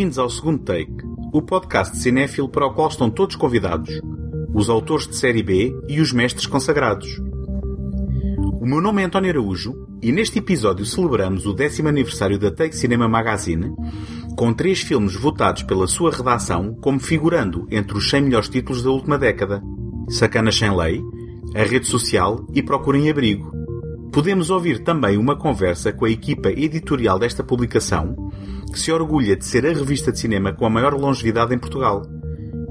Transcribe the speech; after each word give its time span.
Bem-vindos 0.00 0.18
ao 0.18 0.30
segundo 0.30 0.60
take, 0.60 0.90
o 1.30 1.42
podcast 1.42 1.94
cinéfilo 1.98 2.48
para 2.48 2.66
o 2.66 2.72
qual 2.72 2.88
estão 2.88 3.10
todos 3.10 3.36
convidados, 3.36 4.00
os 4.54 4.70
autores 4.70 5.06
de 5.06 5.14
série 5.14 5.42
B 5.42 5.78
e 5.90 6.00
os 6.00 6.10
mestres 6.10 6.46
consagrados. 6.46 7.20
O 8.58 8.64
meu 8.64 8.80
nome 8.80 9.02
é 9.02 9.04
António 9.04 9.28
Araújo 9.28 9.74
e 10.00 10.10
neste 10.10 10.38
episódio 10.38 10.86
celebramos 10.86 11.44
o 11.44 11.52
décimo 11.52 11.90
aniversário 11.90 12.38
da 12.38 12.50
Take 12.50 12.74
Cinema 12.74 13.06
Magazine, 13.06 13.74
com 14.38 14.54
três 14.54 14.80
filmes 14.80 15.14
votados 15.14 15.64
pela 15.64 15.86
sua 15.86 16.10
redação 16.10 16.72
como 16.80 16.98
figurando 16.98 17.66
entre 17.70 17.98
os 17.98 18.08
100 18.08 18.22
melhores 18.22 18.48
títulos 18.48 18.82
da 18.82 18.88
última 18.88 19.18
década: 19.18 19.62
Sacana 20.08 20.50
Sem 20.50 20.74
Lei, 20.74 21.04
A 21.54 21.62
Rede 21.62 21.86
Social 21.86 22.46
e 22.54 22.62
Procurem 22.62 23.10
Abrigo. 23.10 23.52
Podemos 24.10 24.48
ouvir 24.48 24.82
também 24.82 25.18
uma 25.18 25.36
conversa 25.36 25.92
com 25.92 26.06
a 26.06 26.10
equipa 26.10 26.48
editorial 26.48 27.18
desta 27.18 27.44
publicação, 27.44 28.29
que 28.70 28.78
se 28.78 28.92
orgulha 28.92 29.36
de 29.36 29.44
ser 29.44 29.66
a 29.66 29.72
revista 29.72 30.12
de 30.12 30.18
cinema 30.18 30.52
com 30.52 30.64
a 30.64 30.70
maior 30.70 30.94
longevidade 30.94 31.54
em 31.54 31.58
Portugal. 31.58 32.02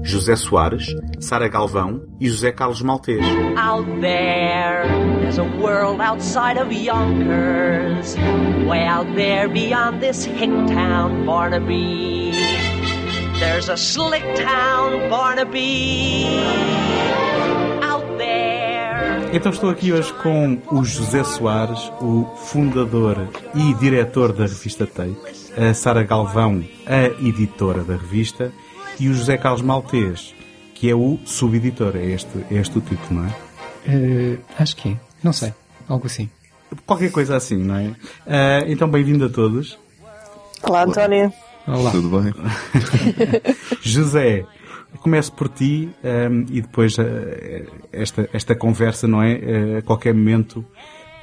José 0.02 0.34
Soares, 0.34 0.86
Sara 1.18 1.46
Galvão 1.46 2.02
e 2.18 2.28
José 2.28 2.50
Carlos 2.50 2.80
Maltês. 2.82 3.24
Out 3.56 3.86
there, 4.00 4.88
there's 5.20 5.38
a 5.38 5.44
world 5.44 6.00
outside 6.00 6.58
of 6.58 6.72
Yonkers. 6.72 8.16
Way 8.66 8.86
out 8.86 9.14
there 9.14 9.48
beyond 9.48 10.00
this 10.00 10.24
hick 10.24 10.50
town, 10.68 11.26
Barnaby. 11.26 12.32
There's 13.38 13.68
a 13.68 13.76
slick 13.76 14.24
town, 14.36 15.08
Barnaby. 15.10 16.26
Out 17.82 18.06
there. 18.16 19.30
Então 19.32 19.52
estou 19.52 19.70
aqui 19.70 19.92
hoje 19.92 20.12
com 20.14 20.58
o 20.70 20.84
José 20.84 21.22
Soares, 21.24 21.92
o 22.00 22.24
fundador 22.36 23.28
e 23.54 23.74
diretor 23.74 24.32
da 24.32 24.44
revista 24.44 24.86
Take, 24.86 25.16
a 25.56 25.74
Sara 25.74 26.02
Galvão, 26.02 26.64
a 26.86 27.06
editora 27.26 27.82
da 27.82 27.96
revista, 27.96 28.52
e 28.98 29.08
o 29.08 29.14
José 29.14 29.36
Carlos 29.36 29.62
Maltês, 29.62 30.34
que 30.74 30.88
é 30.90 30.94
o 30.94 31.18
subeditor. 31.24 31.96
É 31.96 32.04
este, 32.06 32.44
é 32.50 32.54
este 32.54 32.78
o 32.78 32.80
título, 32.80 33.20
não 33.20 33.26
é? 33.26 33.34
Eh, 33.86 34.38
acho 34.58 34.76
que 34.76 34.90
é. 34.90 34.96
Não 35.22 35.32
sei. 35.32 35.52
Algo 35.88 36.06
assim. 36.06 36.28
Qualquer 36.86 37.10
coisa 37.10 37.36
assim, 37.36 37.56
não 37.56 37.76
é? 37.76 37.94
Ah, 38.26 38.64
então, 38.66 38.88
bem-vindo 38.88 39.24
a 39.24 39.28
todos. 39.28 39.78
Olá, 40.62 40.84
António. 40.84 41.32
Olá. 41.66 41.90
Tudo 41.90 42.20
bem? 42.20 42.32
José, 43.82 44.44
começo 45.00 45.32
por 45.32 45.48
ti 45.48 45.90
ahm, 46.04 46.46
e 46.50 46.60
depois 46.60 46.96
ah, 46.98 47.04
esta, 47.92 48.28
esta 48.32 48.54
conversa, 48.54 49.08
não 49.08 49.22
é? 49.22 49.32
Ah, 49.34 49.78
a 49.78 49.82
qualquer 49.82 50.14
momento 50.14 50.64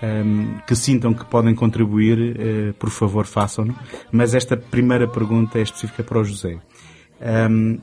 ahm, 0.02 0.60
que 0.66 0.76
sintam 0.76 1.14
que 1.14 1.26
podem 1.26 1.56
contribuir, 1.56 2.38
ah, 2.40 2.74
por 2.78 2.90
favor, 2.90 3.26
façam-no. 3.26 3.76
Mas 4.12 4.34
esta 4.34 4.58
primeira 4.58 5.08
pergunta 5.08 5.60
é 5.60 5.62
específica 5.62 6.04
para 6.04 6.20
o 6.20 6.24
José. 6.24 6.60
Ahm, 7.22 7.80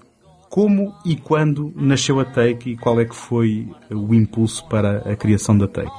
como 0.54 0.94
e 1.04 1.16
quando 1.16 1.72
nasceu 1.74 2.20
a 2.20 2.24
Take 2.24 2.70
e 2.70 2.76
qual 2.76 3.00
é 3.00 3.04
que 3.04 3.16
foi 3.16 3.68
o 3.90 4.14
impulso 4.14 4.64
para 4.68 4.98
a 4.98 5.16
criação 5.16 5.58
da 5.58 5.66
Take? 5.66 5.90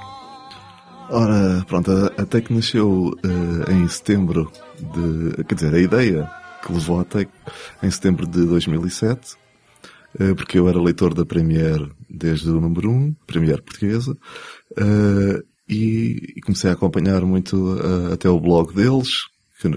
Ora, 1.09 1.63
pronto, 1.67 1.91
a, 1.91 2.21
a 2.21 2.25
Take 2.25 2.53
nasceu 2.53 3.11
eh, 3.21 3.73
em 3.73 3.85
setembro 3.89 4.49
de. 4.79 5.43
Quer 5.43 5.55
dizer, 5.55 5.75
a 5.75 5.79
ideia 5.79 6.31
que 6.65 6.71
levou 6.71 7.01
à 7.01 7.03
Take 7.03 7.31
em 7.83 7.91
setembro 7.91 8.25
de 8.25 8.45
2007, 8.45 9.35
eh, 10.19 10.33
porque 10.33 10.57
eu 10.57 10.69
era 10.69 10.81
leitor 10.81 11.13
da 11.13 11.25
Premiere 11.25 11.91
desde 12.09 12.49
o 12.49 12.61
número 12.61 12.89
1, 12.89 13.13
Premiere 13.27 13.61
portuguesa, 13.61 14.17
e, 15.67 16.33
e 16.37 16.41
comecei 16.41 16.69
a 16.69 16.73
acompanhar 16.73 17.21
muito 17.21 17.77
eh, 17.79 18.13
até 18.13 18.29
o 18.29 18.39
blog 18.39 18.73
deles, 18.73 19.09
que, 19.61 19.69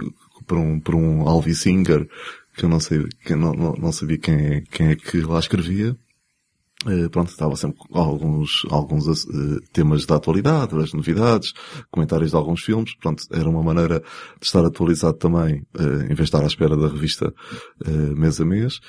por 0.46 0.58
um, 0.58 0.80
por 0.80 0.94
um 0.94 1.28
Alvi 1.28 1.54
Singer, 1.54 2.08
que 2.56 2.64
eu 2.64 2.68
não 2.68 2.80
sei, 2.80 3.04
que 3.24 3.34
não, 3.34 3.52
não, 3.52 3.72
não 3.74 3.92
sabia 3.92 4.18
quem 4.18 4.34
é, 4.34 4.60
quem 4.70 4.88
é 4.88 4.96
que 4.96 5.20
lá 5.20 5.38
escrevia. 5.38 5.96
Eh, 6.86 7.08
pronto, 7.08 7.30
estava 7.30 7.56
sempre 7.56 7.76
com 7.76 7.98
alguns, 7.98 8.64
alguns 8.70 9.08
eh, 9.08 9.58
temas 9.72 10.06
da 10.06 10.14
atualidade, 10.14 10.76
as 10.76 10.92
novidades, 10.92 11.52
comentários 11.90 12.30
de 12.30 12.36
alguns 12.36 12.62
filmes. 12.62 12.94
Pronto, 12.96 13.24
era 13.32 13.48
uma 13.48 13.62
maneira 13.62 14.00
de 14.40 14.46
estar 14.46 14.64
atualizado 14.64 15.18
também, 15.18 15.66
eh, 15.76 16.04
em 16.04 16.14
vez 16.14 16.16
de 16.16 16.22
estar 16.24 16.42
à 16.42 16.46
espera 16.46 16.76
da 16.76 16.86
revista 16.88 17.34
mês 18.16 18.40
a 18.40 18.44
mês. 18.44 18.80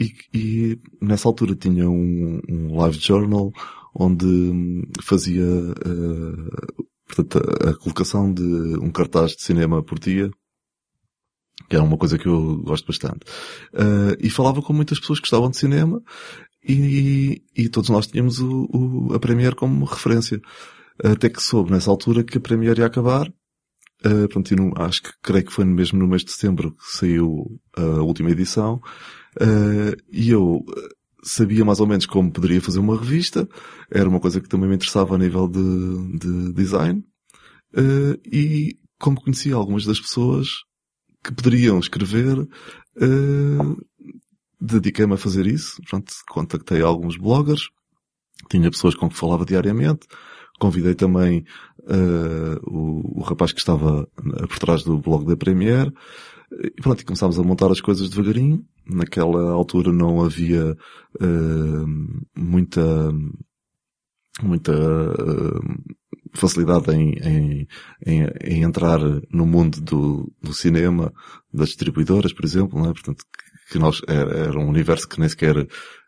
E, 0.00 0.12
e 0.34 0.80
nessa 1.00 1.28
altura 1.28 1.54
tinha 1.54 1.88
um, 1.88 2.40
um 2.48 2.76
live 2.76 2.98
journal 2.98 3.52
onde 3.94 4.26
hum, 4.26 4.82
fazia 5.02 5.42
eh, 5.44 6.74
portanto, 7.06 7.38
a, 7.68 7.74
colocação 7.76 8.32
de 8.32 8.42
um 8.42 8.90
cartaz 8.90 9.32
de 9.32 9.42
cinema 9.42 9.82
por 9.82 9.98
dia 9.98 10.30
que 11.68 11.76
era 11.76 11.84
uma 11.84 11.96
coisa 11.96 12.18
que 12.18 12.26
eu 12.26 12.58
gosto 12.58 12.86
bastante. 12.86 13.20
Uh, 13.72 14.14
e 14.18 14.28
falava 14.28 14.60
com 14.60 14.72
muitas 14.72 14.98
pessoas 14.98 15.18
que 15.18 15.24
gostavam 15.24 15.50
de 15.50 15.56
cinema 15.56 16.02
e, 16.66 17.42
e 17.56 17.68
todos 17.68 17.90
nós 17.90 18.06
tínhamos 18.06 18.38
o, 18.40 18.68
o- 18.72 19.14
a 19.14 19.18
Premiere 19.18 19.54
como 19.54 19.84
referência. 19.84 20.40
Até 21.02 21.28
que 21.28 21.42
soube 21.42 21.70
nessa 21.70 21.90
altura 21.90 22.22
que 22.24 22.38
a 22.38 22.40
Premiere 22.40 22.80
ia 22.80 22.86
acabar. 22.86 23.28
Uh, 24.04 24.28
pronto, 24.28 24.52
e 24.52 24.56
no- 24.56 24.72
acho 24.76 25.02
que 25.02 25.10
creio 25.22 25.44
que 25.44 25.52
foi 25.52 25.64
mesmo 25.64 25.98
no 25.98 26.06
mês 26.08 26.24
de 26.24 26.32
setembro 26.32 26.72
que 26.72 26.96
saiu 26.98 27.58
a 27.76 28.02
última 28.02 28.30
edição. 28.30 28.80
Uh, 29.40 29.96
e 30.10 30.30
eu 30.30 30.56
uh, 30.56 30.64
sabia 31.24 31.64
mais 31.64 31.80
ou 31.80 31.86
menos 31.86 32.06
como 32.06 32.30
poderia 32.30 32.60
fazer 32.60 32.78
uma 32.78 32.98
revista. 32.98 33.48
Era 33.90 34.08
uma 34.08 34.20
coisa 34.20 34.40
que 34.40 34.48
também 34.48 34.68
me 34.68 34.76
interessava 34.76 35.14
a 35.14 35.18
nível 35.18 35.48
de, 35.48 36.18
de 36.18 36.52
design. 36.52 37.04
Uh, 37.72 38.20
e 38.24 38.78
como 38.98 39.20
conhecia 39.20 39.54
algumas 39.54 39.84
das 39.84 40.00
pessoas 40.00 40.48
que 41.22 41.32
poderiam 41.32 41.78
escrever, 41.78 42.46
eh, 43.00 43.76
dediquei-me 44.60 45.14
a 45.14 45.18
fazer 45.18 45.46
isso. 45.46 45.80
Pronto, 45.88 46.12
contactei 46.28 46.82
alguns 46.82 47.16
bloggers, 47.16 47.68
tinha 48.50 48.70
pessoas 48.70 48.94
com 48.94 49.08
que 49.08 49.16
falava 49.16 49.44
diariamente, 49.44 50.06
convidei 50.58 50.94
também 50.94 51.44
eh, 51.88 52.58
o, 52.62 53.20
o 53.20 53.22
rapaz 53.22 53.52
que 53.52 53.58
estava 53.58 54.06
por 54.14 54.58
trás 54.58 54.84
do 54.84 54.98
blog 54.98 55.26
da 55.26 55.36
Premiere, 55.36 55.92
e 56.52 56.70
pronto, 56.82 57.04
começámos 57.04 57.38
a 57.38 57.42
montar 57.42 57.70
as 57.70 57.80
coisas 57.80 58.10
devagarinho. 58.10 58.64
Naquela 58.86 59.50
altura 59.52 59.92
não 59.92 60.22
havia 60.22 60.76
eh, 61.20 61.84
muita 62.36 63.12
muita 64.42 64.72
eh, 64.72 65.78
facilidade 66.34 66.90
em, 66.92 67.12
em, 67.22 67.68
em, 68.04 68.22
em 68.42 68.62
entrar 68.62 68.98
no 69.30 69.46
mundo 69.46 69.80
do, 69.80 70.32
do 70.42 70.52
cinema, 70.52 71.12
das 71.52 71.68
distribuidoras, 71.68 72.32
por 72.32 72.44
exemplo, 72.44 72.78
não 72.78 72.90
é? 72.90 72.92
Portanto, 72.92 73.24
que, 73.70 73.78
nós, 73.78 74.00
era, 74.08 74.30
era 74.36 74.58
um 74.58 74.68
universo 74.68 75.08
que 75.08 75.20
nem 75.20 75.28
sequer 75.28 75.66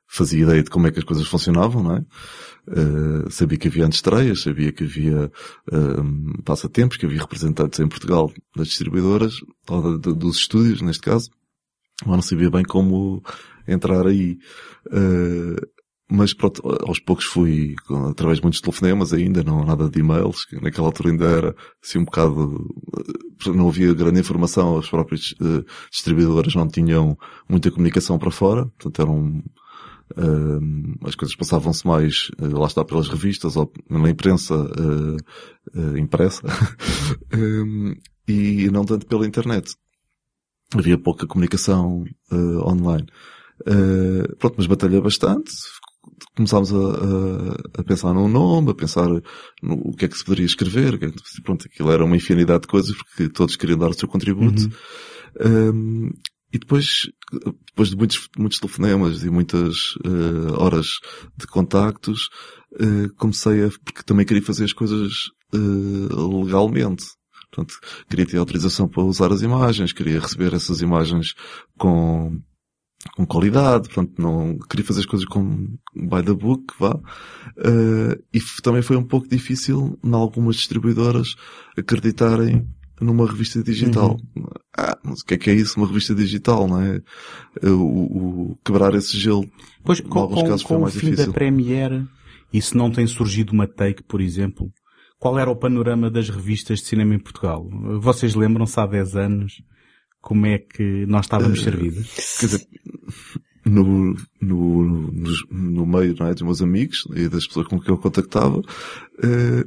fazia 0.09 0.43
ideia 0.43 0.63
de 0.63 0.71
como 0.71 0.87
é 0.87 0.91
que 0.91 0.99
as 0.99 1.05
coisas 1.05 1.27
funcionavam, 1.27 1.83
não 1.83 1.97
é? 1.97 2.05
Eh, 2.69 3.31
sabia 3.31 3.59
que 3.59 3.69
havia 3.69 3.87
antestreias, 3.87 4.43
sabia 4.43 4.73
que 4.73 4.85
havia 4.85 5.31
eh, 5.73 6.43
passatempos, 6.45 6.97
que 6.97 7.07
havia 7.07 7.21
representantes 7.21 7.79
em 7.79 7.89
Portugal 7.89 8.33
das 8.57 8.69
distribuidoras, 8.69 9.35
ou 9.69 9.99
de- 9.99 10.11
de- 10.13 10.19
dos 10.19 10.37
estúdios, 10.39 10.83
neste 10.83 11.03
caso, 11.03 11.31
mas 12.05 12.17
não 12.17 12.23
sabia 12.23 12.51
bem 12.51 12.63
como 12.65 13.23
entrar 13.67 14.07
aí. 14.07 14.39
Eh, 14.93 15.57
mas 16.09 16.33
pronto, 16.33 16.63
aos 16.87 17.01
poucos 17.01 17.25
fui, 17.25 17.75
através 18.09 18.39
de 18.39 18.45
muitos 18.45 18.61
telefonemas 18.61 19.13
ainda, 19.13 19.43
não 19.43 19.65
nada 19.65 19.89
de 19.91 19.99
e-mails, 19.99 20.45
que 20.45 20.55
naquela 20.63 20.87
altura 20.87 21.11
ainda 21.11 21.25
era 21.27 21.57
assim 21.83 21.99
um 21.99 22.05
bocado, 22.05 22.65
eh, 23.47 23.51
não 23.51 23.69
havia 23.69 23.93
grande 23.95 24.21
informação, 24.21 24.79
as 24.79 24.89
próprias 24.89 25.35
eh, 25.41 25.65
distribuidoras 25.91 26.55
não 26.55 26.69
tinham 26.69 27.19
muita 27.49 27.71
comunicação 27.71 28.19
para 28.19 28.31
fora, 28.31 28.67
portanto 28.79 29.03
eram, 29.03 29.43
as 31.05 31.15
coisas 31.15 31.35
passavam-se 31.37 31.87
mais, 31.87 32.31
eh, 32.41 32.47
lá 32.47 32.67
está, 32.67 32.85
pelas 32.85 33.09
revistas 33.09 33.57
ou 33.57 33.73
na 33.91 34.09
imprensa 34.09 34.55
eh, 35.75 35.99
impressa, 35.99 36.43
Eh, 37.33 37.97
e 38.29 38.71
não 38.71 38.85
tanto 38.85 39.07
pela 39.07 39.27
internet. 39.27 39.77
Havia 40.75 40.99
pouca 40.99 41.27
comunicação 41.27 42.05
eh, 42.31 42.35
online. 42.37 43.07
Eh, 43.67 44.35
pronto, 44.39 44.55
mas 44.59 44.67
batalhei 44.67 45.01
bastante. 45.01 45.53
Começámos 46.37 46.73
a, 46.73 46.77
a- 46.77 47.81
a 47.81 47.85
pensar 47.85 48.13
num 48.15 48.29
nome, 48.29 48.71
a 48.71 48.75
pensar 48.75 49.09
no 49.09 49.75
o 49.75 49.95
que 49.95 50.05
é 50.05 50.09
que 50.09 50.17
se 50.19 50.25
poderia 50.25 50.47
escrever. 50.47 50.95
é 51.03 51.11
Pronto, 51.43 51.67
aquilo 51.67 51.91
era 51.91 52.05
uma 52.05 52.17
infinidade 52.17 52.63
de 52.63 52.69
coisas 52.69 52.97
porque 52.97 53.29
todos 53.29 53.57
queriam 53.57 53.79
dar 53.79 53.91
o 53.91 53.95
seu 53.95 54.09
contributo. 54.09 54.63
Um, 55.45 56.11
e 56.53 56.59
depois, 56.59 57.11
depois 57.67 57.91
de 57.91 57.97
muitos, 57.97 58.29
muitos 58.39 58.59
telefonemas 58.59 59.23
e 59.25 59.31
muitas 59.31 59.95
eh, 60.05 60.53
horas 60.57 60.87
de 61.37 61.47
contactos, 61.47 62.29
eh, 62.81 63.09
comecei 63.17 63.65
a, 63.65 63.69
porque 63.85 64.03
também 64.05 64.25
queria 64.25 64.43
fazer 64.43 64.65
as 64.65 64.73
coisas 64.73 65.13
eh, 65.53 65.59
legalmente. 66.45 67.05
Portanto, 67.51 67.75
queria 68.09 68.27
ter 68.27 68.37
autorização 68.39 68.89
para 68.89 69.03
usar 69.05 69.33
as 69.33 69.41
imagens, 69.43 69.93
queria 69.93 70.21
receber 70.21 70.53
essas 70.53 70.81
imagens 70.83 71.35
com, 71.79 72.39
com 73.17 73.25
qualidade, 73.27 73.89
pronto, 73.89 74.13
não, 74.21 74.59
queria 74.69 74.85
fazer 74.85 75.01
as 75.01 75.07
coisas 75.07 75.27
com 75.27 75.67
by 75.95 76.23
the 76.25 76.35
book, 76.35 76.65
vá. 76.79 76.99
Eh, 77.59 78.19
e 78.35 78.41
também 78.63 78.83
foi 78.83 78.97
um 78.97 79.05
pouco 79.05 79.29
difícil, 79.29 79.99
em 80.05 80.13
algumas 80.15 80.57
distribuidoras, 80.57 81.35
acreditarem 81.79 82.67
numa 83.01 83.27
revista 83.27 83.63
digital. 83.63 84.19
Ah, 84.77 84.99
mas 85.05 85.21
o 85.21 85.25
que 85.25 85.35
é 85.35 85.39
que 85.39 85.51
é 85.51 85.55
isso, 85.55 85.79
uma 85.79 85.87
revista 85.87 86.15
digital, 86.15 86.67
não 86.67 86.81
é? 86.83 87.01
O, 87.63 88.53
o 88.53 88.59
quebrar 88.65 88.95
esse 88.95 89.19
gelo. 89.19 89.49
Pois, 89.85 90.01
Em 90.01 90.05
com, 90.05 90.19
alguns 90.19 90.41
com- 90.43 90.49
casos 90.49 90.63
foi 90.63 90.69
com 90.69 90.79
o 90.79 90.83
mais 90.83 90.95
fim 90.95 91.11
difícil. 91.11 91.27
da 91.27 91.33
Premiere, 91.33 92.07
e 92.53 92.61
se 92.63 92.77
não 92.77 92.91
tem 92.91 93.07
surgido 93.07 93.53
uma 93.53 93.67
take, 93.67 94.03
por 94.03 94.21
exemplo, 94.21 94.73
qual 95.19 95.39
era 95.39 95.51
o 95.51 95.57
panorama 95.57 96.11
das 96.11 96.29
revistas 96.29 96.81
de 96.81 96.87
cinema 96.87 97.15
em 97.15 97.19
Portugal? 97.19 97.69
Vocês 98.01 98.35
lembram-se 98.35 98.79
há 98.79 98.87
10 98.87 99.17
anos 99.17 99.63
como 100.21 100.47
é 100.47 100.59
que 100.59 101.07
nós 101.07 101.21
Eh, 101.21 101.27
estávamos 101.27 101.63
servidos? 101.63 102.37
Quer 102.41 102.47
dizer, 102.47 102.67
no, 103.65 104.15
no, 104.41 104.83
no, 104.83 105.13
no 105.51 105.87
meio 105.87 106.15
não 106.19 106.27
é, 106.27 106.33
dos 106.35 106.43
meus 106.43 106.63
amigos 106.63 107.05
e 107.15 107.29
das 107.29 107.47
pessoas 107.47 107.67
com 107.69 107.81
quem 107.81 107.93
eu 107.95 107.99
contactava, 107.99 108.61
eh, 109.23 109.65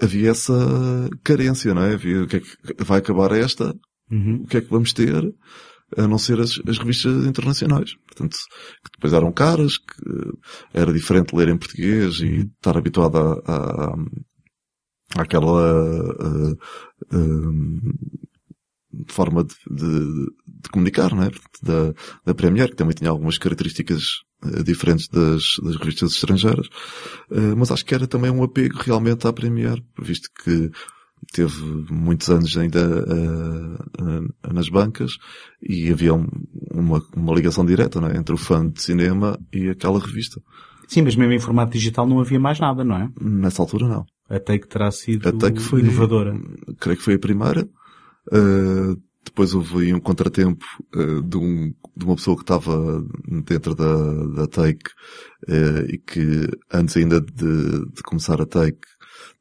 havia 0.00 0.30
essa 0.30 0.52
carência, 1.24 1.72
não 1.74 1.82
é? 1.82 1.94
Havia 1.94 2.22
o 2.22 2.26
que 2.26 2.36
é 2.36 2.40
que 2.40 2.84
vai 2.84 2.98
acabar 2.98 3.32
esta, 3.32 3.74
Uhum. 4.10 4.42
o 4.44 4.46
que 4.46 4.58
é 4.58 4.60
que 4.60 4.70
vamos 4.70 4.92
ter, 4.92 5.34
a 5.96 6.06
não 6.06 6.18
ser 6.18 6.38
as, 6.40 6.60
as 6.68 6.78
revistas 6.78 7.24
internacionais. 7.26 7.94
Portanto, 8.06 8.36
que 8.84 8.90
depois 8.94 9.12
eram 9.12 9.32
caras, 9.32 9.78
que 9.78 10.08
eh, 10.08 10.32
era 10.80 10.92
diferente 10.92 11.34
ler 11.34 11.48
em 11.48 11.56
português 11.58 12.20
e 12.20 12.48
estar 12.56 12.76
habituado 12.76 13.16
a, 13.18 13.32
a, 13.46 13.94
àquela 15.14 15.62
eh, 16.20 16.56
eh, 17.12 19.06
forma 19.08 19.44
de, 19.44 19.54
de- 19.70 20.26
de 20.46 20.70
comunicar, 20.70 21.14
não 21.14 21.24
é? 21.24 21.30
Da, 21.62 21.92
da 22.24 22.34
Premiere, 22.34 22.70
que 22.70 22.76
também 22.76 22.94
tinha 22.94 23.10
algumas 23.10 23.38
características 23.38 24.02
eh, 24.44 24.62
diferentes 24.62 25.08
das, 25.08 25.42
das 25.62 25.76
revistas 25.76 26.12
estrangeiras. 26.12 26.68
Mas 27.56 27.70
acho 27.70 27.84
que 27.84 27.94
era 27.94 28.06
também 28.06 28.30
um 28.30 28.42
apego 28.42 28.78
realmente 28.78 29.26
à 29.26 29.32
Premiere, 29.32 29.84
visto 30.00 30.28
que 30.42 30.70
teve 31.32 31.60
muitos 31.90 32.28
anos 32.30 32.56
ainda 32.56 32.80
eh, 32.80 33.84
eh, 34.44 34.52
nas 34.52 34.68
bancas 34.68 35.12
e 35.62 35.90
havia 35.90 36.14
um- 36.14 36.28
uma, 36.72 37.02
uma 37.14 37.34
ligação 37.34 37.64
direta 37.66 37.98
é? 38.06 38.16
entre 38.16 38.34
o 38.34 38.38
fã 38.38 38.68
de 38.68 38.80
cinema 38.82 39.38
e 39.52 39.68
aquela 39.68 39.98
revista. 39.98 40.40
Sim, 40.88 41.02
mas 41.02 41.16
mesmo 41.16 41.32
em 41.32 41.38
formato 41.40 41.72
digital 41.72 42.06
não 42.06 42.20
havia 42.20 42.38
mais 42.38 42.60
nada, 42.60 42.84
não 42.84 42.96
é? 42.96 43.10
Nessa 43.20 43.60
altura 43.60 43.88
não. 43.88 44.04
A 44.28 44.40
take 44.40 44.66
terá 44.66 44.90
sido 44.90 45.28
Até 45.28 45.52
que 45.52 45.60
foi 45.60 45.80
inovadora. 45.80 46.38
Creio 46.80 46.98
que 46.98 47.04
foi 47.04 47.14
a 47.14 47.18
primeira. 47.18 47.68
Uh, 48.32 49.00
depois 49.24 49.54
houve 49.54 49.84
aí 49.84 49.94
um 49.94 50.00
contratempo 50.00 50.64
uh, 50.94 51.22
de, 51.22 51.36
um, 51.36 51.72
de 51.96 52.04
uma 52.04 52.16
pessoa 52.16 52.36
que 52.36 52.42
estava 52.42 53.04
dentro 53.44 53.74
da, 53.74 54.12
da 54.34 54.46
Take 54.46 54.90
uh, 55.48 55.84
e 55.88 55.98
que 55.98 56.48
antes 56.72 56.96
ainda 56.96 57.20
de, 57.20 57.86
de 57.92 58.02
começar 58.02 58.40
a 58.40 58.46
Take, 58.46 58.80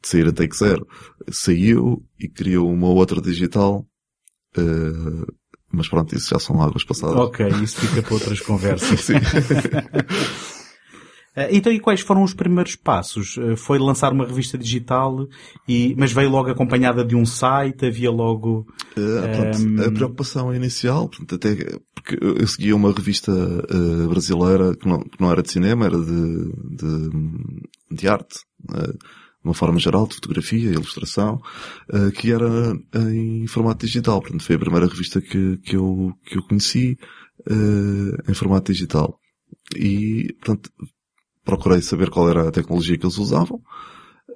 de 0.01 0.07
sair 0.07 0.27
a 0.27 0.31
Take 0.31 0.55
Zero, 0.55 0.87
saiu 1.29 2.03
e 2.19 2.27
criou 2.27 2.71
uma 2.71 2.87
outra 2.87 3.21
digital. 3.21 3.87
uh, 4.57 5.33
mas 5.71 5.89
pronto, 5.89 6.15
isso 6.15 6.29
já 6.29 6.39
são 6.39 6.61
águas 6.61 6.83
passadas. 6.83 7.17
Ok, 7.17 7.47
isso 7.63 7.81
fica 7.81 8.01
para 8.01 8.13
outras 8.13 8.39
conversas. 8.41 8.99
Sim. 9.01 9.15
Eh, 11.35 11.49
Então, 11.57 11.71
e 11.71 11.79
quais 11.79 12.01
foram 12.01 12.23
os 12.23 12.33
primeiros 12.33 12.75
passos? 12.75 13.37
Eh, 13.37 13.55
Foi 13.55 13.77
lançar 13.77 14.11
uma 14.13 14.25
revista 14.25 14.57
digital, 14.57 15.27
e, 15.67 15.95
mas 15.97 16.11
veio 16.11 16.29
logo 16.29 16.49
acompanhada 16.49 17.03
de 17.03 17.15
um 17.15 17.25
site, 17.25 17.85
havia 17.85 18.11
logo... 18.11 18.65
Uh, 18.97 19.35
pronto, 19.35 19.57
Ehm, 19.57 19.87
A 19.87 19.91
preocupação 19.91 20.53
inicial, 20.53 21.09
portanto, 21.09 21.35
até 21.35 21.77
porque 21.93 22.17
eu 22.21 22.47
seguia 22.47 22.75
uma 22.75 22.91
revista 22.91 23.31
uh, 23.31 24.07
brasileira 24.07 24.75
que 24.75 24.87
não, 24.87 24.99
que 24.99 25.19
não 25.19 25.31
era 25.31 25.41
de 25.41 25.51
cinema, 25.51 25.85
era 25.85 25.97
de, 25.97 26.51
de, 26.77 27.09
de 27.91 28.07
arte, 28.07 28.39
uh, 28.69 28.93
de 28.93 28.99
uma 29.43 29.53
forma 29.53 29.79
geral, 29.79 30.07
de 30.07 30.15
fotografia, 30.15 30.71
ilustração, 30.71 31.39
que 32.15 32.31
era 32.31 32.73
em 33.11 33.45
formato 33.45 33.85
digital. 33.85 34.19
Portanto, 34.19 34.43
foi 34.43 34.55
a 34.55 34.59
primeira 34.59 34.87
revista 34.87 35.21
que, 35.21 35.57
que, 35.57 35.75
eu, 35.75 36.13
que 36.25 36.35
eu 36.39 36.41
conheci 36.47 36.97
em 38.27 38.33
formato 38.33 38.71
digital. 38.71 39.19
E, 39.75 40.33
portanto, 40.39 40.71
procurei 41.45 41.81
saber 41.81 42.09
qual 42.09 42.29
era 42.29 42.49
a 42.49 42.51
tecnologia 42.51 42.97
que 42.97 43.05
eles 43.05 43.17
usavam. 43.17 43.61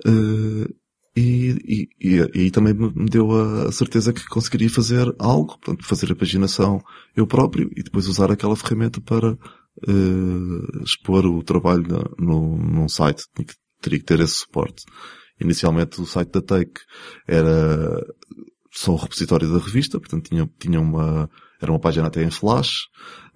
Uh, 0.06 0.73
e, 1.17 1.89
e, 2.00 2.45
e, 2.45 2.51
também 2.51 2.73
me 2.73 3.09
deu 3.09 3.31
a, 3.31 3.71
certeza 3.73 4.13
que 4.13 4.25
conseguiria 4.27 4.69
fazer 4.69 5.13
algo, 5.19 5.57
portanto, 5.59 5.85
fazer 5.85 6.11
a 6.11 6.15
paginação 6.15 6.81
eu 7.13 7.27
próprio 7.27 7.69
e 7.75 7.83
depois 7.83 8.07
usar 8.07 8.31
aquela 8.31 8.56
ferramenta 8.56 9.01
para 9.01 9.38
eh, 9.88 10.83
expor 10.83 11.25
o 11.25 11.44
trabalho 11.44 11.83
no, 12.17 12.57
num 12.57 12.88
site. 12.88 13.23
Teria 13.81 14.00
que 14.00 14.05
ter 14.05 14.19
esse 14.21 14.35
suporte. 14.35 14.85
Inicialmente 15.41 16.00
o 16.00 16.05
site 16.05 16.31
da 16.31 16.41
Take 16.41 16.79
era 17.27 18.01
só 18.71 18.94
o 18.94 18.97
repositório 18.97 19.51
da 19.51 19.59
revista, 19.59 20.00
portanto 20.00 20.29
tinha, 20.29 20.50
tinha 20.59 20.79
uma, 20.79 21.29
era 21.61 21.71
uma 21.71 21.79
página 21.79 22.07
até 22.07 22.23
em 22.23 22.31
flash, 22.31 22.88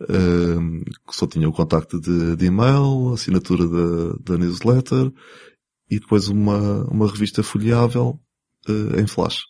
eh, 0.01 0.83
que 1.07 1.15
só 1.15 1.27
tinha 1.27 1.47
o 1.47 1.53
contacto 1.53 1.99
de, 1.99 2.35
de 2.35 2.45
e-mail, 2.45 3.13
assinatura 3.13 3.67
da, 3.67 4.15
da 4.21 4.37
newsletter 4.37 5.11
e 5.89 5.99
depois 5.99 6.27
uma, 6.27 6.83
uma 6.85 7.07
revista 7.07 7.43
folheável 7.43 8.19
eh, 8.67 9.01
em 9.01 9.07
flash. 9.07 9.43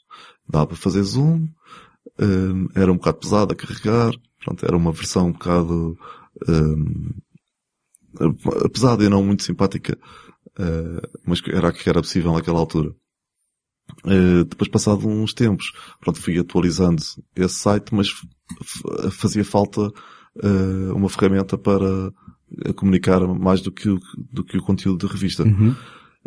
Dava 0.50 0.68
para 0.68 0.78
fazer 0.78 1.04
zoom, 1.04 1.48
eh, 2.20 2.82
era 2.82 2.92
um 2.92 2.98
bocado 2.98 3.20
pesado 3.20 3.54
a 3.54 3.56
carregar, 3.56 4.12
pronto, 4.44 4.66
era 4.66 4.76
uma 4.76 4.92
versão 4.92 5.28
um 5.28 5.32
bocado 5.32 5.98
eh, 6.48 6.76
pesada 8.72 9.04
e 9.04 9.10
não 9.10 9.24
muito 9.24 9.44
simpática, 9.44 9.98
eh, 10.60 11.10
mas 11.26 11.42
era 11.48 11.70
a 11.70 11.72
que 11.72 11.90
era 11.90 12.02
possível 12.02 12.34
naquela 12.34 12.60
altura. 12.60 12.94
Eh, 14.06 14.44
depois 14.46 14.70
passado 14.70 15.08
uns 15.08 15.34
tempos, 15.34 15.72
pronto, 16.00 16.20
fui 16.20 16.38
atualizando 16.40 17.02
esse 17.36 17.56
site, 17.56 17.94
mas 17.94 18.08
fazia 19.12 19.44
falta 19.46 19.92
eh, 20.42 20.92
uma 20.94 21.10
ferramenta 21.10 21.58
para 21.58 22.12
eh, 22.66 22.74
comunicar 22.74 23.22
mais 23.28 23.62
do 23.62 23.72
que 23.72 23.90
o, 23.90 24.00
do 24.32 24.44
que 24.44 24.58
o 24.58 24.62
conteúdo 24.64 25.06
da 25.08 25.14
revista. 25.14 25.44
Uhum. 25.44 25.76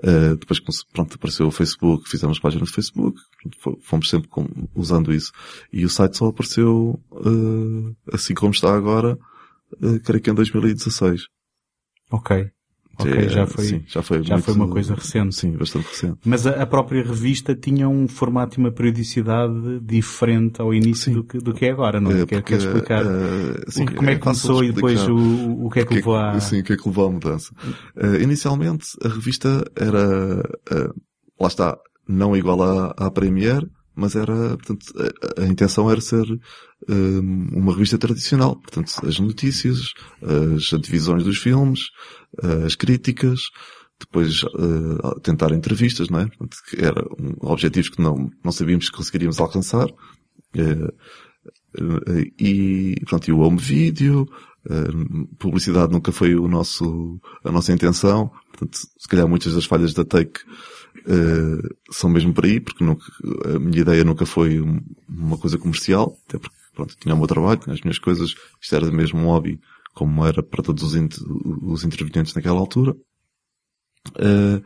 Uh, 0.05 0.37
depois, 0.37 0.61
pronto, 0.93 1.15
apareceu 1.15 1.47
o 1.47 1.51
Facebook, 1.51 2.07
fizemos 2.07 2.39
páginas 2.39 2.69
de 2.69 2.75
Facebook, 2.75 3.19
fo- 3.59 3.79
fomos 3.81 4.11
sempre 4.11 4.29
com- 4.29 4.47
usando 4.75 5.11
isso. 5.11 5.33
E 5.73 5.87
o 5.87 5.89
site 5.89 6.19
só 6.19 6.27
apareceu, 6.27 7.01
uh, 7.11 7.97
assim 8.13 8.35
como 8.35 8.53
está 8.53 8.77
agora, 8.77 9.19
uh, 9.83 10.01
creio 10.05 10.23
que 10.23 10.31
em 10.31 10.35
2016. 10.35 11.23
Ok. 12.11 12.51
Ok, 12.99 13.13
É, 13.13 13.29
já 13.29 13.47
foi, 13.47 13.65
sim, 13.65 13.83
já 13.87 14.03
foi, 14.03 14.23
já 14.23 14.35
muito- 14.35 14.45
foi 14.47 14.55
uma 14.55 14.69
coisa 14.69 14.95
recente. 14.95 15.35
Sim, 15.35 15.53
bastante 15.53 15.87
recente. 15.89 16.19
Mas 16.25 16.47
a, 16.47 16.63
a 16.63 16.67
própria 16.67 17.03
revista 17.05 17.55
tinha 17.55 17.87
um 17.89 18.09
formato 18.09 18.59
e 18.59 18.63
uma 18.63 18.71
periodicidade 18.73 19.81
diferente 19.83 20.61
ao 20.61 20.73
início 20.73 21.13
do 21.13 21.25
que, 21.25 21.39
do 21.39 21.53
que 21.53 21.67
é 21.67 21.71
agora, 21.73 22.01
não 22.01 22.11
é? 22.11 22.25
Quer, 22.25 22.41
porque, 22.41 22.43
quer 22.43 22.57
explicar 22.59 23.05
uh, 23.05 23.71
sim, 23.71 23.85
o 23.85 23.95
como 23.95 24.11
é 24.11 24.17
que 24.17 24.25
fácil 24.25 24.49
começou 24.49 24.65
e 24.65 24.73
depois 24.73 25.09
o, 25.09 25.67
o 25.67 25.71
que 25.71 25.81
é 25.81 25.85
que 25.85 25.95
levou 25.95 26.17
a... 26.17 26.41
Sim, 26.41 26.61
o 26.61 26.65
que 26.65 26.73
é 26.73 26.77
que 26.77 26.89
levou 26.89 27.07
à 27.09 27.11
mudança? 27.13 27.53
Uh, 27.97 28.17
inicialmente, 28.23 28.87
a 29.05 29.09
revista 29.09 29.65
era, 29.77 30.39
uh, 30.41 30.95
lá 31.39 31.49
está, 31.49 31.77
não 32.09 32.37
igual 32.37 32.63
à, 32.63 32.95
à 32.97 33.11
Premiere, 33.11 33.67
mas 33.95 34.15
era, 34.17 34.35
portanto, 34.57 34.87
a, 35.39 35.43
a 35.43 35.47
intenção 35.47 35.91
era 35.91 36.01
ser 36.01 36.25
um, 36.89 37.49
uma 37.53 37.73
revista 37.73 37.99
tradicional. 37.99 38.57
Portanto, 38.57 38.93
as 39.07 39.19
notícias, 39.19 39.93
as 40.23 40.81
divisões 40.81 41.25
dos 41.25 41.39
filmes, 41.39 41.81
as 42.65 42.75
críticas, 42.75 43.41
depois 43.99 44.43
uh, 44.43 45.21
tentar 45.23 45.53
entrevistas, 45.53 46.11
não 46.11 46.21
é? 46.21 46.27
Portanto, 46.27 46.57
era 46.77 47.03
um, 47.19 47.35
objetivos 47.41 47.89
que 47.89 48.03
não, 48.03 48.31
não 48.45 48.53
sabíamos 48.53 48.91
que 48.91 48.97
conseguiríamos 48.97 49.41
alcançar. 49.41 49.89
Uh, 50.55 50.93
uh, 51.81 52.33
e, 52.39 52.95
pronto, 53.07 53.29
e 53.29 53.33
o 53.33 53.39
home 53.41 53.59
video, 53.59 54.27
publicidade 55.39 55.93
nunca 55.93 56.11
foi 56.11 56.35
o 56.35 56.49
nosso, 56.49 57.21
a 57.45 57.53
nossa 57.53 57.73
intenção. 57.73 58.31
Portanto, 58.51 58.77
se 58.77 59.09
calhar 59.09 59.29
muitas 59.29 59.55
das 59.55 59.65
falhas 59.65 59.95
da 59.95 60.05
Take 60.05 60.41
são 61.93 62.11
mesmo 62.11 62.35
por 62.35 62.45
aí, 62.45 62.59
porque 62.59 62.85
nunca, 62.85 63.05
a 63.55 63.59
minha 63.61 63.81
ideia 63.81 64.03
nunca 64.03 64.27
foi 64.27 64.61
um- 64.61 64.81
uma 65.09 65.39
coisa 65.39 65.57
comercial, 65.57 66.19
até 66.29 66.37
porque, 66.39 66.57
pronto, 66.77 66.95
eu 66.95 67.01
tinha 67.01 67.15
o 67.15 67.19
meu 67.19 67.27
trabalho, 67.27 67.59
tinha 67.59 67.75
as 67.75 67.81
minhas 67.81 67.99
coisas, 67.99 68.35
isto 68.61 68.77
era 68.77 68.91
mesmo 68.93 69.19
um 69.19 69.25
hobby, 69.27 69.59
como 69.95 70.25
era 70.25 70.43
para 70.43 70.63
todos 70.63 70.83
os, 70.83 70.95
os 71.63 71.85
intervenientes 71.85 72.35
naquela 72.35 72.61
altura. 72.61 72.95
Uh, 74.11 74.63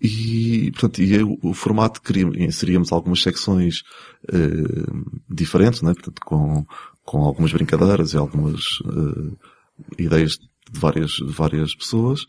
e, 0.00 0.70
portanto, 0.72 1.02
e 1.02 1.22
o, 1.22 1.38
o 1.42 1.54
formato 1.54 2.00
queríamos, 2.00 2.36
inseríamos 2.36 2.92
algumas 2.92 3.20
secções 3.20 3.82
uh, 4.32 5.20
diferentes, 5.28 5.82
né? 5.82 5.92
portanto, 5.94 6.20
com, 6.24 6.64
com 7.04 7.24
algumas 7.24 7.52
brincadeiras 7.52 8.12
e 8.12 8.16
algumas 8.16 8.62
uh, 8.84 9.36
ideias 9.98 10.32
de 10.32 10.78
várias, 10.78 11.12
de 11.12 11.32
várias 11.32 11.74
pessoas. 11.74 12.20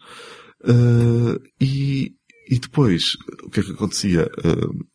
Uh, 0.63 1.39
e, 1.61 2.15
e 2.49 2.57
depois, 2.57 3.15
o 3.43 3.49
que 3.49 3.59
é 3.59 3.63
que 3.63 3.71
acontecia? 3.71 4.31
Uh, 4.39 4.85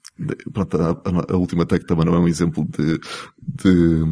pronto, 0.52 0.76
a, 0.80 0.90
a- 1.32 1.36
última 1.36 1.66
tech 1.66 1.84
também 1.86 2.04
não 2.04 2.14
é 2.14 2.18
um 2.18 2.28
exemplo 2.28 2.66
de, 2.66 2.98
de, 3.42 4.04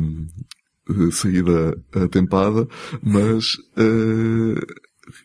eh, 0.90 1.11
saída 1.12 1.76
atempada, 1.94 2.66
mas 3.02 3.56
eh, 3.76 4.61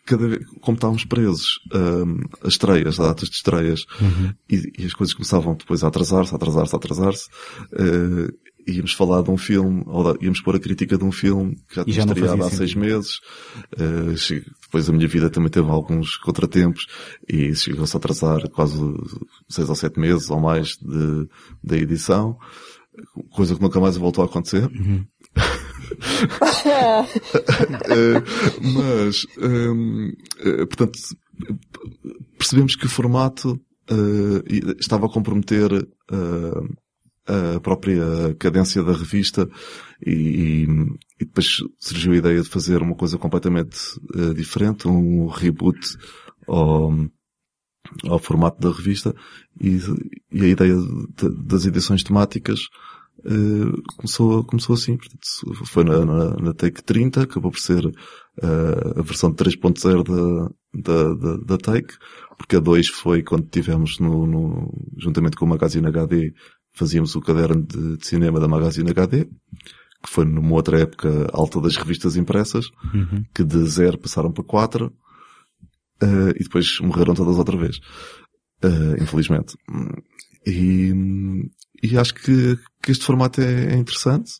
cada 0.06 0.28
vez, 0.28 0.44
como 0.60 0.76
estávamos 0.76 1.04
presos 1.04 1.60
um, 1.72 2.20
as 2.42 2.54
estreias, 2.54 2.98
as 3.00 3.06
datas 3.06 3.28
de 3.28 3.36
estreias, 3.36 3.84
e, 4.50 4.82
e 4.82 4.86
as 4.86 4.92
coisas 4.92 5.14
começavam 5.14 5.54
depois 5.54 5.82
a 5.82 5.88
atrasar-se, 5.88 6.32
a 6.32 6.36
atrasar-se, 6.36 6.74
a 6.74 6.78
atrasar-se, 6.78 7.28
uh, 7.72 8.28
íamos 8.68 8.92
falar 8.92 9.22
de 9.22 9.30
um 9.30 9.36
filme, 9.36 9.82
ou 9.86 10.16
íamos 10.20 10.40
pôr 10.40 10.56
a 10.56 10.60
crítica 10.60 10.96
de 10.96 11.04
um 11.04 11.12
filme 11.12 11.56
que 11.68 11.76
já 11.76 11.84
tinha 11.84 12.04
estreado 12.04 12.44
há 12.44 12.50
seis 12.50 12.74
meses. 12.74 13.20
Uh, 13.74 14.14
depois 14.62 14.88
a 14.88 14.92
minha 14.92 15.08
vida 15.08 15.30
também 15.30 15.50
teve 15.50 15.68
alguns 15.68 16.16
contratempos 16.16 16.86
e 17.28 17.54
chegou-se 17.54 17.96
a 17.96 17.98
atrasar 17.98 18.48
quase 18.50 18.78
seis 19.48 19.68
ou 19.68 19.74
sete 19.74 19.98
meses 19.98 20.28
ou 20.30 20.38
mais 20.38 20.76
de, 20.76 21.26
da 21.64 21.76
edição, 21.76 22.36
coisa 23.30 23.54
que 23.54 23.62
nunca 23.62 23.80
mais 23.80 23.96
voltou 23.96 24.22
a 24.22 24.26
acontecer. 24.26 24.68
Eh, 27.88 28.22
mas, 28.60 29.26
hum, 29.38 30.12
eh, 30.40 30.66
portanto, 30.66 30.98
percebemos 32.36 32.76
que 32.76 32.86
o 32.86 32.88
formato 32.88 33.58
e- 34.48 34.76
estava 34.78 35.06
a 35.06 35.08
comprometer 35.08 35.72
eh, 35.72 36.68
a 37.56 37.60
própria 37.60 38.34
cadência 38.38 38.82
da 38.82 38.92
revista 38.92 39.48
e, 40.04 40.66
e 41.20 41.24
depois 41.24 41.58
surgiu 41.78 42.12
a 42.12 42.16
ideia 42.16 42.42
de 42.42 42.48
fazer 42.48 42.82
uma 42.82 42.94
coisa 42.94 43.18
completamente 43.18 43.76
eh, 44.14 44.34
diferente, 44.34 44.88
um 44.88 45.26
reboot 45.26 45.78
ao, 46.46 46.92
ao 48.04 48.18
formato 48.18 48.60
da 48.60 48.74
revista 48.74 49.14
e, 49.60 49.78
e 50.30 50.42
a 50.44 50.48
ideia 50.48 50.74
de- 50.76 51.44
das 51.44 51.66
edições 51.66 52.02
temáticas 52.02 52.60
eh, 53.24 53.82
começou, 53.96 54.44
começou 54.44 54.74
assim. 54.74 54.96
Portanto, 54.96 55.66
foi 55.66 55.84
na, 55.84 56.04
na, 56.04 56.36
na 56.36 56.54
Take 56.54 56.82
30, 56.82 57.22
acabou 57.22 57.50
por 57.50 57.58
ser 57.60 57.84
eh, 58.42 58.98
a 58.98 59.02
versão 59.02 59.30
de 59.30 59.36
3.0 59.36 60.04
da, 60.04 60.50
da, 60.74 61.14
da, 61.14 61.36
da 61.38 61.58
Take, 61.58 61.94
porque 62.36 62.56
a 62.56 62.60
2 62.60 62.88
foi 62.88 63.22
quando 63.22 63.48
tivemos 63.48 63.98
no, 63.98 64.26
no, 64.26 64.72
juntamente 64.96 65.36
com 65.36 65.44
o 65.44 65.48
Magazine 65.48 65.86
HD, 65.88 66.32
fazíamos 66.78 67.14
o 67.16 67.20
caderno 67.20 67.62
de, 67.62 67.96
de 67.96 68.06
cinema 68.06 68.38
da 68.38 68.48
Magazine 68.48 68.90
HD, 68.90 69.24
que 69.24 70.08
foi 70.08 70.24
numa 70.24 70.54
outra 70.54 70.80
época 70.80 71.28
alta 71.32 71.60
das 71.60 71.76
revistas 71.76 72.16
impressas, 72.16 72.66
que 73.34 73.42
de 73.44 73.64
0 73.64 73.98
passaram 73.98 74.30
para 74.30 74.44
4, 74.44 74.92
eh, 76.00 76.30
e 76.36 76.44
depois 76.44 76.78
morreram 76.80 77.14
todas 77.14 77.36
outra 77.36 77.56
vez. 77.56 77.80
Eh, 78.62 79.02
infelizmente. 79.02 79.56
E, 80.46 80.92
e 81.82 81.98
acho 81.98 82.14
que, 82.14 82.56
que 82.82 82.92
este 82.92 83.04
formato 83.04 83.40
é, 83.40 83.74
é 83.74 83.76
interessante, 83.76 84.30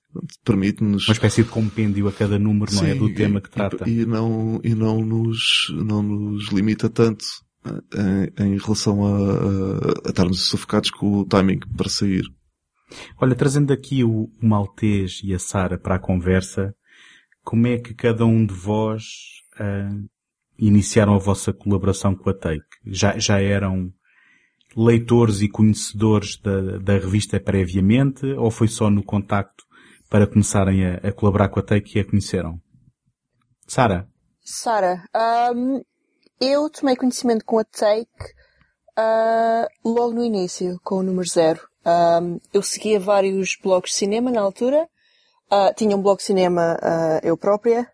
permite-nos 0.44 1.06
Uma 1.08 1.12
espécie 1.12 1.42
de 1.42 1.50
compêndio 1.50 2.06
a 2.08 2.12
cada 2.12 2.38
número, 2.38 2.72
não 2.72 2.84
é? 2.84 2.92
Sim, 2.92 2.98
Do 2.98 3.12
tema 3.14 3.38
e- 3.38 3.42
que 3.42 3.50
trata. 3.50 3.88
E, 3.88 4.06
não, 4.06 4.60
e 4.62 4.74
não 4.74 5.04
nos, 5.04 5.66
não 5.72 6.02
nos 6.02 6.48
limita 6.50 6.88
tanto 6.88 7.24
em, 8.38 8.46
em 8.46 8.58
relação 8.58 9.04
a, 9.04 9.10
a, 9.10 10.06
a 10.06 10.08
estarmos 10.10 10.48
sufocados 10.48 10.90
com 10.90 11.20
o 11.20 11.24
timing 11.24 11.60
para 11.76 11.88
sair. 11.88 12.22
Olha, 13.20 13.34
trazendo 13.34 13.72
aqui 13.72 14.02
o, 14.02 14.30
o 14.42 14.46
Maltês 14.46 15.20
e 15.22 15.34
a 15.34 15.38
Sara 15.38 15.78
para 15.78 15.96
a 15.96 16.00
conversa, 16.00 16.74
como 17.42 17.66
é 17.66 17.78
que 17.78 17.94
cada 17.94 18.24
um 18.24 18.44
de 18.44 18.54
vós 18.54 19.04
ah, 19.58 19.90
iniciaram 20.58 21.14
a 21.14 21.18
vossa 21.18 21.52
colaboração 21.52 22.14
com 22.14 22.30
a 22.30 22.34
Take? 22.34 22.64
Já, 22.86 23.18
já 23.18 23.40
eram 23.40 23.92
leitores 24.76 25.40
e 25.40 25.48
conhecedores 25.48 26.38
da, 26.38 26.78
da 26.78 26.92
revista 26.94 27.40
previamente 27.40 28.26
ou 28.26 28.50
foi 28.50 28.68
só 28.68 28.90
no 28.90 29.02
contacto 29.02 29.64
para 30.08 30.26
começarem 30.26 30.84
a, 30.84 30.94
a 30.96 31.12
colaborar 31.12 31.48
com 31.48 31.60
a 31.60 31.62
Take 31.62 31.98
e 31.98 32.00
a 32.00 32.04
conheceram? 32.04 32.60
Sara? 33.66 34.08
Sara, 34.40 35.04
ahm, 35.14 35.80
eu 36.40 36.70
tomei 36.70 36.96
conhecimento 36.96 37.44
com 37.44 37.58
a 37.58 37.64
Take 37.64 38.34
ah, 38.96 39.68
logo 39.84 40.12
no 40.12 40.24
início, 40.24 40.80
com 40.82 40.96
o 40.96 41.02
número 41.02 41.28
zero. 41.28 41.60
Ahm, 41.84 42.38
eu 42.52 42.62
seguia 42.62 42.98
vários 42.98 43.56
blogs 43.62 43.92
de 43.92 43.96
cinema 43.96 44.30
na 44.30 44.40
altura. 44.40 44.88
Ah, 45.50 45.72
tinha 45.72 45.96
um 45.96 46.02
blog 46.02 46.18
de 46.18 46.24
cinema 46.24 46.78
ah, 46.82 47.20
eu 47.22 47.36
própria. 47.36 47.88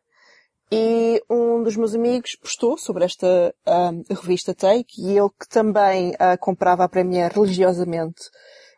E 0.73 1.23
um 1.31 1.63
dos 1.63 1.77
meus 1.77 1.95
amigos 1.95 2.37
postou 2.37 2.77
sobre 2.77 3.05
esta 3.05 3.55
ahm, 3.67 4.03
revista 4.11 4.55
Take 4.55 5.01
e 5.01 5.17
eu 5.17 5.31
que 5.31 5.47
também 5.49 6.15
ah, 6.19 6.37
comprava 6.37 6.85
a 6.85 6.89
Premiere 6.89 7.35
religiosamente 7.35 8.23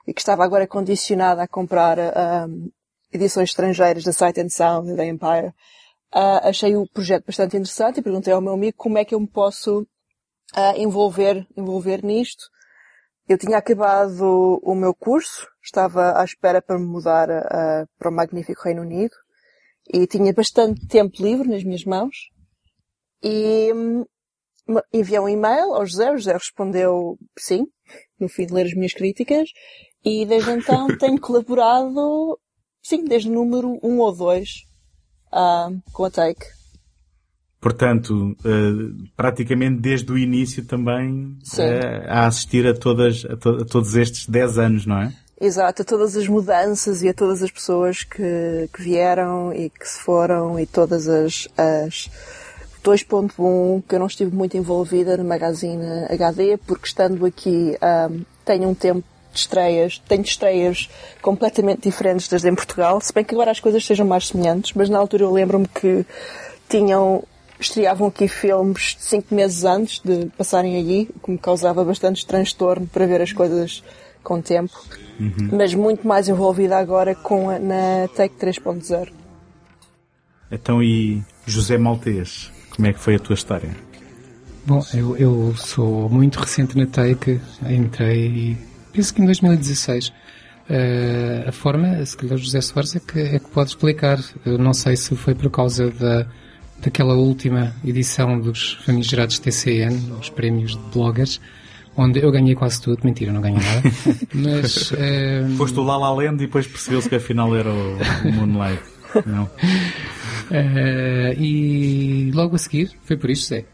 e 0.06 0.12
que 0.12 0.20
estava 0.20 0.44
agora 0.44 0.66
condicionada 0.66 1.42
a 1.42 1.49
comprar 1.49 1.99
ahm, 1.99 2.68
edições 3.12 3.50
estrangeiras 3.50 4.04
da 4.04 4.12
Sight 4.12 4.40
and 4.40 4.50
Sound 4.50 4.90
e 4.90 4.96
da 4.96 5.06
Empire, 5.06 5.54
ah, 6.12 6.48
achei 6.48 6.76
o 6.76 6.86
projeto 6.88 7.26
bastante 7.26 7.56
interessante 7.56 8.00
e 8.00 8.02
perguntei 8.02 8.32
ao 8.32 8.40
meu 8.40 8.54
amigo 8.54 8.76
como 8.76 8.98
é 8.98 9.04
que 9.04 9.14
eu 9.14 9.20
me 9.20 9.28
posso 9.28 9.86
ah, 10.54 10.76
envolver, 10.76 11.46
envolver 11.56 12.04
nisto. 12.04 12.44
Eu 13.28 13.36
tinha 13.36 13.58
acabado 13.58 14.60
o 14.62 14.75
meu 14.75 14.94
curso, 14.94 15.48
estava 15.62 16.20
à 16.20 16.25
espera 16.25 16.62
para 16.62 16.78
me 16.78 16.86
mudar 16.86 17.28
ah, 17.30 17.86
para 17.98 18.10
o 18.10 18.14
magnífico 18.14 18.62
Reino 18.62 18.82
Unido 18.82 19.14
e 19.92 20.06
tinha 20.06 20.32
bastante 20.32 20.86
tempo 20.86 21.22
livre 21.22 21.48
nas 21.48 21.62
minhas 21.64 21.84
mãos 21.84 22.30
e 23.22 23.72
me- 24.66 24.82
enviei 24.92 25.20
um 25.20 25.28
e-mail 25.28 25.75
ao 25.75 25.86
José, 25.86 26.10
o 26.12 26.16
José 26.16 26.32
respondeu 26.32 27.18
sim, 27.38 27.66
no 28.18 28.28
fim 28.28 28.46
de 28.46 28.52
ler 28.52 28.66
as 28.66 28.75
minhas 28.75 28.92
críticas 28.92 29.48
e 30.04 30.25
desde 30.26 30.50
então 30.52 30.86
tenho 30.98 31.20
colaborado, 31.20 32.38
sim, 32.82 33.04
desde 33.04 33.28
o 33.28 33.32
número 33.32 33.78
1 33.82 33.98
ou 33.98 34.14
2 34.14 34.48
ah, 35.33 35.71
com 35.92 36.04
a 36.04 36.11
Take. 36.11 36.45
Portanto, 37.61 38.37
eh, 38.45 39.06
praticamente 39.16 39.80
desde 39.80 40.12
o 40.12 40.18
início 40.18 40.64
também 40.64 41.37
eh, 41.59 42.04
a 42.06 42.26
assistir 42.26 42.66
a, 42.66 42.75
todas, 42.75 43.25
a, 43.25 43.37
to- 43.37 43.62
a 43.62 43.64
todos 43.64 43.95
estes 43.97 44.26
10 44.28 44.59
anos, 44.59 44.87
não 44.87 44.99
é? 44.99 45.12
Exato, 45.40 45.83
a 45.83 45.85
todas 45.85 46.16
as 46.16 46.28
mudanças 46.28 47.02
e 47.02 47.09
a 47.09 47.14
todas 47.14 47.42
as 47.42 47.50
pessoas 47.50 48.04
que, 48.04 48.68
que 48.73 48.83
vieram 48.83 49.52
e 49.52 49.68
que 49.68 49.87
se 49.88 49.99
foram 50.00 50.59
e 50.61 50.66
todas 50.66 51.09
as, 51.09 51.49
as 51.59 52.09
2.1 52.85 53.83
que 53.88 53.95
eu 53.95 53.99
não 53.99 54.06
estive 54.06 54.35
muito 54.35 54.56
envolvida 54.56 55.16
no 55.16 55.25
Magazine 55.25 55.83
HD 56.09 56.56
porque 56.59 56.87
estando 56.87 57.26
aqui 57.26 57.76
ahm, 57.83 58.21
tenho 58.45 58.68
um 58.68 58.75
tempo 58.75 59.04
de 59.37 59.43
estreias, 59.43 60.02
tenho 60.09 60.23
estreias 60.23 60.88
completamente 61.23 61.83
diferentes 61.83 62.28
das 62.28 62.45
em 62.45 62.55
Portugal, 62.55 63.00
se 63.00 63.12
bem 63.12 63.25
que 63.25 63.35
agora 63.35 63.50
as 63.50 63.61
coisas 63.61 63.85
sejam 63.85 64.07
mais 64.07 64.28
semelhantes, 64.28 64.73
mas 64.75 64.88
na 64.88 64.99
altura 64.99 65.25
eu 65.25 65.33
lembro-me 65.33 65.69
que 65.69 66.05
tinham, 66.69 67.23
estreavam 67.61 68.09
aqui 68.09 68.28
filmes 68.28 68.97
cinco 68.99 69.35
meses 69.35 69.64
antes 69.64 70.00
de 70.00 70.26
passarem 70.37 70.76
allí, 70.76 71.09
o 71.14 71.21
que 71.21 71.31
me 71.31 71.38
causava 71.38 71.85
bastante 71.85 72.26
transtorno 72.26 72.87
para 72.87 73.07
ver 73.07 73.23
as 73.23 73.33
coisas 73.33 73.83
com 74.23 74.40
tempo 74.40 74.76
mas 75.52 75.75
muito 75.75 76.07
mais 76.07 76.28
envolvida 76.28 76.76
agora 76.76 77.14
com 77.14 77.50
a, 77.50 77.59
na 77.59 78.09
Take 78.14 78.37
3.0. 78.37 79.09
Então, 80.50 80.83
e 80.83 81.23
José 81.47 81.76
Maltês, 81.76 82.52
como 82.71 82.87
é 82.87 82.93
que 82.93 83.00
foi 83.00 83.16
a 83.16 83.19
tua 83.19 83.35
história? 83.35 83.71
Bom, 84.64 84.85
eu, 84.95 85.16
eu 85.16 85.57
sou 85.57 86.09
muito 86.09 86.38
recente 86.38 86.76
na 86.76 86.87
Take, 86.87 87.40
entrei, 87.69 88.57
penso 88.97 89.15
que 89.15 89.23
em 89.23 89.26
2016. 89.26 90.12
Eh, 90.69 91.45
a 91.47 91.53
forma, 91.53 92.05
se 92.05 92.17
calhar 92.17 92.35
o 92.35 92.38
José 92.38 92.61
Soares 92.61 92.97
é 92.97 93.00
que, 93.00 93.21
é 93.21 93.38
que 93.38 93.49
pode 93.50 93.71
explicar. 93.71 94.19
Eu 94.45 94.59
não 94.59 94.73
sei 94.73 94.97
se 94.97 95.15
foi 95.15 95.35
por 95.35 95.50
causa 95.50 95.91
da, 95.91 96.26
daquela 96.83 97.15
última 97.15 97.75
edição 97.85 98.41
dos 98.41 98.75
famigerados 98.85 99.38
TCN, 99.38 100.12
os 100.21 100.31
prémios 100.31 100.73
de 100.73 100.83
bloggers, 100.93 101.41
onde 101.97 102.21
eu 102.21 102.33
ganhei 102.33 102.55
quase 102.55 102.81
tudo. 102.81 103.00
Mentira, 103.05 103.33
não 103.33 103.41
ganhei 103.41 103.61
nada. 103.61 103.83
Mas, 104.35 104.93
eh, 104.97 105.47
Foste 105.57 105.79
o 105.79 105.85
La 105.85 105.99
La 105.99 106.11
Land 106.11 106.43
e 106.43 106.47
depois 106.47 106.67
percebeu-se 106.67 107.09
que 107.09 107.15
afinal 107.17 107.55
era 107.55 107.71
o, 107.71 107.99
o 108.25 108.33
Moonlight. 108.33 108.83
Não. 109.25 109.49
eh, 110.50 111.37
e 111.38 112.31
logo 112.35 112.57
a 112.57 112.59
seguir, 112.59 112.91
foi 113.05 113.17
por 113.17 113.31
isso, 113.31 113.49
Zé. 113.49 113.67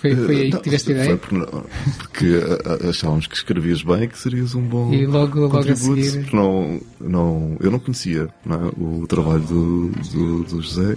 Foi, 0.00 0.16
foi 0.16 0.36
aí 0.36 0.44
que 0.48 0.54
Não, 0.54 0.62
tiveste 0.62 0.92
a 0.92 0.94
foi 0.96 1.04
ideia? 1.04 1.16
por- 1.18 1.64
porque 1.98 2.26
a- 2.26 2.86
a- 2.86 2.90
achávamos 2.90 3.26
que 3.26 3.34
escrevias 3.36 3.82
bem, 3.82 4.08
que 4.08 4.18
serias 4.18 4.54
um 4.54 4.62
bom 4.62 4.92
E 4.94 5.06
logo- 5.06 5.40
logo 5.40 5.58
a 5.58 5.62
seguir- 5.76 6.20
porque 6.22 6.34
Não, 6.36 6.80
não, 7.00 7.56
eu 7.60 7.70
não 7.70 7.78
conhecia 7.78 8.28
não 8.44 8.66
é, 8.66 8.72
o 8.78 9.06
trabalho 9.06 9.40
do, 9.42 9.88
do, 9.90 10.42
do 10.44 10.62
José, 10.62 10.96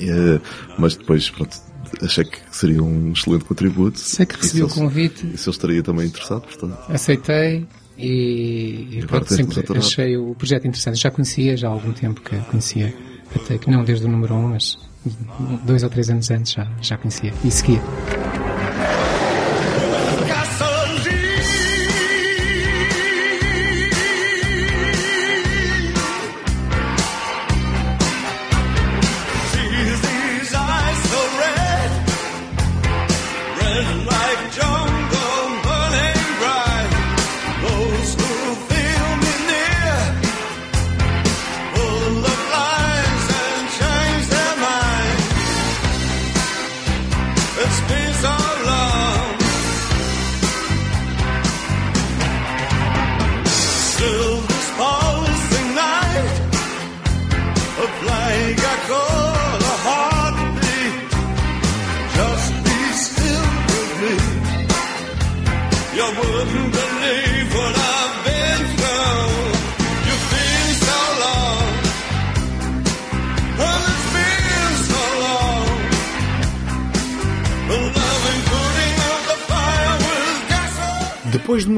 eh, 0.00 0.40
mas 0.78 0.96
depois 0.96 1.28
pronto, 1.30 1.56
achei 2.02 2.24
que 2.24 2.38
seria 2.50 2.82
um 2.82 3.12
excelente 3.12 3.44
contributo. 3.44 3.98
Sei 3.98 4.24
que 4.26 4.36
recebi 4.36 4.62
o 4.62 4.68
convite, 4.68 5.26
E 5.26 5.36
se 5.36 5.48
ele 5.48 5.56
estaria 5.56 5.82
também 5.82 6.06
interessado, 6.06 6.42
portanto. 6.42 6.78
aceitei 6.88 7.66
e, 7.98 8.88
e 9.00 9.04
pronto, 9.06 9.32
sempre 9.34 9.62
achei 9.76 10.16
o 10.16 10.34
projeto 10.34 10.66
interessante. 10.66 10.98
Já 10.98 11.10
conhecia, 11.10 11.56
já 11.56 11.68
há 11.68 11.72
algum 11.72 11.92
tempo 11.92 12.20
que 12.22 12.36
conhecia, 12.50 12.94
até 13.34 13.58
que 13.58 13.70
não 13.70 13.84
desde 13.84 14.06
o 14.06 14.08
número 14.08 14.34
1, 14.34 14.38
um, 14.38 14.48
mas 14.48 14.78
dois 15.64 15.82
ou 15.82 15.90
três 15.90 16.08
anos 16.10 16.30
antes 16.30 16.52
já, 16.52 16.66
já 16.80 16.96
conhecia 16.96 17.32
e 17.44 17.50
seguia. 17.50 17.80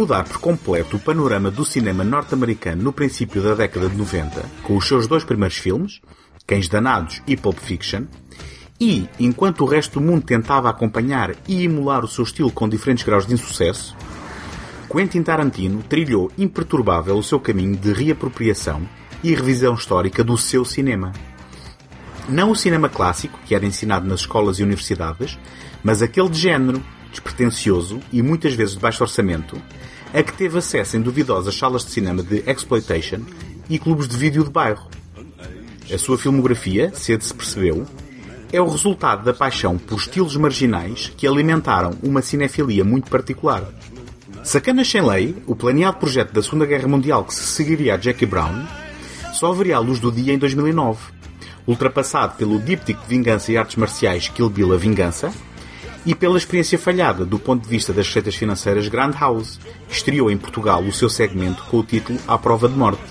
Mudar 0.05 0.25
por 0.25 0.37
completo 0.37 0.99
o 0.99 1.01
panorama 1.01 1.51
do 1.51 1.65
cinema 1.65 2.05
norte-americano 2.05 2.83
no 2.83 2.93
princípio 2.93 3.41
da 3.41 3.55
década 3.55 3.89
de 3.89 3.97
90, 3.97 4.45
com 4.63 4.77
os 4.77 4.87
seus 4.87 5.07
dois 5.07 5.25
primeiros 5.25 5.57
filmes, 5.57 6.03
Cães 6.47 6.69
Danados 6.69 7.23
e 7.27 7.39
Pulp 7.39 7.59
Fiction, 7.59 8.05
e, 8.79 9.09
enquanto 9.19 9.63
o 9.63 9.67
resto 9.67 9.99
do 9.99 10.05
mundo 10.05 10.23
tentava 10.27 10.69
acompanhar 10.69 11.35
e 11.49 11.65
emular 11.65 12.05
o 12.05 12.09
seu 12.09 12.23
estilo 12.23 12.51
com 12.51 12.69
diferentes 12.69 13.03
graus 13.03 13.27
de 13.27 13.33
insucesso, 13.33 13.97
Quentin 14.93 15.23
Tarantino 15.23 15.83
trilhou 15.89 16.31
imperturbável 16.37 17.17
o 17.17 17.23
seu 17.23 17.41
caminho 17.41 17.75
de 17.75 17.91
reapropriação 17.95 18.87
e 19.23 19.35
revisão 19.35 19.73
histórica 19.73 20.23
do 20.23 20.37
seu 20.37 20.67
cinema. 20.67 21.13
Não 22.29 22.51
o 22.51 22.55
cinema 22.55 22.91
clássico, 22.91 23.39
que 23.47 23.55
era 23.55 23.65
ensinado 23.65 24.07
nas 24.07 24.21
escolas 24.21 24.59
e 24.59 24.63
universidades, 24.63 25.39
mas 25.83 26.03
aquele 26.03 26.29
de 26.29 26.39
género, 26.39 26.83
despretensioso 27.11 28.01
e 28.13 28.21
muitas 28.21 28.53
vezes 28.53 28.75
de 28.75 28.81
baixo 28.81 29.03
orçamento, 29.03 29.57
a 30.15 30.23
que 30.23 30.33
teve 30.33 30.57
acesso 30.57 30.97
em 30.97 31.01
duvidosas 31.01 31.57
salas 31.57 31.85
de 31.85 31.91
cinema 31.91 32.23
de 32.23 32.49
exploitation 32.49 33.23
e 33.69 33.81
clubes 33.81 34.07
de 34.07 34.17
vídeo 34.17 34.45
de 34.45 34.51
bairro. 34.51 34.89
A 35.93 35.99
sua 35.99 36.17
filmografia, 36.17 36.93
cedo 36.95 37.25
se 37.25 37.35
percebeu, 37.35 37.85
é 38.53 38.61
o 38.61 38.69
resultado 38.69 39.25
da 39.25 39.35
paixão 39.35 39.77
por 39.77 39.99
estilos 39.99 40.37
marginais 40.37 41.13
que 41.17 41.27
alimentaram 41.27 41.99
uma 42.01 42.23
cinefilia 42.23 42.85
muito 42.85 43.11
particular. 43.11 43.65
Sacanas 44.45 44.89
Sem 44.89 45.03
Lei, 45.03 45.35
o 45.49 45.57
planeado 45.57 45.99
projeto 45.99 46.33
da 46.33 46.43
Segunda 46.43 46.65
Guerra 46.65 46.87
Mundial 46.87 47.25
que 47.25 47.35
se 47.35 47.43
seguiria 47.43 47.95
a 47.95 47.99
Jackie 47.99 48.25
Brown, 48.25 48.65
só 49.33 49.53
veria 49.53 49.77
a 49.77 49.81
luz 49.81 49.99
do 49.99 50.13
dia 50.13 50.33
em 50.33 50.39
2009, 50.39 51.13
ultrapassado 51.67 52.37
pelo 52.37 52.61
díptico 52.61 53.03
de 53.03 53.09
vingança 53.09 53.51
e 53.51 53.57
artes 53.57 53.75
marciais 53.75 54.29
Kill 54.29 54.49
Bill 54.49 54.73
a 54.73 54.77
Vingança 54.77 55.33
e 56.07 56.15
pela 56.15 56.37
experiência 56.37 56.79
falhada 56.79 57.25
do 57.25 57.39
ponto 57.39 57.63
de 57.63 57.69
vista 57.69 57.93
das 57.93 58.07
receitas 58.07 58.35
financeiras 58.35 58.89
Grand 58.89 59.13
House, 59.19 59.59
que 59.89 59.95
estreou 59.95 60.31
em 60.31 60.37
Portugal 60.37 60.83
o 60.83 60.93
seu 60.93 61.09
segmento 61.09 61.63
com 61.65 61.79
o 61.79 61.85
título 61.85 62.19
À 62.29 62.37
Prova 62.37 62.69
de 62.69 62.77
Morte. 62.77 63.03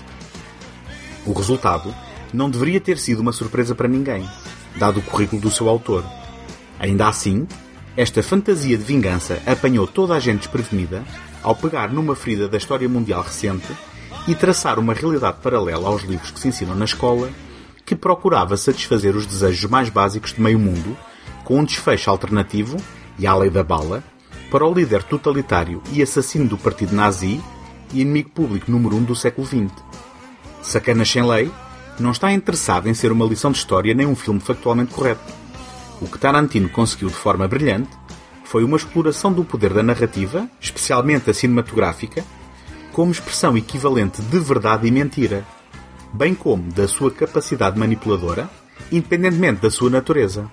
O 1.26 1.32
resultado 1.32 1.94
não 2.32 2.50
deveria 2.50 2.80
ter 2.80 2.98
sido 2.98 3.20
uma 3.20 3.32
surpresa 3.32 3.74
para 3.74 3.88
ninguém, 3.88 4.28
dado 4.76 5.00
o 5.00 5.02
currículo 5.02 5.40
do 5.40 5.50
seu 5.50 5.68
autor. 5.68 6.04
Ainda 6.78 7.08
assim, 7.08 7.46
esta 7.96 8.22
fantasia 8.22 8.76
de 8.76 8.84
vingança 8.84 9.40
apanhou 9.46 9.86
toda 9.86 10.14
a 10.14 10.20
gente 10.20 10.40
desprevenida 10.40 11.04
ao 11.42 11.54
pegar 11.54 11.92
numa 11.92 12.16
ferida 12.16 12.48
da 12.48 12.56
história 12.56 12.88
mundial 12.88 13.22
recente 13.22 13.68
e 14.26 14.34
traçar 14.34 14.78
uma 14.78 14.94
realidade 14.94 15.38
paralela 15.42 15.88
aos 15.88 16.02
livros 16.02 16.30
que 16.30 16.40
se 16.40 16.48
ensinam 16.48 16.74
na 16.74 16.84
escola, 16.86 17.30
que 17.84 17.94
procurava 17.94 18.56
satisfazer 18.56 19.14
os 19.14 19.26
desejos 19.26 19.70
mais 19.70 19.88
básicos 19.90 20.32
de 20.32 20.40
meio 20.40 20.58
mundo, 20.58 20.96
com 21.44 21.60
um 21.60 21.64
desfecho 21.64 22.10
alternativo, 22.10 22.76
e 23.18 23.26
à 23.26 23.34
lei 23.36 23.50
da 23.50 23.62
bala, 23.62 24.02
para 24.50 24.66
o 24.66 24.72
líder 24.72 25.02
totalitário 25.02 25.82
e 25.92 26.02
assassino 26.02 26.48
do 26.48 26.58
partido 26.58 26.94
nazi 26.94 27.40
e 27.92 28.00
inimigo 28.00 28.30
público 28.30 28.70
número 28.70 28.96
um 28.96 29.02
do 29.02 29.14
século 29.14 29.46
XX. 29.46 29.70
Sacanas 30.62 31.10
sem 31.10 31.22
lei 31.22 31.50
não 31.98 32.10
está 32.10 32.32
interessado 32.32 32.88
em 32.88 32.94
ser 32.94 33.12
uma 33.12 33.26
lição 33.26 33.52
de 33.52 33.58
história 33.58 33.94
nem 33.94 34.06
um 34.06 34.16
filme 34.16 34.40
factualmente 34.40 34.92
correto. 34.92 35.32
O 36.00 36.06
que 36.06 36.18
Tarantino 36.18 36.68
conseguiu 36.68 37.08
de 37.08 37.14
forma 37.14 37.46
brilhante 37.46 37.90
foi 38.44 38.64
uma 38.64 38.76
exploração 38.76 39.32
do 39.32 39.44
poder 39.44 39.72
da 39.72 39.82
narrativa, 39.82 40.48
especialmente 40.60 41.30
a 41.30 41.34
cinematográfica, 41.34 42.24
como 42.92 43.10
expressão 43.10 43.56
equivalente 43.56 44.22
de 44.22 44.38
verdade 44.38 44.86
e 44.86 44.90
mentira, 44.90 45.44
bem 46.12 46.34
como 46.34 46.72
da 46.72 46.86
sua 46.86 47.10
capacidade 47.10 47.78
manipuladora, 47.78 48.48
independentemente 48.92 49.60
da 49.60 49.70
sua 49.70 49.90
natureza. 49.90 50.48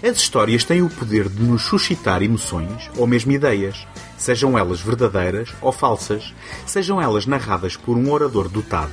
As 0.00 0.16
histórias 0.16 0.64
têm 0.64 0.80
o 0.80 0.88
poder 0.88 1.28
de 1.28 1.42
nos 1.42 1.62
suscitar 1.62 2.22
emoções 2.22 2.88
ou 2.96 3.04
mesmo 3.04 3.32
ideias, 3.32 3.84
sejam 4.16 4.56
elas 4.56 4.80
verdadeiras 4.80 5.48
ou 5.60 5.72
falsas, 5.72 6.32
sejam 6.64 7.02
elas 7.02 7.26
narradas 7.26 7.76
por 7.76 7.96
um 7.96 8.12
orador 8.12 8.48
dotado 8.48 8.92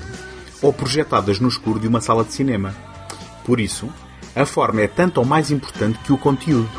ou 0.63 0.74
projetadas 0.74 1.39
no 1.39 1.48
escuro 1.48 1.80
de 1.80 1.88
uma 1.88 2.02
sala 2.02 2.24
de 2.24 2.34
cinema. 2.34 2.74
Por 3.44 3.60
isso, 3.60 3.88
a 4.36 4.48
forma 4.48 4.82
é 4.82 4.88
tanto 4.88 5.20
ou 5.20 5.26
mais 5.26 5.52
importante 5.52 6.00
que 6.00 6.12
o 6.12 6.18
conteúdo. 6.18 6.72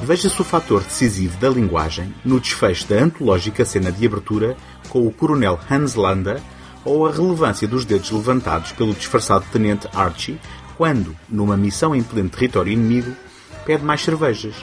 Veja-se 0.00 0.40
o 0.40 0.44
fator 0.44 0.82
decisivo 0.82 1.36
da 1.36 1.50
linguagem 1.50 2.12
no 2.24 2.40
desfecho 2.40 2.88
da 2.88 2.96
antológica 2.96 3.66
cena 3.66 3.92
de 3.92 4.06
abertura 4.06 4.56
com 4.88 5.06
o 5.06 5.12
coronel 5.12 5.60
Hans 5.70 5.94
Landa 5.94 6.42
ou 6.84 7.06
a 7.06 7.12
relevância 7.12 7.68
dos 7.68 7.84
dedos 7.84 8.10
levantados 8.10 8.72
pelo 8.72 8.94
disfarçado 8.94 9.44
tenente 9.52 9.86
Archie 9.94 10.40
quando, 10.76 11.14
numa 11.28 11.56
missão 11.56 11.94
em 11.94 12.02
pleno 12.02 12.30
território 12.30 12.72
inimigo, 12.72 13.14
pede 13.64 13.84
mais 13.84 14.02
cervejas, 14.02 14.54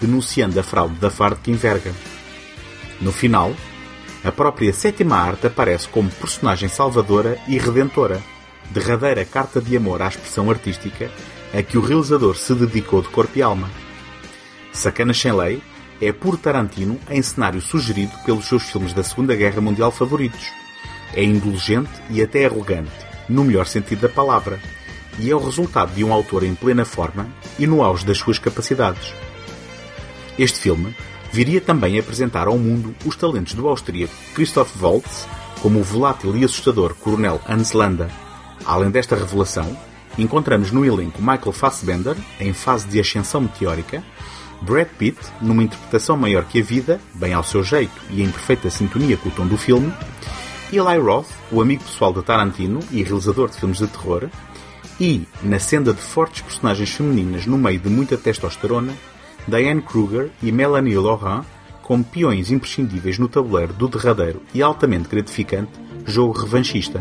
denunciando 0.00 0.58
a 0.58 0.62
fraude 0.62 0.94
da 0.94 1.10
farde 1.10 1.40
que 1.42 1.50
enverga. 1.50 1.92
No 3.00 3.12
final, 3.12 3.54
a 4.24 4.32
própria 4.32 4.72
sétima 4.72 5.16
arte 5.16 5.46
aparece 5.46 5.88
como 5.88 6.10
personagem 6.10 6.68
salvadora 6.68 7.38
e 7.46 7.58
redentora, 7.58 8.22
derradeira 8.70 9.24
carta 9.24 9.60
de 9.60 9.76
amor 9.76 10.02
à 10.02 10.08
expressão 10.08 10.50
artística 10.50 11.10
a 11.54 11.62
que 11.62 11.78
o 11.78 11.80
realizador 11.80 12.36
se 12.36 12.54
dedicou 12.54 13.00
de 13.00 13.08
corpo 13.08 13.38
e 13.38 13.42
alma. 13.42 13.70
Sacanas 14.72 15.18
Sem 15.18 15.32
Lei 15.32 15.62
é 16.00 16.12
por 16.12 16.36
Tarantino 16.36 16.98
em 17.10 17.22
cenário 17.22 17.60
sugerido 17.60 18.12
pelos 18.24 18.46
seus 18.46 18.64
filmes 18.64 18.92
da 18.92 19.02
Segunda 19.02 19.34
Guerra 19.34 19.60
Mundial 19.60 19.90
favoritos. 19.90 20.46
É 21.14 21.22
indulgente 21.22 21.90
e 22.10 22.22
até 22.22 22.44
arrogante, 22.44 22.92
no 23.28 23.44
melhor 23.44 23.66
sentido 23.66 24.02
da 24.02 24.08
palavra, 24.08 24.60
e 25.18 25.30
é 25.30 25.34
o 25.34 25.44
resultado 25.44 25.94
de 25.94 26.04
um 26.04 26.12
autor 26.12 26.44
em 26.44 26.54
plena 26.54 26.84
forma 26.84 27.26
e 27.58 27.66
no 27.66 27.82
auge 27.82 28.04
das 28.04 28.18
suas 28.18 28.38
capacidades. 28.38 29.12
Este 30.38 30.58
filme 30.58 30.94
viria 31.32 31.60
também 31.60 31.98
apresentar 31.98 32.46
ao 32.46 32.58
mundo 32.58 32.94
os 33.04 33.16
talentos 33.16 33.54
do 33.54 33.68
austríaco 33.68 34.14
Christoph 34.34 34.70
Waltz 34.80 35.26
como 35.60 35.80
o 35.80 35.82
volátil 35.82 36.36
e 36.36 36.44
assustador 36.44 36.94
coronel 36.94 37.40
Hans 37.48 37.72
Landa. 37.72 38.08
Além 38.64 38.90
desta 38.90 39.16
revelação, 39.16 39.76
encontramos 40.16 40.70
no 40.70 40.84
elenco 40.84 41.20
Michael 41.20 41.52
Fassbender, 41.52 42.16
em 42.40 42.52
fase 42.52 42.86
de 42.86 43.00
ascensão 43.00 43.40
meteórica, 43.40 44.02
Brad 44.60 44.88
Pitt, 44.98 45.18
numa 45.40 45.62
interpretação 45.62 46.16
maior 46.16 46.44
que 46.44 46.60
a 46.60 46.62
vida, 46.62 47.00
bem 47.14 47.32
ao 47.32 47.44
seu 47.44 47.62
jeito 47.62 48.00
e 48.10 48.22
em 48.22 48.30
perfeita 48.30 48.70
sintonia 48.70 49.16
com 49.16 49.28
o 49.28 49.32
tom 49.32 49.46
do 49.46 49.56
filme, 49.56 49.92
Eli 50.72 50.98
Roth, 50.98 51.28
o 51.50 51.62
amigo 51.62 51.82
pessoal 51.84 52.12
de 52.12 52.22
Tarantino 52.22 52.80
e 52.90 53.02
realizador 53.02 53.48
de 53.48 53.56
filmes 53.56 53.78
de 53.78 53.86
terror, 53.86 54.28
e, 55.00 55.26
na 55.42 55.58
senda 55.58 55.92
de 55.92 56.00
fortes 56.00 56.42
personagens 56.42 56.90
femininas 56.90 57.46
no 57.46 57.56
meio 57.56 57.78
de 57.78 57.88
muita 57.88 58.16
testosterona, 58.16 58.92
Diane 59.46 59.82
Kruger 59.82 60.30
e 60.42 60.50
Melanie 60.50 60.96
Laurent 60.96 61.44
como 61.82 62.04
peões 62.04 62.50
imprescindíveis 62.50 63.18
no 63.18 63.28
tabuleiro 63.28 63.72
do 63.72 63.88
derradeiro 63.88 64.42
e 64.52 64.62
altamente 64.62 65.08
gratificante 65.08 65.72
jogo 66.04 66.38
revanchista. 66.38 67.00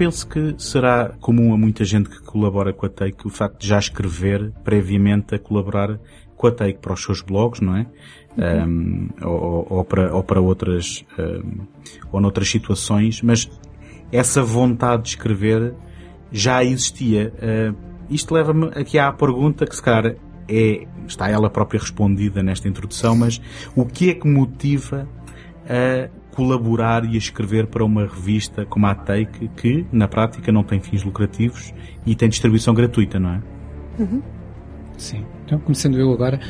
Penso 0.00 0.26
que 0.26 0.54
será 0.56 1.10
comum 1.20 1.52
a 1.52 1.58
muita 1.58 1.84
gente 1.84 2.08
que 2.08 2.22
colabora 2.22 2.72
com 2.72 2.86
a 2.86 2.88
Take 2.88 3.26
o 3.26 3.28
facto 3.28 3.60
de 3.60 3.68
já 3.68 3.78
escrever 3.78 4.50
previamente 4.64 5.34
a 5.34 5.38
colaborar 5.38 6.00
com 6.38 6.46
a 6.46 6.50
Take 6.50 6.78
para 6.78 6.94
os 6.94 7.04
seus 7.04 7.20
blogs, 7.20 7.60
não 7.60 7.76
é? 7.76 7.86
Um, 8.66 9.10
ou, 9.20 9.66
ou, 9.68 9.84
para, 9.84 10.10
ou 10.14 10.24
para 10.24 10.40
outras, 10.40 11.04
um, 11.18 11.66
ou 12.10 12.18
noutras 12.18 12.48
situações, 12.48 13.20
mas 13.20 13.50
essa 14.10 14.42
vontade 14.42 15.02
de 15.02 15.08
escrever 15.10 15.74
já 16.32 16.64
existia. 16.64 17.30
Uh, 17.36 17.76
isto 18.08 18.32
leva-me 18.32 18.68
aqui 18.68 18.98
à 18.98 19.12
pergunta 19.12 19.66
que 19.66 19.76
se 19.76 19.82
calhar 19.82 20.16
é, 20.48 20.86
está 21.06 21.28
ela 21.28 21.50
própria 21.50 21.78
respondida 21.78 22.42
nesta 22.42 22.66
introdução, 22.66 23.14
mas 23.14 23.38
o 23.76 23.84
que 23.84 24.08
é 24.08 24.14
que 24.14 24.26
motiva 24.26 25.06
a 25.68 26.08
colaborar 26.34 27.04
e 27.04 27.14
a 27.14 27.18
escrever 27.18 27.66
para 27.66 27.84
uma 27.84 28.02
revista 28.06 28.64
como 28.66 28.86
a 28.86 28.94
Take, 28.94 29.48
que 29.56 29.86
na 29.92 30.06
prática 30.08 30.50
não 30.52 30.62
tem 30.62 30.80
fins 30.80 31.02
lucrativos 31.02 31.72
e 32.06 32.14
tem 32.14 32.28
distribuição 32.28 32.72
gratuita, 32.74 33.18
não 33.18 33.30
é? 33.34 33.40
Sim. 34.96 35.24
Então, 35.44 35.58
começando 35.60 35.98
eu 35.98 36.12
agora, 36.12 36.40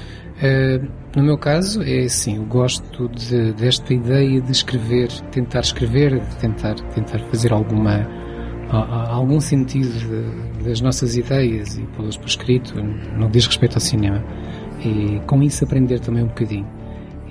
Uh, 0.40 0.88
no 1.14 1.22
meu 1.22 1.36
caso, 1.36 1.82
é 1.82 2.04
assim, 2.04 2.36
eu 2.38 2.44
gosto 2.44 3.10
de, 3.10 3.52
desta 3.52 3.92
ideia 3.92 4.40
de 4.40 4.50
escrever, 4.50 5.08
tentar 5.30 5.60
escrever, 5.60 6.18
tentar, 6.40 6.76
tentar 6.94 7.18
fazer 7.26 7.52
alguma, 7.52 8.08
algum 8.70 9.38
sentido 9.38 9.90
de- 9.98 10.64
das 10.64 10.80
nossas 10.80 11.14
ideias 11.18 11.76
e 11.76 11.82
pô-las 11.94 12.16
por 12.16 12.26
escrito, 12.26 12.74
no 12.82 13.26
que 13.26 13.32
diz 13.32 13.46
respeito 13.48 13.74
ao 13.74 13.80
cinema. 13.80 14.24
E 14.82 15.20
com 15.26 15.42
isso 15.42 15.62
aprender 15.62 16.00
também 16.00 16.22
um 16.24 16.28
bocadinho. 16.28 16.66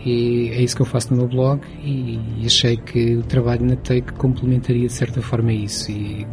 E 0.06 0.50
é 0.50 0.62
isso 0.62 0.76
que 0.76 0.82
eu 0.82 0.86
faço 0.86 1.12
no 1.12 1.18
meu 1.18 1.28
blog 1.28 1.62
e 1.84 2.46
achei 2.46 2.78
que 2.78 3.16
o 3.16 3.24
trabalho 3.24 3.66
na 3.66 3.76
Take 3.76 4.14
complementaria 4.14 4.88
de 4.88 4.94
certa 4.94 5.22
forma 5.22 5.52
isso. 5.52 5.92
E 5.92 6.26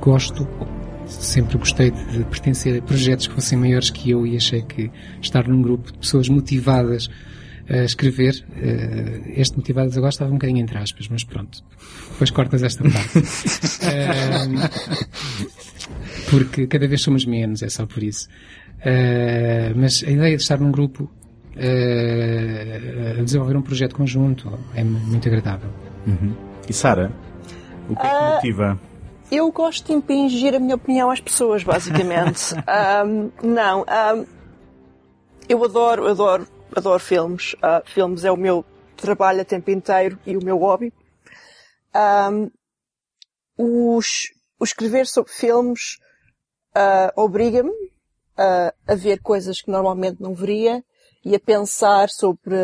gosto, 0.00 0.46
sempre 1.06 1.56
gostei 1.56 1.92
de 1.92 2.24
pertencer 2.24 2.78
a 2.78 2.82
projetos 2.82 3.28
que 3.28 3.34
fossem 3.34 3.58
maiores 3.58 3.90
que 3.90 4.10
eu 4.10 4.26
e 4.26 4.36
achei 4.36 4.62
que 4.62 4.90
estar 5.22 5.46
num 5.46 5.62
grupo 5.62 5.92
de 5.92 5.98
pessoas 5.98 6.28
motivadas 6.28 7.08
a 7.68 7.82
escrever, 7.82 8.44
eh, 8.56 9.32
este 9.36 9.56
motivadas 9.56 9.96
agora 9.96 10.10
estava 10.10 10.30
um 10.30 10.34
bocadinho 10.34 10.60
entre 10.60 10.78
aspas, 10.78 11.08
mas 11.08 11.24
pronto. 11.24 11.64
Depois 12.12 12.30
cortas 12.30 12.62
esta 12.62 12.82
parte. 12.88 13.22
Eh, 13.88 14.68
porque 16.30 16.66
cada 16.66 16.88
vez 16.88 17.00
somos 17.02 17.24
menos, 17.24 17.62
é 17.62 17.68
só 17.68 17.86
por 17.86 18.02
isso. 18.02 18.28
Eh, 18.80 19.72
mas 19.76 20.02
a 20.02 20.10
ideia 20.10 20.36
de 20.36 20.42
estar 20.42 20.58
num 20.58 20.72
grupo 20.72 21.10
a 21.58 23.22
desenvolver 23.22 23.56
um 23.56 23.62
projeto 23.62 23.94
conjunto 23.94 24.58
é 24.74 24.84
muito 24.84 25.26
agradável. 25.28 25.70
E 26.68 26.72
Sara, 26.72 27.10
o 27.88 27.96
que 27.96 28.06
é 28.06 28.10
que 28.10 28.34
motiva? 28.34 28.80
Eu 29.30 29.50
gosto 29.50 29.86
de 29.86 29.92
impingir 29.92 30.54
a 30.54 30.58
minha 30.58 30.76
opinião 30.76 31.10
às 31.10 31.20
pessoas, 31.20 31.64
basicamente. 31.64 32.54
Ahm, 32.66 33.30
não, 33.42 33.84
ahm, 33.88 34.24
eu 35.48 35.64
adoro, 35.64 36.06
adoro, 36.06 36.46
adoro 36.74 37.00
filmes. 37.00 37.56
Ah, 37.60 37.82
filmes 37.84 38.24
é 38.24 38.30
o 38.30 38.36
meu 38.36 38.64
trabalho 38.96 39.40
a 39.40 39.44
tempo 39.44 39.70
inteiro 39.70 40.18
e 40.24 40.36
o 40.36 40.44
meu 40.44 40.58
hobby. 40.58 40.92
Ahm, 41.92 42.50
os, 43.58 44.06
o 44.60 44.64
escrever 44.64 45.06
sobre 45.06 45.32
filmes 45.32 45.98
ah, 46.74 47.12
obriga-me 47.16 47.72
a, 48.36 48.72
a 48.86 48.94
ver 48.94 49.20
coisas 49.20 49.60
que 49.60 49.70
normalmente 49.70 50.20
não 50.20 50.34
veria 50.34 50.84
e 51.26 51.34
a 51.34 51.40
pensar 51.40 52.08
sobre 52.08 52.54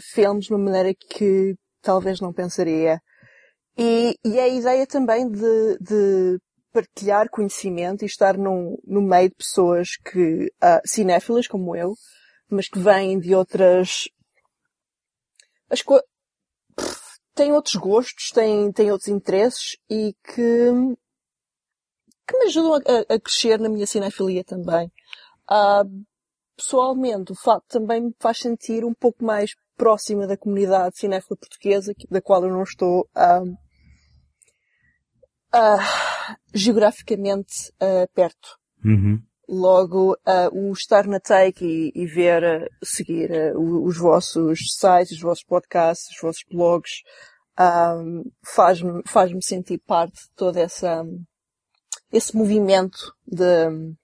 filmes 0.00 0.46
de 0.46 0.52
uma 0.52 0.64
maneira 0.64 0.92
que 0.92 1.54
talvez 1.80 2.20
não 2.20 2.32
pensaria. 2.32 3.00
E, 3.78 4.18
e 4.24 4.36
é 4.36 4.42
a 4.42 4.48
ideia 4.48 4.84
também 4.84 5.30
de, 5.30 5.78
de 5.78 6.40
partilhar 6.72 7.30
conhecimento 7.30 8.02
e 8.02 8.06
estar 8.06 8.36
num, 8.36 8.76
no 8.84 9.00
meio 9.00 9.28
de 9.28 9.36
pessoas 9.36 9.90
que, 10.10 10.52
ah, 10.60 10.80
cinéfilas 10.84 11.46
como 11.46 11.76
eu, 11.76 11.94
mas 12.50 12.68
que 12.68 12.80
vêm 12.80 13.20
de 13.20 13.32
outras, 13.32 14.08
as 15.70 15.80
co... 15.80 16.02
Têm 17.32 17.52
outros 17.52 17.76
gostos, 17.76 18.30
têm, 18.32 18.72
têm 18.72 18.90
outros 18.90 19.08
interesses 19.08 19.76
e 19.88 20.16
que, 20.24 20.72
que 22.26 22.38
me 22.38 22.46
ajudam 22.46 22.74
a, 22.74 23.14
a- 23.14 23.20
crescer 23.20 23.60
na 23.60 23.68
minha 23.68 23.86
cinefilia 23.86 24.42
também. 24.42 24.90
Ah, 25.48 25.84
pessoalmente, 26.56 27.32
o 27.32 27.34
facto 27.34 27.66
também 27.68 28.00
me 28.00 28.14
faz 28.18 28.38
sentir 28.38 28.84
um 28.84 28.94
pouco 28.94 29.24
mais 29.24 29.52
próxima 29.76 30.26
da 30.26 30.36
comunidade 30.36 30.98
cinéfila 30.98 31.36
portuguesa, 31.36 31.92
da 32.10 32.20
qual 32.20 32.44
eu 32.44 32.50
não 32.50 32.62
estou 32.62 33.08
ah, 33.14 33.42
ah, 35.52 36.36
geograficamente 36.52 37.72
ah, 37.80 38.06
perto. 38.14 38.58
Uhum. 38.84 39.20
Logo, 39.48 40.16
ah, 40.24 40.48
o 40.52 40.72
estar 40.72 41.06
na 41.06 41.20
Take 41.20 41.64
e, 41.64 41.92
e 41.94 42.06
ver, 42.06 42.70
seguir 42.82 43.30
os 43.56 43.98
vossos 43.98 44.58
sites, 44.74 45.12
os 45.12 45.20
vossos 45.20 45.44
podcasts, 45.44 46.14
os 46.14 46.20
vossos 46.20 46.44
blogs, 46.50 47.02
faz-me 48.44 49.02
faz-me 49.06 49.42
sentir 49.42 49.78
parte 49.86 50.22
de 50.22 50.30
todo 50.34 50.56
essa, 50.56 51.04
esse 52.12 52.36
movimento 52.36 53.14
de, 53.26 53.94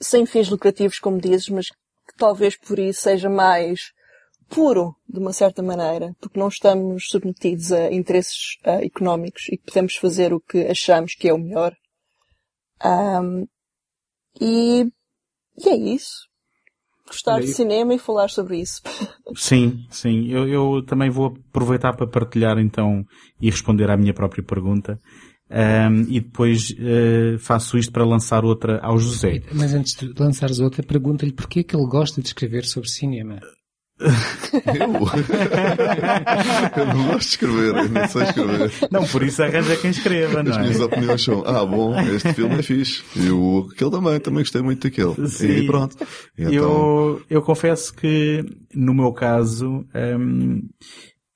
sem 0.00 0.24
fins 0.26 0.48
lucrativos, 0.48 0.98
como 0.98 1.20
dizes, 1.20 1.48
mas 1.48 1.66
que 1.68 2.16
talvez 2.16 2.56
por 2.56 2.78
isso 2.78 3.02
seja 3.02 3.28
mais 3.28 3.92
puro, 4.48 4.94
de 5.08 5.18
uma 5.20 5.32
certa 5.32 5.62
maneira, 5.62 6.12
porque 6.20 6.38
não 6.38 6.48
estamos 6.48 7.06
submetidos 7.08 7.70
a 7.72 7.92
interesses 7.92 8.56
ah, 8.64 8.84
económicos 8.84 9.42
e 9.48 9.56
que 9.56 9.64
podemos 9.66 9.94
fazer 9.96 10.32
o 10.32 10.40
que 10.40 10.66
achamos 10.66 11.14
que 11.14 11.28
é 11.28 11.32
o 11.34 11.38
melhor. 11.38 11.72
Ahm, 12.82 13.44
e, 14.40 14.86
e 15.58 15.68
é 15.68 15.76
isso. 15.76 16.28
Gostar 17.06 17.34
Olha, 17.34 17.42
de 17.44 17.50
eu- 17.50 17.54
cinema 17.54 17.94
e 17.94 17.98
falar 17.98 18.28
sobre 18.30 18.58
isso. 18.60 18.80
Sim, 19.36 19.86
sim. 19.90 20.26
Eu, 20.28 20.48
eu 20.48 20.84
também 20.84 21.08
vou 21.08 21.26
aproveitar 21.50 21.92
para 21.94 22.06
partilhar 22.06 22.58
então 22.58 23.04
e 23.40 23.48
responder 23.48 23.88
à 23.88 23.96
minha 23.96 24.12
própria 24.12 24.42
pergunta. 24.42 24.98
Ahm, 25.50 26.06
e 26.08 26.20
depois 26.20 26.72
eh, 26.78 27.36
faço 27.40 27.76
isto 27.76 27.92
para 27.92 28.04
lançar 28.04 28.44
outra 28.44 28.78
ao 28.80 28.96
José. 28.98 29.42
Mas 29.52 29.74
antes 29.74 29.94
de 29.94 30.12
lançares 30.16 30.60
outra, 30.60 30.82
pergunta-lhe 30.82 31.32
porquê 31.32 31.60
é 31.60 31.62
que 31.64 31.74
ele 31.74 31.86
gosta 31.86 32.20
de 32.20 32.28
escrever 32.28 32.64
sobre 32.64 32.88
cinema. 32.88 33.40
Eu? 34.00 34.06
eu 36.76 36.86
não 36.86 37.06
gosto 37.08 37.18
de 37.18 37.24
escrever, 37.26 37.76
eu 37.76 37.88
não 37.88 38.08
sei 38.08 38.22
escrever. 38.22 38.72
Não, 38.90 39.06
por 39.06 39.22
isso 39.22 39.42
arranja 39.42 39.76
quem 39.76 39.90
escreva, 39.90 40.42
não 40.42 40.52
As 40.52 40.58
minhas 40.58 40.80
é? 40.80 40.84
opiniões 40.84 41.22
são, 41.22 41.42
ah, 41.44 41.66
bom, 41.66 41.98
este 42.00 42.32
filme 42.32 42.54
é 42.54 42.62
fixe. 42.62 43.02
E 43.16 43.30
o, 43.30 43.68
aquele 43.70 43.90
também, 43.90 44.20
também 44.20 44.42
gostei 44.42 44.62
muito 44.62 44.88
daquele. 44.88 45.28
Sim. 45.28 45.48
E 45.48 45.66
pronto. 45.66 45.96
E 46.38 46.42
Então, 46.44 46.52
Eu, 46.52 47.22
eu 47.28 47.42
confesso 47.42 47.92
que, 47.94 48.44
no 48.74 48.94
meu 48.94 49.12
caso, 49.12 49.84
hum, 50.18 50.62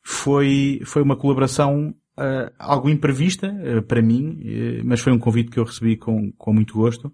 foi, 0.02 0.80
foi 0.84 1.02
uma 1.02 1.16
colaboração 1.16 1.94
ah, 2.16 2.52
algo 2.58 2.88
imprevista 2.88 3.46
ah, 3.48 3.82
para 3.82 4.02
mim, 4.02 4.40
eh, 4.44 4.82
mas 4.84 5.00
foi 5.00 5.12
um 5.12 5.18
convite 5.18 5.50
que 5.50 5.58
eu 5.58 5.64
recebi 5.64 5.96
com, 5.96 6.32
com 6.32 6.52
muito 6.52 6.74
gosto, 6.74 7.12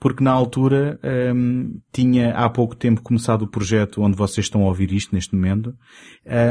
porque 0.00 0.24
na 0.24 0.30
altura 0.32 0.98
hum, 1.36 1.78
tinha 1.92 2.32
há 2.32 2.48
pouco 2.48 2.74
tempo 2.74 3.02
começado 3.02 3.42
o 3.42 3.46
projeto 3.46 4.00
onde 4.00 4.16
vocês 4.16 4.46
estão 4.46 4.62
a 4.62 4.68
ouvir 4.68 4.90
isto 4.92 5.14
neste 5.14 5.34
momento 5.34 5.74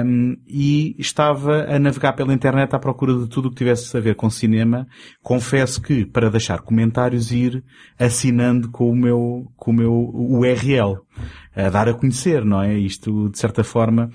hum, 0.05 0.37
e 0.47 0.95
estava 0.99 1.63
a 1.63 1.79
navegar 1.79 2.13
pela 2.13 2.31
internet 2.33 2.73
à 2.75 2.79
procura 2.79 3.13
de 3.17 3.27
tudo 3.27 3.47
o 3.47 3.49
que 3.49 3.57
tivesse 3.57 3.97
a 3.97 3.99
ver 3.99 4.13
com 4.15 4.29
cinema. 4.29 4.87
Confesso 5.23 5.81
que 5.81 6.05
para 6.05 6.29
deixar 6.29 6.59
comentários 6.61 7.31
ir 7.31 7.63
assinando 7.97 8.69
com 8.69 8.89
o 8.89 8.95
meu 8.95 9.51
com 9.57 9.71
o 9.71 9.73
meu 9.73 9.93
URL 10.13 10.99
a 11.55 11.69
dar 11.69 11.89
a 11.89 11.93
conhecer, 11.93 12.45
não 12.45 12.61
é? 12.61 12.77
Isto, 12.77 13.29
de 13.29 13.37
certa 13.39 13.63
forma, 13.63 14.09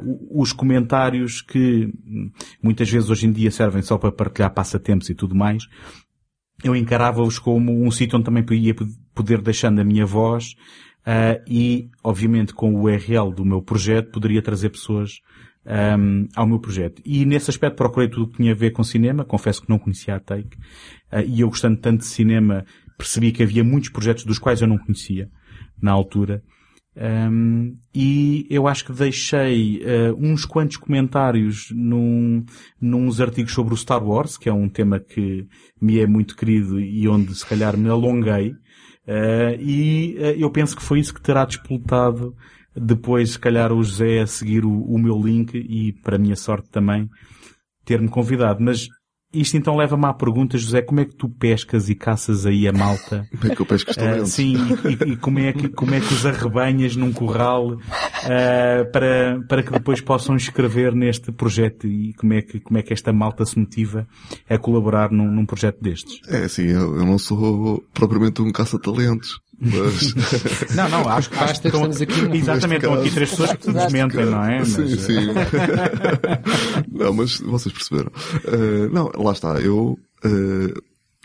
o- 0.00 0.42
os 0.42 0.52
comentários 0.52 1.40
que 1.40 1.86
hum, 2.06 2.30
muitas 2.62 2.90
vezes 2.90 3.08
hoje 3.08 3.26
em 3.26 3.32
dia 3.32 3.50
servem 3.52 3.80
só 3.80 3.96
para 3.96 4.10
partilhar 4.12 4.52
passatempos 4.52 5.08
e 5.08 5.14
tudo 5.14 5.34
mais, 5.36 5.62
eu 6.64 6.74
encarava-os 6.74 7.38
como 7.38 7.84
um 7.84 7.90
sítio 7.90 8.16
onde 8.16 8.24
também 8.24 8.44
ia 8.58 8.74
poder 9.14 9.40
deixando 9.40 9.80
a 9.80 9.84
minha 9.84 10.06
voz 10.06 10.54
ah, 11.04 11.40
e, 11.46 11.88
obviamente, 12.02 12.52
com 12.52 12.74
o 12.74 12.82
URL 12.82 13.32
do 13.32 13.44
meu 13.44 13.62
projeto, 13.62 14.10
poderia 14.10 14.42
trazer 14.42 14.70
pessoas 14.70 15.20
ahm, 15.64 16.26
ao 16.34 16.46
meu 16.46 16.58
projeto. 16.58 17.00
E 17.04 17.24
nesse 17.24 17.48
aspecto 17.48 17.76
procurei 17.76 18.08
tudo 18.08 18.24
o 18.24 18.28
que 18.28 18.38
tinha 18.38 18.52
a 18.52 18.56
ver 18.56 18.72
com 18.72 18.82
cinema, 18.82 19.24
confesso 19.24 19.62
que 19.62 19.68
não 19.68 19.78
conhecia 19.78 20.16
a 20.16 20.20
Take, 20.20 20.58
ah, 21.10 21.22
e 21.22 21.40
eu 21.40 21.48
gostando 21.48 21.76
tanto 21.76 22.00
de 22.00 22.06
cinema, 22.06 22.64
percebi 22.98 23.30
que 23.30 23.42
havia 23.42 23.62
muitos 23.62 23.90
projetos 23.90 24.24
dos 24.24 24.38
quais 24.38 24.60
eu 24.60 24.66
não 24.66 24.78
conhecia 24.78 25.30
na 25.80 25.92
altura. 25.92 26.42
Um, 26.96 27.76
e 27.94 28.46
eu 28.48 28.66
acho 28.66 28.86
que 28.86 28.92
deixei 28.92 29.82
uh, 29.82 30.16
uns 30.18 30.46
quantos 30.46 30.78
comentários 30.78 31.68
num, 31.70 32.44
nos 32.80 33.20
artigos 33.20 33.52
sobre 33.52 33.74
o 33.74 33.76
Star 33.76 34.02
Wars, 34.02 34.38
que 34.38 34.48
é 34.48 34.52
um 34.52 34.68
tema 34.68 34.98
que 34.98 35.46
me 35.80 36.00
é 36.00 36.06
muito 36.06 36.34
querido 36.34 36.80
e 36.80 37.06
onde 37.06 37.34
se 37.34 37.44
calhar 37.44 37.76
me 37.76 37.90
alonguei. 37.90 38.52
Uh, 39.06 39.60
e 39.60 40.16
uh, 40.18 40.40
eu 40.40 40.50
penso 40.50 40.74
que 40.74 40.82
foi 40.82 40.98
isso 40.98 41.12
que 41.12 41.20
terá 41.20 41.44
disputado 41.44 42.34
depois, 42.74 43.32
se 43.32 43.38
calhar, 43.38 43.72
o 43.72 43.82
José 43.82 44.20
a 44.20 44.26
seguir 44.26 44.64
o, 44.64 44.82
o 44.82 44.98
meu 44.98 45.20
link 45.20 45.54
e, 45.54 45.92
para 46.02 46.16
a 46.16 46.18
minha 46.18 46.36
sorte 46.36 46.68
também, 46.70 47.08
ter-me 47.84 48.08
convidado. 48.08 48.62
Mas 48.62 48.88
isto 49.32 49.56
então 49.56 49.76
leva-me 49.76 50.06
à 50.06 50.12
pergunta, 50.12 50.56
José, 50.56 50.82
como 50.82 51.00
é 51.00 51.04
que 51.04 51.14
tu 51.14 51.28
pescas 51.28 51.88
e 51.88 51.94
caças 51.94 52.46
aí 52.46 52.66
a 52.66 52.72
malta? 52.72 53.28
como 53.38 53.52
é 53.52 53.56
que 53.56 53.62
eu 53.62 53.66
pesco 53.66 53.90
os 53.90 53.96
talentos? 53.96 54.32
sim, 54.32 54.54
e, 54.84 55.12
e 55.12 55.16
como, 55.16 55.38
é 55.38 55.52
que, 55.52 55.68
como 55.68 55.94
é 55.94 56.00
que 56.00 56.12
os 56.12 56.24
arrebanhas 56.24 56.96
num 56.96 57.12
curral 57.12 57.78
ah, 58.24 58.84
para, 58.92 59.40
para 59.48 59.62
que 59.62 59.72
depois 59.72 60.00
possam 60.00 60.36
escrever 60.36 60.94
neste 60.94 61.32
projeto 61.32 61.86
e 61.86 62.14
como 62.14 62.34
é 62.34 62.42
que, 62.42 62.60
como 62.60 62.78
é 62.78 62.82
que 62.82 62.92
esta 62.92 63.12
malta 63.12 63.44
se 63.44 63.58
motiva 63.58 64.06
a 64.48 64.58
colaborar 64.58 65.10
num, 65.10 65.30
num 65.30 65.46
projeto 65.46 65.80
destes? 65.80 66.20
É 66.28 66.44
assim, 66.44 66.66
eu, 66.66 66.96
eu 66.96 67.04
não 67.04 67.18
sou 67.18 67.84
propriamente 67.92 68.40
um 68.42 68.50
caça-talentos, 68.52 69.40
mas... 69.58 70.14
Não, 70.76 70.88
não, 70.88 71.08
acho, 71.08 71.30
Basta 71.30 71.44
acho 71.44 71.60
que 71.62 71.68
estamos 71.68 72.00
aqui 72.02 72.22
no- 72.22 72.34
Exatamente, 72.34 72.84
estão 72.84 73.00
aqui 73.00 73.10
três 73.10 73.30
pessoas 73.30 73.52
que 73.54 73.70
nos 73.70 73.92
mentem, 73.92 74.26
não 74.26 74.44
é? 74.44 74.64
Sim, 74.64 74.82
Mas, 74.82 75.00
sim. 75.00 75.26
não, 76.92 77.12
mas 77.14 77.38
vocês 77.40 77.72
perceberam. 77.72 78.10
Eh, 78.44 78.88
não, 78.92 79.10
lá 79.16 79.32
está. 79.32 79.60
Eu, 79.60 79.98
eh, 80.24 80.74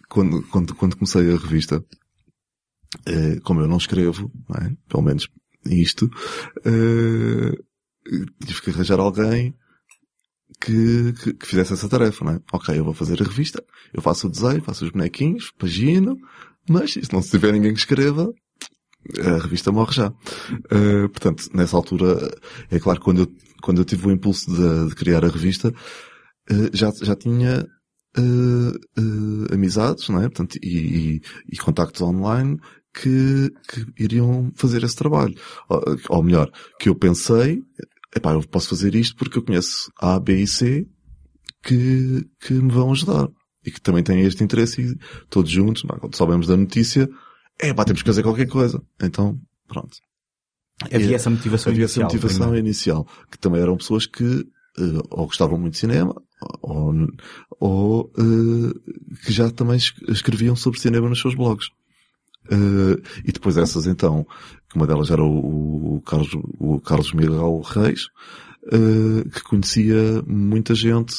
quando, 0.09 0.41
quando, 0.43 0.75
quando 0.75 0.95
comecei 0.95 1.33
a 1.33 1.37
revista, 1.37 1.83
eh, 3.05 3.39
como 3.43 3.61
eu 3.61 3.67
não 3.67 3.77
escrevo, 3.77 4.31
não 4.49 4.65
é? 4.65 4.71
pelo 4.87 5.03
menos 5.03 5.27
isto, 5.65 6.09
eh, 6.65 7.51
tive 8.45 8.61
que 8.61 8.69
arranjar 8.71 8.99
alguém 8.99 9.53
que, 10.59 11.13
que, 11.13 11.33
que 11.33 11.47
fizesse 11.47 11.73
essa 11.73 11.89
tarefa, 11.89 12.23
não 12.25 12.33
é? 12.33 12.39
Ok, 12.53 12.77
eu 12.77 12.83
vou 12.83 12.93
fazer 12.93 13.21
a 13.21 13.25
revista, 13.25 13.63
eu 13.93 14.01
faço 14.01 14.27
o 14.27 14.29
desenho, 14.29 14.61
faço 14.63 14.85
os 14.85 14.91
bonequinhos, 14.91 15.51
pagino, 15.57 16.17
mas 16.71 16.93
se 16.93 17.13
não 17.13 17.21
se 17.21 17.31
tiver 17.31 17.51
ninguém 17.53 17.73
que 17.73 17.79
escreva, 17.79 18.33
a 19.19 19.41
revista 19.41 19.71
morre 19.71 19.93
já. 19.93 20.09
Uh, 20.09 21.09
portanto, 21.09 21.49
nessa 21.53 21.75
altura, 21.75 22.31
é 22.69 22.79
claro 22.79 22.99
que 22.99 23.05
quando 23.05 23.21
eu, 23.21 23.27
quando 23.61 23.81
eu 23.81 23.85
tive 23.85 24.07
o 24.07 24.11
impulso 24.11 24.51
de, 24.51 24.89
de 24.89 24.95
criar 24.95 25.25
a 25.25 25.29
revista, 25.29 25.69
uh, 25.69 26.69
já, 26.71 26.91
já 27.01 27.15
tinha 27.15 27.65
uh, 28.17 29.53
amizades, 29.53 30.07
não 30.09 30.19
é? 30.19 30.23
Portanto, 30.23 30.57
e, 30.61 30.77
e, 30.77 31.21
e 31.51 31.57
contactos 31.57 32.01
online 32.01 32.57
que, 32.93 33.51
que 33.69 34.03
iriam 34.03 34.51
fazer 34.55 34.83
esse 34.83 34.95
trabalho. 34.95 35.35
Ou, 35.69 35.81
ou 36.09 36.23
melhor, 36.23 36.51
que 36.79 36.89
eu 36.89 36.95
pensei, 36.95 37.61
epá, 38.15 38.33
eu 38.33 38.41
posso 38.47 38.69
fazer 38.69 38.95
isto 38.95 39.15
porque 39.15 39.37
eu 39.37 39.43
conheço 39.43 39.91
A, 39.99 40.19
B 40.19 40.41
e 40.41 40.47
C 40.47 40.87
que, 41.63 42.25
que 42.39 42.53
me 42.53 42.71
vão 42.71 42.91
ajudar. 42.91 43.27
E 43.65 43.69
que 43.71 43.79
também 43.81 44.03
têm 44.03 44.21
este 44.21 44.43
interesse 44.43 44.81
e 44.81 44.97
todos 45.29 45.51
juntos, 45.51 45.83
pá, 45.83 45.97
quando 45.99 46.15
soubemos 46.15 46.47
da 46.47 46.57
notícia, 46.57 47.07
é 47.59 47.73
pá, 47.73 47.85
temos 47.85 48.01
que 48.01 48.07
fazer 48.09 48.23
qualquer 48.23 48.47
coisa. 48.47 48.81
Então, 49.01 49.39
pronto. 49.67 49.97
Havia 50.91 51.15
essa 51.15 51.29
motivação 51.29 51.71
havia 51.71 51.83
inicial. 51.83 52.05
essa 52.07 52.13
motivação 52.15 52.39
primeiro. 52.47 52.65
inicial, 52.67 53.07
que 53.29 53.37
também 53.37 53.61
eram 53.61 53.77
pessoas 53.77 54.07
que 54.07 54.23
eh, 54.79 54.99
ou 55.11 55.25
gostavam 55.27 55.59
muito 55.59 55.73
de 55.73 55.79
cinema, 55.79 56.15
ou, 56.61 57.07
ou 57.59 58.11
eh, 58.17 59.15
que 59.25 59.31
já 59.31 59.51
também 59.51 59.75
es- 59.77 59.93
escreviam 60.07 60.55
sobre 60.55 60.79
cinema 60.79 61.07
nos 61.07 61.21
seus 61.21 61.35
blogs. 61.35 61.67
Eh, 62.49 62.99
e 63.25 63.31
depois 63.31 63.57
essas 63.57 63.85
então, 63.85 64.25
que 64.67 64.75
uma 64.75 64.87
delas 64.87 65.11
era 65.11 65.21
o, 65.23 65.97
o 65.97 66.01
Carlos, 66.01 66.31
o 66.57 66.79
Carlos 66.81 67.13
Miguel 67.13 67.59
Reis, 67.63 68.07
que 69.33 69.41
conhecia 69.43 70.21
muita 70.27 70.73
gente 70.75 71.13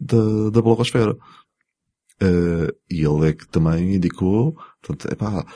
da, 0.00 0.50
da 0.52 0.60
blogosfera. 0.62 1.16
Eh, 2.20 2.74
e 2.90 3.04
ele 3.04 3.28
é 3.28 3.32
que 3.32 3.46
também 3.48 3.94
indicou, 3.94 4.56
portanto, 4.82 5.12
epá, 5.12 5.46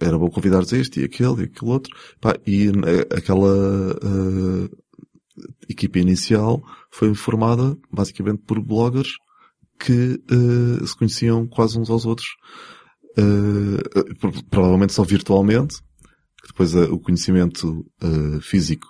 era 0.00 0.18
bom 0.18 0.28
convidar 0.28 0.62
este 0.72 1.00
e 1.00 1.04
aquele 1.04 1.42
e 1.42 1.44
aquele 1.44 1.70
outro, 1.70 1.94
Pá, 2.20 2.34
e 2.46 2.68
eh, 2.68 3.16
aquela 3.16 3.48
eh, 4.02 4.68
equipa 5.68 5.98
inicial 6.00 6.60
foi 6.90 7.14
formada 7.14 7.76
basicamente 7.92 8.42
por 8.44 8.60
bloggers 8.60 9.10
que 9.78 10.20
eh, 10.28 10.84
se 10.86 10.96
conheciam 10.96 11.46
quase 11.46 11.78
uns 11.78 11.88
aos 11.88 12.04
outros, 12.04 12.28
pro- 14.20 14.44
provavelmente 14.50 14.92
só 14.92 15.02
virtualmente, 15.04 15.76
que 16.42 16.48
depois 16.48 16.74
o 16.74 16.98
conhecimento 16.98 17.84
físico 18.40 18.86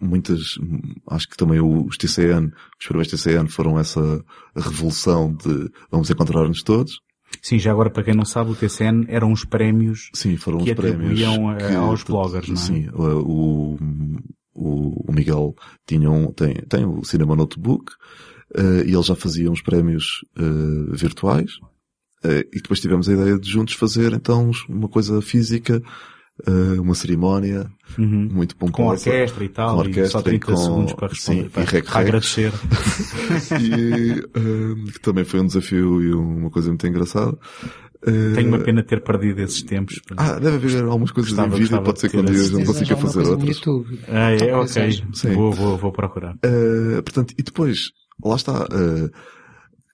muitas, 0.00 0.40
acho 1.08 1.28
que 1.28 1.36
também 1.36 1.60
os 1.60 1.96
TCN, 1.96 2.52
os 2.80 2.86
primeiros 2.86 3.10
TCN 3.10 3.48
foram 3.48 3.78
essa 3.78 4.24
revolução 4.54 5.32
de 5.34 5.70
vamos 5.90 6.10
encontrar-nos 6.10 6.62
todos. 6.62 7.00
Sim, 7.42 7.58
já 7.58 7.72
agora 7.72 7.90
para 7.90 8.04
quem 8.04 8.14
não 8.14 8.24
sabe, 8.24 8.50
o 8.52 8.54
TCN 8.54 9.04
eram 9.08 9.32
os 9.32 9.44
prémios 9.44 10.10
Sim, 10.14 10.36
foram 10.36 10.58
Que 10.58 10.70
os 10.70 10.76
prémios. 10.76 11.20
atribuíam, 11.20 11.52
eh, 11.58 11.74
aos 11.74 12.02
bloggers, 12.02 12.48
não 12.48 12.54
é? 12.54 12.58
Sim, 12.58 12.88
o, 12.94 13.76
o, 14.54 15.10
o 15.10 15.12
Miguel 15.12 15.54
tinha 15.86 16.10
um, 16.10 16.32
tem, 16.32 16.54
tem 16.68 16.84
o 16.84 17.04
Cinema 17.04 17.36
Notebook, 17.36 17.92
eh, 18.54 18.84
e 18.86 18.94
ele 18.94 19.02
já 19.02 19.14
fazia 19.14 19.50
uns 19.50 19.60
prémios 19.60 20.24
eh, 20.38 20.96
virtuais, 20.96 21.50
eh, 22.24 22.46
e 22.52 22.60
depois 22.62 22.80
tivemos 22.80 23.08
a 23.08 23.12
ideia 23.12 23.38
de 23.38 23.50
juntos 23.50 23.74
fazer 23.74 24.12
então 24.12 24.50
uma 24.68 24.88
coisa 24.88 25.20
física, 25.20 25.82
eh, 26.46 26.80
uma 26.80 26.94
cerimónia 26.94 27.70
Uhum. 27.98 28.28
muito 28.32 28.56
com 28.56 28.66
pomposa. 28.66 29.08
orquestra 29.10 29.44
e 29.44 29.48
tal, 29.48 29.76
com 29.76 29.84
e 29.84 29.86
orquestra 29.88 30.10
só 30.10 30.20
e 30.20 30.22
30 30.24 30.46
com- 30.46 30.56
segundos 30.56 30.92
para 30.94 31.08
responder, 31.08 31.42
sim, 31.44 31.48
para, 31.48 31.62
e 31.62 31.66
rec, 31.66 31.84
para 31.86 31.94
rec. 31.98 32.08
agradecer. 32.08 32.52
e 33.60 34.12
eh, 34.34 34.90
que 34.92 35.00
também 35.00 35.24
foi 35.24 35.40
um 35.40 35.46
desafio 35.46 36.02
e 36.02 36.12
uma 36.12 36.50
coisa 36.50 36.68
muito 36.68 36.86
engraçada. 36.86 37.36
Eh, 38.06 38.34
Tenho 38.34 38.48
uma 38.48 38.58
pena 38.58 38.82
de 38.82 38.88
ter 38.88 39.02
perdido 39.02 39.40
esses 39.40 39.62
tempos. 39.62 40.00
Ah, 40.16 40.38
deve 40.38 40.56
haver 40.56 40.84
algumas 40.84 41.10
coisas 41.10 41.32
Gostava- 41.32 41.56
em 41.56 41.60
vídeo, 41.60 41.82
pode 41.82 42.00
ser 42.00 42.08
que 42.10 42.16
um 42.18 42.24
dia 42.24 42.34
Tens 42.50 42.66
consiga 42.66 42.96
fazer 42.96 43.20
outras. 43.26 43.56
YouTube. 43.56 44.00
Ah, 44.08 44.30
é, 44.32 44.54
ok. 44.54 44.92
Sim. 45.12 45.32
Vou, 45.32 45.52
vou, 45.52 45.76
vou 45.78 45.92
procurar. 45.92 46.34
Uh, 46.34 47.02
portanto, 47.02 47.34
e 47.38 47.42
depois, 47.42 47.78
lá 48.24 48.36
está, 48.36 48.64
uh, 48.64 49.10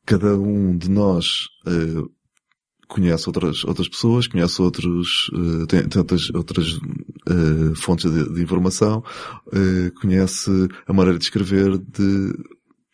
cada 0.05 0.37
um 0.37 0.76
de 0.76 0.90
nós 0.90 1.26
uh, 1.66 2.11
conhece 2.92 3.26
outras, 3.26 3.64
outras 3.64 3.88
pessoas, 3.88 4.26
conhece 4.26 4.61
outros, 4.61 5.31
uh, 5.33 5.66
tem, 5.66 5.88
tem 5.88 5.98
outras, 5.98 6.28
uh, 6.28 7.74
fontes 7.74 8.11
de, 8.12 8.35
de 8.35 8.42
informação, 8.42 9.02
uh, 9.46 10.00
conhece 10.00 10.50
a 10.87 10.92
maneira 10.92 11.18
de 11.18 11.24
escrever 11.24 11.78
de, 11.78 12.33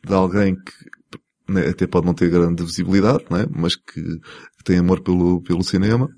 de 0.07 0.15
alguém 0.15 0.55
que 0.55 1.53
né, 1.53 1.69
até 1.69 1.87
pode 1.87 2.07
não 2.07 2.15
ter 2.15 2.31
grande 2.31 2.63
visibilidade, 2.63 3.25
né, 3.29 3.47
mas 3.51 3.75
que, 3.75 4.01
que 4.01 4.65
tem 4.65 4.79
amor 4.79 5.01
pelo, 5.01 5.43
pelo 5.43 5.65
cinema. 5.65 6.09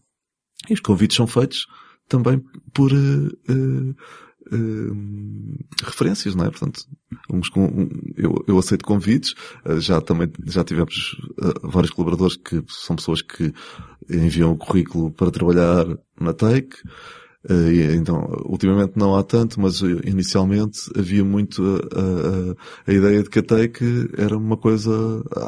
E 0.69 0.75
os 0.75 0.81
convites 0.81 1.17
são 1.17 1.27
feitos 1.27 1.67
também 2.07 2.43
por 2.75 2.93
uh, 2.93 3.29
uh, 3.51 3.97
uh, 4.53 5.57
referências, 5.85 6.35
não 6.35 6.45
é? 6.45 6.51
Portanto, 6.51 6.83
uns 7.33 7.49
com, 7.49 7.65
um- 7.67 7.89
eu, 8.17 8.45
eu 8.47 8.59
aceito 8.59 8.85
convites, 8.85 9.35
uh, 9.67 9.81
já 9.81 10.01
também, 10.01 10.29
já 10.47 10.63
tivemos 10.65 11.17
uh, 11.43 11.69
vários 11.69 11.93
colaboradores 11.93 12.37
que 12.37 12.63
são 12.69 12.97
pessoas 12.97 13.23
que 13.23 13.53
enviam 14.11 14.53
o 14.53 14.57
currículo 14.57 15.11
para 15.13 15.31
trabalhar 15.31 15.87
na 16.21 16.33
Take, 16.33 16.77
então, 17.97 18.19
ultimamente 18.45 18.93
não 18.97 19.17
há 19.17 19.23
tanto, 19.23 19.59
mas 19.59 19.81
inicialmente 20.05 20.79
havia 20.95 21.25
muito 21.25 21.63
a, 21.65 21.99
a- 21.99 22.51
a- 22.51 22.91
a 22.91 22.93
ideia 22.93 23.23
de 23.23 23.31
que 23.31 23.39
a 23.39 23.43
Take 23.43 24.11
era 24.19 24.37
uma 24.37 24.59
coisa 24.59 24.91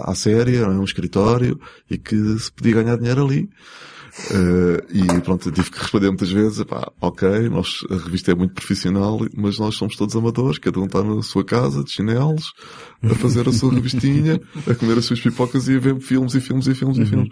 à 0.05 0.15
séria, 0.15 0.61
era 0.61 0.71
um 0.71 0.85
escritório, 0.85 1.61
e 1.91 1.99
que 1.99 2.17
se 2.39 2.51
podia 2.51 2.83
ganhar 2.83 2.97
dinheiro 2.97 3.27
ali. 3.27 3.51
Uh, 4.31 4.85
e 4.91 5.21
pronto, 5.23 5.49
eu 5.49 5.53
tive 5.53 5.71
que 5.71 5.79
responder 5.79 6.09
muitas 6.09 6.31
vezes, 6.31 6.63
pá, 6.65 6.93
ok, 7.01 7.49
nós, 7.49 7.79
a 7.91 7.97
revista 7.97 8.31
é 8.31 8.35
muito 8.35 8.53
profissional, 8.53 9.19
mas 9.35 9.59
nós 9.59 9.75
somos 9.75 9.97
todos 9.97 10.15
amadores, 10.15 10.59
cada 10.59 10.79
um 10.81 10.85
está 10.85 11.03
na 11.03 11.23
sua 11.23 11.43
casa, 11.43 11.83
de 11.83 11.91
chinelos, 11.91 12.53
a 13.03 13.15
fazer 13.15 13.49
a 13.49 13.53
sua 13.53 13.73
revistinha, 13.75 14.39
a 14.67 14.75
comer 14.75 14.99
as 14.99 15.07
suas 15.07 15.21
pipocas 15.21 15.67
e 15.67 15.77
a 15.77 15.79
ver 15.79 15.99
filmes 16.01 16.35
e 16.35 16.41
filmes 16.41 16.67
e 16.67 16.75
filmes 16.75 16.99
e 16.99 17.07
filmes. 17.07 17.29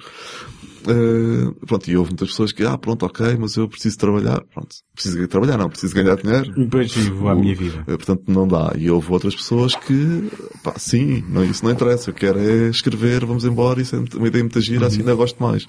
Uh, 0.80 1.54
pronto, 1.66 1.90
e 1.90 1.96
houve 1.98 2.12
muitas 2.12 2.30
pessoas 2.30 2.52
que, 2.52 2.64
ah, 2.64 2.78
pronto, 2.78 3.04
ok, 3.04 3.36
mas 3.38 3.56
eu 3.56 3.68
preciso 3.68 3.98
trabalhar. 3.98 4.40
Pronto, 4.54 4.74
preciso 4.94 5.28
trabalhar, 5.28 5.58
não, 5.58 5.68
preciso 5.68 5.94
ganhar 5.94 6.16
dinheiro. 6.16 6.50
Depois 6.54 6.94
vou 7.08 7.28
à 7.28 7.34
minha 7.34 7.54
vida. 7.54 7.82
Uh, 7.82 7.98
Portanto, 7.98 8.22
não 8.26 8.48
dá. 8.48 8.72
E 8.78 8.90
houve 8.90 9.12
outras 9.12 9.36
pessoas 9.36 9.74
que, 9.74 10.30
pá, 10.64 10.72
sim, 10.78 11.22
não, 11.28 11.44
isso 11.44 11.62
não 11.62 11.72
interessa. 11.72 12.08
Eu 12.08 12.14
quero 12.14 12.38
é 12.38 12.70
escrever, 12.70 13.26
vamos 13.26 13.44
embora, 13.44 13.82
isso 13.82 13.94
é 13.94 14.16
uma 14.16 14.28
ideia 14.28 14.42
muito 14.42 14.58
gira, 14.62 14.86
assim 14.86 15.00
ainda 15.00 15.14
gosto 15.14 15.42
mais. 15.42 15.66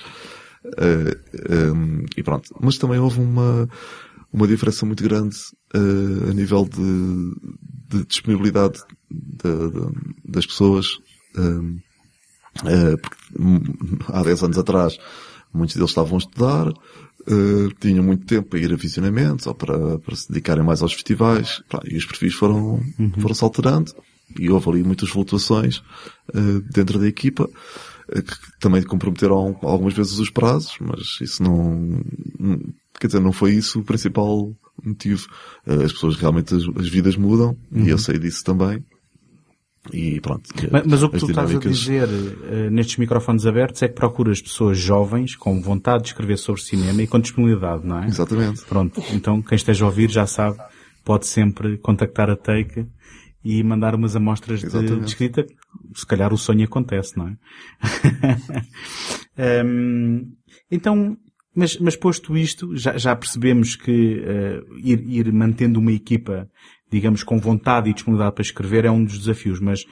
Uh, 0.63 1.73
um, 1.73 2.05
e 2.15 2.21
pronto. 2.23 2.55
Mas 2.61 2.77
também 2.77 2.99
houve 2.99 3.19
uma, 3.19 3.67
uma 4.31 4.47
diferença 4.47 4.85
muito 4.85 5.03
grande 5.03 5.35
uh, 5.75 6.29
a 6.29 6.33
nível 6.33 6.65
de, 6.65 7.33
de 7.89 8.05
disponibilidade 8.05 8.79
da- 9.09 9.67
da- 9.69 9.91
das 10.23 10.45
pessoas. 10.45 10.87
Um, 11.35 11.79
uh, 12.63 12.97
porque, 13.01 13.17
hum, 13.39 13.61
há 14.07 14.21
10 14.23 14.43
anos 14.43 14.57
atrás, 14.59 14.97
muitos 15.53 15.75
deles 15.75 15.89
estavam 15.89 16.15
a 16.15 16.19
estudar, 16.19 16.67
uh, 16.67 17.73
tinham 17.79 18.03
muito 18.03 18.25
tempo 18.25 18.49
para 18.49 18.59
ir 18.59 18.71
a 18.71 18.75
visionamentos 18.77 19.47
ou 19.47 19.55
para, 19.55 19.97
para 19.99 20.15
se 20.15 20.27
dedicarem 20.27 20.63
mais 20.63 20.81
aos 20.83 20.93
festivais, 20.93 21.61
e 21.85 21.97
os 21.97 22.05
perfis 22.05 22.35
foram, 22.35 22.79
foram-se 23.19 23.43
alterando, 23.43 23.91
e 24.39 24.49
houve 24.49 24.69
ali 24.69 24.83
muitas 24.83 25.09
flutuações 25.09 25.81
dentro 26.73 26.97
da 26.99 27.07
equipa, 27.07 27.49
que 28.13 28.59
também 28.59 28.83
comprometeram 28.83 29.57
algumas 29.61 29.93
vezes 29.93 30.19
os 30.19 30.29
prazos, 30.29 30.75
mas 30.79 31.19
isso 31.21 31.41
não, 31.41 32.01
quer 32.99 33.07
dizer, 33.07 33.19
não 33.19 33.31
foi 33.31 33.53
isso 33.53 33.79
o 33.79 33.83
principal 33.83 34.53
motivo. 34.83 35.27
Uh, 35.65 35.81
as 35.83 35.93
pessoas 35.93 36.17
realmente, 36.17 36.53
as, 36.53 36.63
as 36.77 36.89
vidas 36.89 37.15
mudam, 37.15 37.55
e 37.71 37.89
eu 37.89 37.97
sei 37.97 38.19
disso 38.19 38.43
também. 38.43 38.83
E 39.91 40.21
pronto. 40.21 40.43
Mas, 40.71 40.85
mas 40.85 41.01
o 41.01 41.09
que 41.09 41.17
tu 41.17 41.25
estás 41.25 41.49
a 41.49 41.53
dinâmicas- 41.53 41.77
dizer 41.79 42.07
eh, 42.43 42.69
nestes 42.69 42.97
microfones 42.97 43.47
abertos 43.47 43.81
é 43.81 43.87
que 43.87 43.95
procuras 43.95 44.39
pessoas 44.39 44.77
jovens 44.77 45.35
com 45.35 45.59
vontade 45.59 46.03
de 46.03 46.09
escrever 46.09 46.37
sobre 46.37 46.61
cinema 46.61 47.01
e 47.01 47.07
com 47.07 47.19
disponibilidade, 47.19 47.83
não 47.83 47.97
é? 48.03 48.05
Exatamente. 48.05 48.61
Pronto, 48.65 49.01
então 49.11 49.41
quem 49.41 49.55
esteja 49.55 49.83
a 49.83 49.87
ouvir 49.87 50.11
já 50.11 50.27
sabe, 50.27 50.59
pode 51.03 51.25
sempre 51.25 51.79
contactar 51.79 52.29
a 52.29 52.35
Take 52.35 52.85
e 53.43 53.63
mandar 53.63 53.95
umas 53.95 54.15
amostras 54.15 54.61
de, 54.61 54.99
de 54.99 55.05
escrita. 55.05 55.47
Se 55.93 56.05
calhar 56.05 56.33
o 56.33 56.37
sonho 56.37 56.65
acontece, 56.65 57.17
não 57.17 57.27
é? 57.27 57.37
Hum, 59.65 60.33
então, 60.71 61.17
mas, 61.55 61.77
mas 61.77 61.95
posto 61.95 62.37
isto, 62.37 62.75
já, 62.75 62.97
já 62.97 63.15
percebemos 63.15 63.75
que 63.75 64.23
eh, 64.25 64.61
ir, 64.83 65.03
ir 65.07 65.33
mantendo 65.33 65.79
uma 65.79 65.91
equipa, 65.91 66.49
digamos, 66.89 67.23
com 67.23 67.37
vontade 67.39 67.89
e 67.89 67.93
disponibilidade 67.93 68.35
para 68.35 68.41
escrever 68.41 68.85
é 68.85 68.91
um 68.91 69.03
dos 69.03 69.19
desafios, 69.19 69.59
mas 69.59 69.85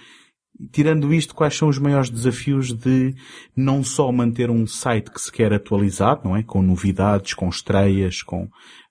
tirando 0.71 1.13
isto, 1.13 1.35
quais 1.35 1.55
são 1.55 1.69
os 1.69 1.77
maiores 1.77 2.09
desafios 2.09 2.73
de 2.73 3.13
não 3.55 3.83
só 3.83 4.11
manter 4.11 4.49
um 4.49 4.65
site 4.67 5.11
que 5.11 5.21
se 5.21 5.31
quer 5.31 5.53
atualizar, 5.53 6.21
não 6.23 6.35
é? 6.35 6.43
Com 6.43 6.61
novidades, 6.61 7.33
com 7.33 7.49
estreias, 7.49 8.21
com 8.21 8.49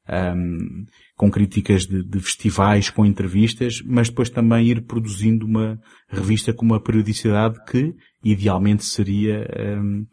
ahm, 0.09 0.85
com 1.17 1.31
críticas 1.31 1.87
de, 1.87 2.03
de 2.03 2.21
festivais, 2.21 2.91
com 2.91 3.05
entrevistas, 3.05 3.83
mas 3.85 4.09
depois 4.09 4.31
também 4.31 4.67
ir 4.69 4.83
produzindo 4.83 5.45
uma 5.47 5.79
revista 6.09 6.53
com 6.53 6.65
uma 6.65 6.81
periodicidade 6.81 7.59
que 7.71 7.95
idealmente 8.25 8.85
seria 8.85 9.47
ahm, 9.59 10.05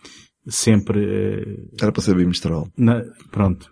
sempre 0.48 1.00
eh, 1.04 1.58
Era 1.82 1.92
para 1.92 2.02
ser 2.02 2.16
bimestral. 2.16 2.68
na- 2.78 3.04
pronto. 3.32 3.70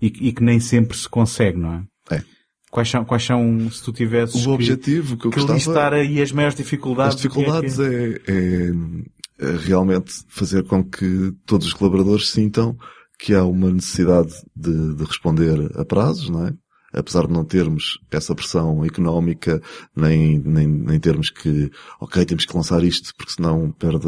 E, 0.00 0.10
que- 0.10 0.28
e 0.28 0.32
que 0.32 0.42
nem 0.42 0.60
sempre 0.60 0.96
se 0.96 1.08
consegue, 1.08 1.58
não 1.58 1.72
é? 2.10 2.16
É. 2.16 2.22
Quais 2.70 2.90
são, 2.90 3.04
quais 3.04 3.22
são, 3.24 3.70
se 3.70 3.82
tu 3.82 3.92
tivesses 3.92 4.44
O 4.44 4.50
objetivo 4.50 5.16
que 5.16 5.26
eu 5.26 5.30
que 5.30 5.36
gostava... 5.40 5.58
listar 5.58 5.92
aí 5.94 6.20
as 6.20 6.32
maiores 6.32 6.56
dificuldades? 6.56 7.14
As 7.16 7.22
dificuldades 7.22 7.78
é, 7.78 8.20
é, 8.26 8.70
é 9.38 9.56
realmente 9.64 10.12
fazer 10.28 10.64
com 10.64 10.84
que 10.84 11.32
todos 11.46 11.66
os 11.68 11.72
colaboradores 11.72 12.28
sintam 12.30 12.76
que 13.18 13.34
há 13.34 13.44
uma 13.44 13.70
necessidade 13.70 14.32
de, 14.54 14.94
de 14.94 15.04
responder 15.04 15.70
a 15.78 15.84
prazos, 15.84 16.28
não 16.28 16.46
é? 16.46 16.52
Apesar 16.92 17.26
de 17.26 17.32
não 17.32 17.44
termos 17.44 17.98
essa 18.10 18.34
pressão 18.34 18.84
económica, 18.84 19.60
nem, 19.94 20.38
nem, 20.38 20.66
nem 20.66 20.98
termos 21.00 21.28
que, 21.30 21.70
ok, 22.00 22.24
temos 22.24 22.46
que 22.46 22.56
lançar 22.56 22.82
isto 22.84 23.12
porque 23.16 23.32
senão 23.32 23.70
perde 23.72 24.06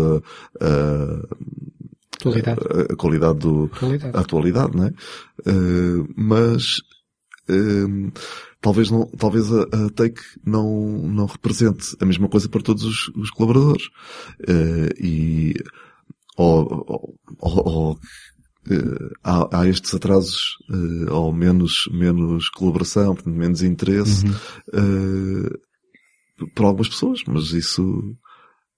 a, 0.60 1.20
Atualidade. 2.16 2.60
a, 2.60 2.92
a 2.92 2.96
qualidade 2.96 3.38
do, 3.40 3.64
Atualidade. 3.72 4.16
a 4.16 4.20
atualidade, 4.20 4.76
não 4.76 4.84
é? 4.86 4.92
Eh, 5.46 6.12
mas 6.16 6.80
eh, 7.48 8.10
talvez 8.60 8.90
não, 8.90 9.06
talvez 9.06 9.52
a, 9.52 9.62
a 9.62 9.90
Take 9.94 10.20
não, 10.44 11.02
não 11.02 11.26
represente 11.26 11.96
a 12.00 12.04
mesma 12.06 12.28
coisa 12.28 12.48
para 12.48 12.62
todos 12.62 12.84
os, 12.84 13.08
os 13.16 13.30
colaboradores. 13.30 13.88
Eh, 14.48 14.88
e 15.00 15.54
ou, 16.36 16.84
ou, 16.86 17.18
ou- 17.40 17.98
há, 19.22 19.60
há 19.60 19.68
estes 19.68 19.94
atrasos 19.94 20.56
eh, 20.70 21.12
ou 21.12 21.32
menos, 21.32 21.88
menos 21.92 22.48
colaboração, 22.50 23.16
menos 23.26 23.62
interesse 23.62 24.24
eh, 24.72 25.58
por 26.54 26.66
algumas 26.66 26.88
pessoas, 26.88 27.22
mas 27.26 27.52
isso 27.52 28.16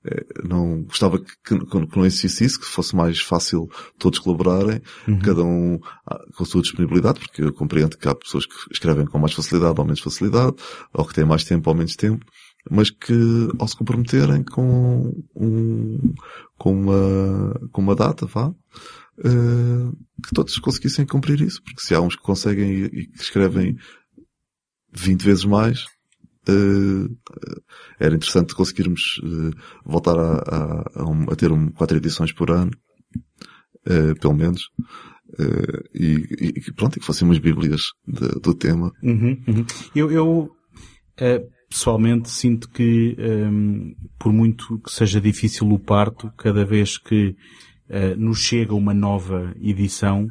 eh, 0.04 0.24
não 0.44 0.82
gostava 0.82 1.18
que, 1.18 1.32
que, 1.44 1.66
que 1.66 1.96
não 1.96 2.06
existisse 2.06 2.44
isso, 2.44 2.60
que 2.60 2.66
fosse 2.66 2.96
mais 2.96 3.20
fácil 3.20 3.68
todos 3.98 4.18
colaborarem, 4.18 4.80
cada 5.22 5.42
um 5.42 5.78
ah, 6.06 6.18
com 6.34 6.42
a 6.42 6.46
sua 6.46 6.62
disponibilidade, 6.62 7.20
porque 7.20 7.42
eu 7.42 7.52
compreendo 7.52 7.98
que 7.98 8.08
há 8.08 8.14
pessoas 8.14 8.46
que 8.46 8.54
escrevem 8.72 9.06
com 9.06 9.18
mais 9.18 9.34
facilidade 9.34 9.78
ou 9.78 9.84
menos 9.84 10.00
facilidade, 10.00 10.56
ou 10.94 11.04
que 11.04 11.14
têm 11.14 11.24
mais 11.24 11.44
tempo 11.44 11.68
ou 11.68 11.76
menos 11.76 11.96
tempo, 11.96 12.24
mas 12.70 12.90
que 12.90 13.48
ao 13.58 13.68
se 13.68 13.76
comprometerem 13.76 14.42
com 14.42 15.12
um, 15.36 16.14
com 16.58 16.72
uma, 16.72 17.68
com 17.72 17.82
uma 17.82 17.94
data, 17.94 18.26
vá, 18.26 18.52
eh, 19.18 19.92
que 20.26 20.34
todos 20.34 20.56
conseguissem 20.58 21.06
cumprir 21.06 21.40
isso, 21.40 21.62
porque 21.62 21.80
se 21.82 21.94
há 21.94 22.00
uns 22.00 22.16
que 22.16 22.22
conseguem 22.22 22.84
e, 22.84 23.06
que 23.06 23.22
escrevem 23.22 23.76
20 24.92 25.22
vezes 25.22 25.44
mais, 25.44 25.84
eh, 26.48 27.08
era 27.98 28.14
interessante 28.14 28.54
conseguirmos 28.54 29.20
eh, 29.22 29.50
voltar 29.84 30.18
a, 30.18 30.32
a, 30.38 31.00
a, 31.02 31.04
um- 31.08 31.30
a 31.30 31.36
ter 31.36 31.52
um, 31.52 31.70
quatro 31.70 31.96
edições 31.96 32.32
por 32.32 32.50
ano, 32.50 32.70
eh, 33.86 34.14
pelo 34.20 34.34
menos, 34.34 34.62
e, 35.94 36.52
e 36.56 36.72
pronto, 36.72 36.96
e 36.96 37.00
que 37.00 37.06
fossem 37.06 37.26
umas 37.26 37.38
bíblias 37.38 37.82
de- 38.06 38.40
do 38.40 38.52
tema. 38.52 38.92
Uhum, 39.00 39.40
uhum. 39.46 39.64
Eu, 39.94 40.10
eu 40.10 40.50
pessoalmente 41.68 42.28
sinto 42.30 42.68
que, 42.68 43.14
ehm, 43.16 43.92
por 44.18 44.32
muito 44.32 44.78
que 44.80 44.90
seja 44.90 45.20
difícil 45.20 45.68
o 45.70 45.78
parto, 45.78 46.32
cada 46.36 46.64
vez 46.64 46.98
que 46.98 47.36
eh, 47.90 48.14
nos 48.16 48.38
chega 48.38 48.74
uma 48.74 48.94
nova 48.94 49.52
edição, 49.60 50.26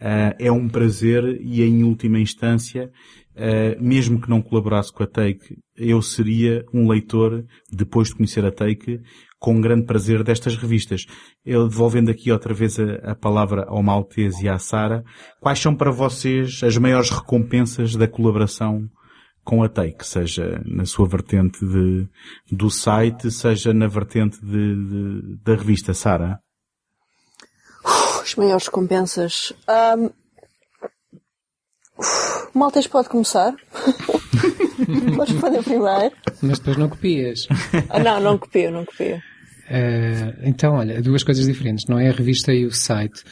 eh, 0.00 0.34
é 0.38 0.50
um 0.52 0.68
prazer 0.68 1.22
e 1.40 1.62
em 1.62 1.84
última 1.84 2.18
instância, 2.18 2.90
eh, 3.36 3.76
mesmo 3.80 4.20
que 4.20 4.28
não 4.28 4.42
colaborasse 4.42 4.92
com 4.92 5.02
a 5.02 5.06
Take, 5.06 5.56
eu 5.76 6.02
seria 6.02 6.64
um 6.72 6.88
leitor, 6.88 7.44
depois 7.70 8.08
de 8.08 8.14
conhecer 8.16 8.44
a 8.44 8.50
Take, 8.50 9.00
com 9.38 9.60
grande 9.60 9.86
prazer 9.86 10.22
destas 10.22 10.56
revistas. 10.56 11.04
Eu 11.44 11.66
devolvendo 11.68 12.10
aqui 12.10 12.30
outra 12.30 12.54
vez 12.54 12.78
a, 12.78 13.12
a 13.12 13.14
palavra 13.14 13.64
ao 13.66 13.82
Maltese 13.82 14.44
e 14.44 14.48
à 14.48 14.58
Sara, 14.58 15.02
quais 15.40 15.58
são 15.58 15.74
para 15.74 15.90
vocês 15.90 16.60
as 16.62 16.76
maiores 16.78 17.10
recompensas 17.10 17.96
da 17.96 18.06
colaboração 18.06 18.88
com 19.44 19.60
a 19.64 19.68
Take, 19.68 20.06
seja 20.06 20.62
na 20.64 20.84
sua 20.84 21.08
vertente 21.08 21.58
de, 21.66 22.06
do 22.52 22.70
site, 22.70 23.28
seja 23.32 23.74
na 23.74 23.88
vertente 23.88 24.38
de, 24.40 24.74
de- 24.76 25.36
da 25.42 25.56
revista, 25.56 25.92
Sara? 25.92 26.38
As 28.22 28.34
maiores 28.36 28.66
recompensas. 28.66 29.52
Ahm, 29.68 30.10
O 32.54 32.58
Maltês 32.58 32.86
pode 32.86 33.08
começar. 33.08 33.54
Podes 35.16 35.34
responder 35.34 35.62
primeiro. 35.62 36.14
Mas 36.42 36.58
depois 36.58 36.76
não 36.76 36.88
copias. 36.88 37.46
Ah, 37.88 37.98
não, 37.98 38.20
não 38.20 38.38
copio, 38.38 38.70
não 38.70 38.84
copio. 38.84 39.20
Eh, 39.68 40.34
então, 40.42 40.74
olha, 40.74 41.00
duas 41.00 41.22
coisas 41.22 41.46
diferentes, 41.46 41.86
não 41.88 41.98
é 41.98 42.08
a 42.08 42.12
revista 42.12 42.52
e 42.52 42.66
o 42.66 42.72
site. 42.72 43.22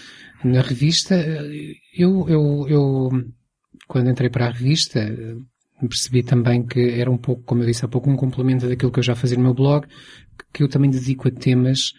Na 0.45 0.63
revista, 0.63 1.15
eh, 1.15 1.75
eu, 1.97 2.27
eu, 2.29 2.67
eu 2.69 3.09
quando 3.89 4.11
entrei 4.11 4.31
para 4.31 4.47
a 4.47 4.51
revista, 4.51 5.01
eh, 5.01 5.37
percebi 5.87 6.23
também 6.23 6.65
que 6.65 6.81
era 7.01 7.11
um 7.11 7.19
pouco, 7.19 7.43
como 7.43 7.63
eu 7.63 7.67
disse 7.67 7.85
há 7.85 7.89
pouco, 7.89 8.09
um 8.11 8.17
complemento 8.17 8.69
daquilo 8.69 8.93
que 8.93 9.01
eu 9.01 9.05
já 9.05 9.15
fazia 9.15 9.37
no 9.37 9.43
meu 9.45 9.55
blog, 9.55 9.87
que 10.53 10.63
eu 10.63 10.69
também 10.69 10.91
dedico 10.91 11.29
a 11.29 11.31
temas, 11.31 11.93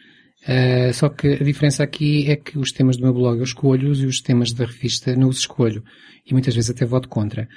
eh, 0.47 0.91
só 0.93 1.09
que 1.09 1.27
a 1.27 1.43
diferença 1.43 1.83
aqui 1.83 2.29
é 2.29 2.35
que 2.35 2.57
os 2.57 2.71
temas 2.71 2.97
do 2.97 3.03
meu 3.03 3.13
blog 3.13 3.37
eu 3.37 3.43
escolho-os 3.43 4.01
e 4.01 4.05
os 4.05 4.21
temas 4.21 4.51
da 4.53 4.65
revista 4.65 5.15
não 5.15 5.29
os 5.29 5.39
escolho. 5.39 5.83
E 6.25 6.33
muitas 6.33 6.53
vezes 6.55 6.69
até 6.69 6.85
voto 6.85 7.09
contra. 7.09 7.47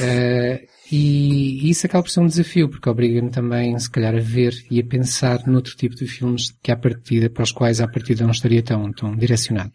Eh, 0.00 0.66
e 0.90 1.70
isso 1.70 1.86
acaba 1.86 2.02
por 2.02 2.10
ser 2.10 2.20
um 2.20 2.26
desafio, 2.26 2.68
porque 2.68 2.88
obriga-me 2.88 3.30
também, 3.30 3.78
se 3.78 3.90
calhar, 3.90 4.14
a 4.14 4.20
ver 4.20 4.52
e 4.70 4.78
a 4.78 4.84
pensar 4.84 5.46
noutro 5.46 5.74
tipo 5.74 5.94
de 5.94 6.06
filmes 6.06 6.50
que 6.62 6.70
à 6.70 6.76
partida, 6.76 7.30
para 7.30 7.44
os 7.44 7.52
quais 7.52 7.80
à 7.80 7.88
partida 7.88 8.24
não 8.24 8.30
estaria 8.30 8.62
tão, 8.62 8.92
tão 8.92 9.16
direcionado. 9.16 9.72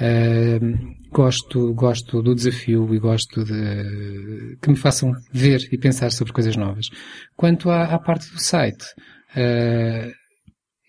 Uh, 0.00 0.94
gosto, 1.10 1.74
gosto 1.74 2.22
do 2.22 2.34
desafio 2.34 2.94
e 2.94 2.98
gosto 2.98 3.44
de 3.44 4.56
que 4.62 4.70
me 4.70 4.76
façam 4.76 5.12
ver 5.32 5.68
e 5.72 5.76
pensar 5.76 6.12
sobre 6.12 6.32
coisas 6.32 6.56
novas. 6.56 6.88
Quanto 7.36 7.68
à, 7.68 7.84
à 7.84 7.98
parte 7.98 8.32
do 8.32 8.40
site, 8.40 8.86
uh, 9.36 10.12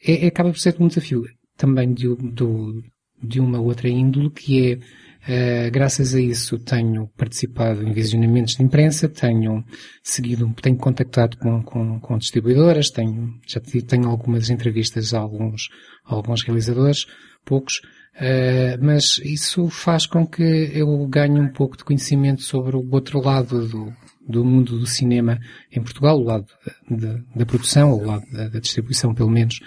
é, 0.06 0.26
é- 0.26 0.28
acaba 0.28 0.52
por 0.52 0.60
ser 0.60 0.76
um 0.80 0.88
desafio. 0.88 1.24
Também 1.58 1.94
de, 1.94 2.08
do- 2.16 2.82
de 3.22 3.40
uma 3.40 3.60
outra 3.60 3.90
índole 3.90 4.30
que 4.30 4.72
é 4.74 4.80
Uh, 5.28 5.70
graças 5.70 6.16
a 6.16 6.22
isso 6.22 6.58
tenho 6.58 7.10
participado 7.18 7.84
em 7.84 7.92
visionamentos 7.92 8.56
de 8.56 8.64
imprensa, 8.64 9.10
tenho 9.10 9.66
seguido, 10.02 10.50
tenho 10.62 10.78
contactado 10.78 11.36
com, 11.38 11.62
com, 11.62 12.00
com 12.00 12.18
distribuidoras, 12.18 12.90
tenho, 12.90 13.34
já 13.46 13.60
tenho 13.86 14.08
algumas 14.08 14.50
entrevistas 14.50 15.14
a 15.14 15.20
alguns, 15.20 15.64
a 16.06 16.16
alguns 16.16 16.42
realizadores, 16.42 17.06
poucos, 17.46 17.82
uh, 18.16 18.82
mas 18.82 19.20
isso 19.20 19.68
faz 19.68 20.06
com 20.06 20.26
que 20.26 20.42
eu 20.74 21.06
ganhe 21.10 21.38
um 21.38 21.52
pouco 21.52 21.76
de 21.76 21.84
conhecimento 21.84 22.42
sobre 22.42 22.78
o 22.78 22.90
outro 22.90 23.20
lado 23.20 23.68
do, 23.68 23.94
do 24.30 24.46
mundo 24.46 24.80
do 24.80 24.86
cinema 24.86 25.40
em 25.72 25.82
Portugal, 25.82 26.18
o 26.20 26.24
lado 26.24 26.46
da, 26.90 26.96
da- 26.98 27.20
da 27.36 27.46
produção, 27.46 27.94
o 27.94 28.06
lado 28.06 28.24
da, 28.32 28.48
da 28.48 28.60
distribuição 28.60 29.14
pelo 29.16 29.30
menos, 29.32 29.60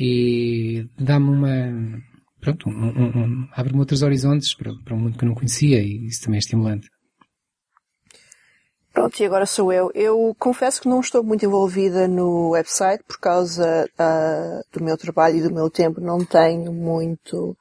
e 0.00 0.88
dá-me 0.98 1.28
uma, 1.28 2.02
pronto, 2.40 2.68
um, 2.68 2.72
um, 2.72 3.18
um, 3.24 3.48
abre-me 3.52 3.78
outros 3.80 4.02
horizontes 4.02 4.54
para, 4.54 4.72
para 4.84 4.94
um 4.94 4.98
mundo 5.00 5.18
que 5.18 5.24
eu 5.24 5.28
não 5.28 5.34
conhecia 5.34 5.80
e 5.82 6.06
isso 6.06 6.22
também 6.22 6.38
é 6.38 6.40
estimulante. 6.40 6.88
Pronto, 8.92 9.20
e 9.20 9.26
agora 9.26 9.44
sou 9.44 9.70
eu. 9.70 9.90
Eu 9.94 10.34
confesso 10.38 10.80
que 10.80 10.88
não 10.88 11.00
estou 11.00 11.22
muito 11.22 11.44
envolvida 11.44 12.08
no 12.08 12.52
website 12.52 13.04
por 13.06 13.18
causa 13.20 13.86
ah, 13.98 14.62
do 14.72 14.82
meu 14.82 14.96
trabalho 14.96 15.36
e 15.36 15.42
do 15.42 15.52
meu 15.52 15.68
tempo. 15.68 16.00
Não 16.00 16.24
tenho 16.24 16.72
muito 16.72 17.54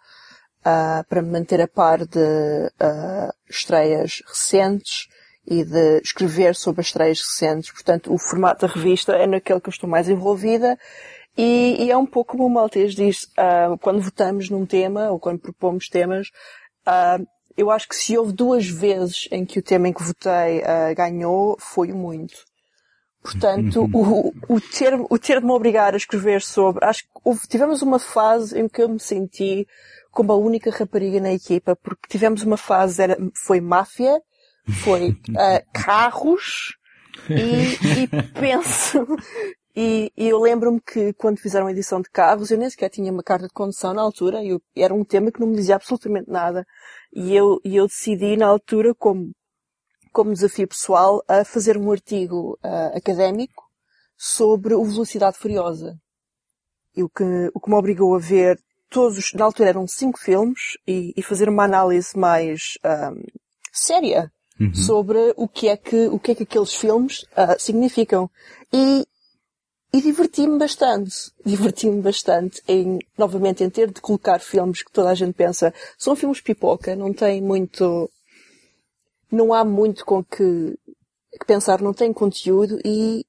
ah, 0.64 1.04
para 1.10 1.22
me 1.22 1.30
manter 1.32 1.60
a 1.60 1.68
par 1.68 2.06
de 2.06 2.72
ah, 2.80 3.34
estreias 3.50 4.22
recentes 4.26 5.08
e 5.48 5.64
de 5.64 6.00
escrever 6.02 6.56
sobre 6.56 6.82
as 6.82 6.88
estreias 6.88 7.22
recentes. 7.22 7.72
Portanto, 7.72 8.14
o 8.14 8.18
formato 8.18 8.66
da 8.66 8.74
revista 8.74 9.14
é 9.14 9.28
naquele 9.28 9.60
que 9.60 9.70
eu 9.70 9.72
estou 9.72 9.90
mais 9.90 10.10
envolvida. 10.10 10.78
E, 11.38 11.78
e 11.84 11.92
é 11.92 11.98
um 11.98 12.06
pouco 12.06 12.32
como 12.32 12.46
o 12.46 12.50
Maltês 12.50 12.96
diz, 12.96 13.28
ah, 13.38 13.76
quando 13.82 14.02
votamos 14.02 14.50
num 14.50 14.66
tema 14.66 15.10
ou 15.12 15.20
quando 15.20 15.40
propomos 15.40 15.90
temas, 15.90 16.30
ah, 16.86 17.20
eu 17.58 17.70
acho 17.70 17.88
que 17.88 17.96
se 17.96 18.18
houve 18.18 18.32
duas 18.34 18.68
vezes 18.68 19.28
em 19.32 19.46
que 19.46 19.60
o 19.60 19.62
tema 19.62 19.88
em 19.88 19.94
que 19.94 20.04
votei 20.04 20.64
ah, 20.64 20.94
ganhou, 20.94 21.58
foi 21.60 21.92
o 21.92 21.96
muito. 21.96 22.36
Portanto, 23.22 23.90
o, 23.92 24.34
o, 24.48 24.62
ter, 24.62 24.94
o 24.94 25.18
ter 25.18 25.40
de 25.40 25.46
me 25.46 25.52
obrigar 25.52 25.94
a 25.96 25.98
escrever 25.98 26.42
sobre, 26.44 26.86
acho 26.86 27.02
que 27.04 27.10
houve- 27.24 27.48
tivemos 27.48 27.82
uma 27.82 27.98
fase 27.98 28.60
em 28.60 28.68
que 28.70 28.84
eu 28.84 28.88
me 28.88 29.00
senti 29.00 29.68
como 30.12 30.32
a 30.32 30.36
única 30.38 30.70
rapariga 30.70 31.20
na 31.20 31.34
equipa, 31.34 31.76
porque 31.76 32.08
tivemos 32.08 32.44
uma 32.44 32.56
fase, 32.56 33.02
era, 33.02 33.18
foi 33.34 33.60
máfia, 33.60 34.22
foi 34.72 35.16
ah, 35.38 35.62
carros, 35.74 36.76
e, 37.30 37.78
e 38.04 38.08
penso, 38.40 39.06
E, 39.78 40.10
e 40.16 40.30
eu 40.30 40.40
lembro-me 40.40 40.80
que 40.80 41.12
quando 41.14 41.38
fizeram 41.38 41.68
a 41.68 41.72
edição 41.72 42.02
de 42.02 42.10
carros, 42.10 42.50
eu 42.50 42.58
nem 42.58 42.70
sequer 42.70 42.90
tinha 42.90 43.12
uma 43.12 43.22
carta 43.24 43.46
de 43.48 43.54
condução 43.54 43.94
na 43.94 44.02
altura, 44.02 44.42
e 44.42 44.50
eu- 44.50 44.62
era 44.76 44.94
um 44.94 45.04
tema 45.04 45.32
que 45.32 45.40
não 45.42 45.48
me 45.48 45.56
dizia 45.58 45.76
absolutamente 45.76 46.30
nada. 46.30 46.66
E 47.14 47.36
eu, 47.36 47.60
e 47.64 47.76
eu 47.76 47.86
decidi 47.88 48.38
na 48.38 48.48
altura, 48.48 48.96
como, 48.96 49.32
como 50.14 50.32
desafio 50.34 50.68
pessoal, 50.68 51.22
a 51.28 51.44
fazer 51.44 51.78
um 51.78 51.92
artigo 51.92 52.58
ah, 52.64 52.92
académico 52.96 53.64
sobre 54.18 54.74
o 54.74 54.84
Velocidade 54.86 55.38
Furiosa. 55.38 55.98
E 56.96 57.04
o 57.04 57.10
que, 57.10 57.24
o 57.54 57.60
que 57.60 57.70
me 57.70 57.76
obrigou 57.76 58.16
a 58.16 58.20
ver 58.20 58.58
todos, 58.90 59.18
os- 59.18 59.34
na 59.34 59.44
altura 59.44 59.70
eram 59.70 59.86
cinco 59.88 60.18
filmes, 60.20 60.60
e, 60.88 61.14
e 61.18 61.22
fazer 61.22 61.50
uma 61.50 61.66
análise 61.66 62.18
mais 62.18 62.62
ah, 62.82 63.12
séria 63.74 64.32
sobre 64.74 65.34
o 65.36 65.48
que 65.48 65.68
é 65.68 65.76
que, 65.76 66.08
o 66.08 66.20
que 66.20 66.32
é 66.32 66.36
que 66.36 66.44
aqueles 66.44 66.74
filmes 66.74 67.26
ah, 67.36 67.58
significam. 67.60 68.30
E, 68.72 69.06
e 69.94 70.02
diverti-me 70.02 70.58
bastante. 70.58 71.32
Diverti-me 71.46 72.02
bastante 72.02 72.62
em, 72.68 73.00
novamente, 73.18 73.64
em 73.64 73.70
ter 73.70 73.92
de 73.92 74.02
colocar 74.02 74.40
filmes 74.40 74.82
que 74.82 74.92
toda 74.92 75.10
a 75.10 75.16
gente 75.16 75.34
pensa, 75.34 75.74
são 75.98 76.16
filmes 76.16 76.42
pipoca, 76.42 76.96
não 76.96 77.14
tem 77.14 77.42
muito, 77.42 78.10
não 79.32 79.54
há 79.54 79.66
muito 79.66 80.06
com 80.06 80.24
que, 80.24 80.78
que 81.40 81.46
pensar, 81.46 81.82
não 81.82 81.94
tem 81.94 82.14
conteúdo 82.14 82.80
e, 82.86 83.26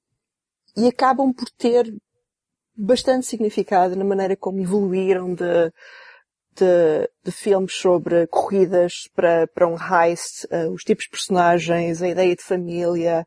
e 0.77 0.87
acabam 0.87 1.33
por 1.33 1.51
ter 1.51 1.93
bastante 2.77 3.27
significado 3.27 3.97
na 3.97 4.05
maneira 4.05 4.37
como 4.37 4.61
evoluíram 4.61 5.35
de, 5.35 5.72
de, 6.57 7.09
de 7.25 7.33
filmes 7.33 7.75
sobre 7.75 8.27
corridas 8.29 9.09
para, 9.15 9.47
para 9.49 9.69
um 9.69 9.77
heist, 9.77 10.47
eh, 10.51 10.67
os 10.69 10.83
tipos 10.83 11.05
de 11.05 11.11
personagens, 11.11 12.03
a 12.03 12.09
ideia 12.09 12.35
de 12.35 12.43
família, 12.43 13.27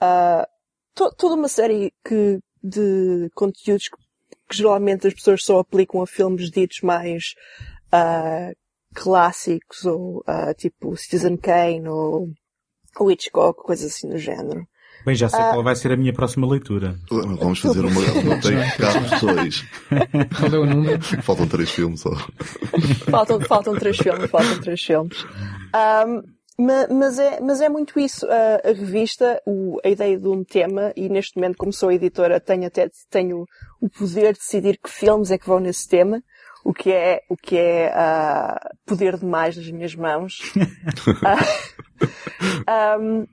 ah, 0.00 0.48
to- 0.94 1.12
toda 1.16 1.34
uma 1.34 1.48
série 1.48 1.92
que, 2.04 2.38
de 2.62 3.30
conteúdos 3.34 3.88
que, 3.88 3.96
que 4.48 4.56
geralmente 4.56 5.06
as 5.06 5.14
pessoas 5.14 5.44
só 5.44 5.58
aplicam 5.60 6.02
a 6.02 6.06
filmes 6.06 6.50
ditos 6.50 6.80
mais 6.82 7.34
ah, 7.92 8.52
clássicos 8.94 9.84
ou 9.84 10.24
tipo 10.56 10.96
Citizen 10.96 11.36
Kane 11.36 11.88
ou, 11.88 12.28
ou 12.98 13.10
Hitchcock, 13.10 13.62
coisas 13.62 13.92
assim 13.94 14.08
do 14.08 14.18
género. 14.18 14.66
Bem, 15.04 15.14
já 15.14 15.28
sei 15.28 15.38
qual 15.40 15.62
vai 15.62 15.74
ser 15.76 15.92
a 15.92 15.96
minha 15.96 16.12
próxima 16.12 16.46
leitura. 16.46 16.96
Vamos 17.10 17.60
fazer 17.60 17.80
uma, 17.84 18.00
uma 18.00 18.36
take 18.40 18.76
Carros 18.78 19.20
2. 19.20 19.64
Qual 20.38 20.54
é 20.54 20.58
o 20.58 20.66
número? 20.66 21.00
Faltam 21.22 21.46
três 21.46 21.70
filmes 21.70 22.00
só. 22.00 22.10
faltam, 23.10 23.40
faltam 23.40 23.74
três 23.76 23.96
filmes, 23.96 24.30
faltam 24.30 24.60
três 24.60 24.82
filmes. 24.82 25.24
Ma- 26.60 26.88
mas, 26.90 27.18
é, 27.20 27.40
mas 27.40 27.60
é 27.60 27.68
muito 27.68 28.00
isso. 28.00 28.26
A, 28.26 28.68
a 28.68 28.72
revista, 28.72 29.40
o- 29.46 29.78
a 29.84 29.88
ideia 29.88 30.18
de 30.18 30.26
um 30.28 30.42
tema, 30.42 30.92
e 30.96 31.08
neste 31.08 31.36
momento, 31.36 31.56
como 31.56 31.72
sou 31.72 31.92
editora, 31.92 32.40
tenho 32.40 32.66
até 32.66 32.90
tenho 33.08 33.44
o 33.80 33.88
poder 33.88 34.32
de 34.32 34.40
decidir 34.40 34.78
que 34.82 34.90
filmes 34.90 35.30
é 35.30 35.38
que 35.38 35.46
vão 35.46 35.60
nesse 35.60 35.88
tema, 35.88 36.20
o 36.64 36.74
que 36.74 36.90
é, 36.90 37.20
o 37.30 37.36
que 37.36 37.56
é 37.56 37.92
ah, 37.94 38.58
poder 38.84 39.16
demais 39.16 39.56
nas 39.56 39.70
minhas 39.70 39.94
mãos. 39.94 40.38
Ah, 42.66 42.94
ahm, 42.96 43.24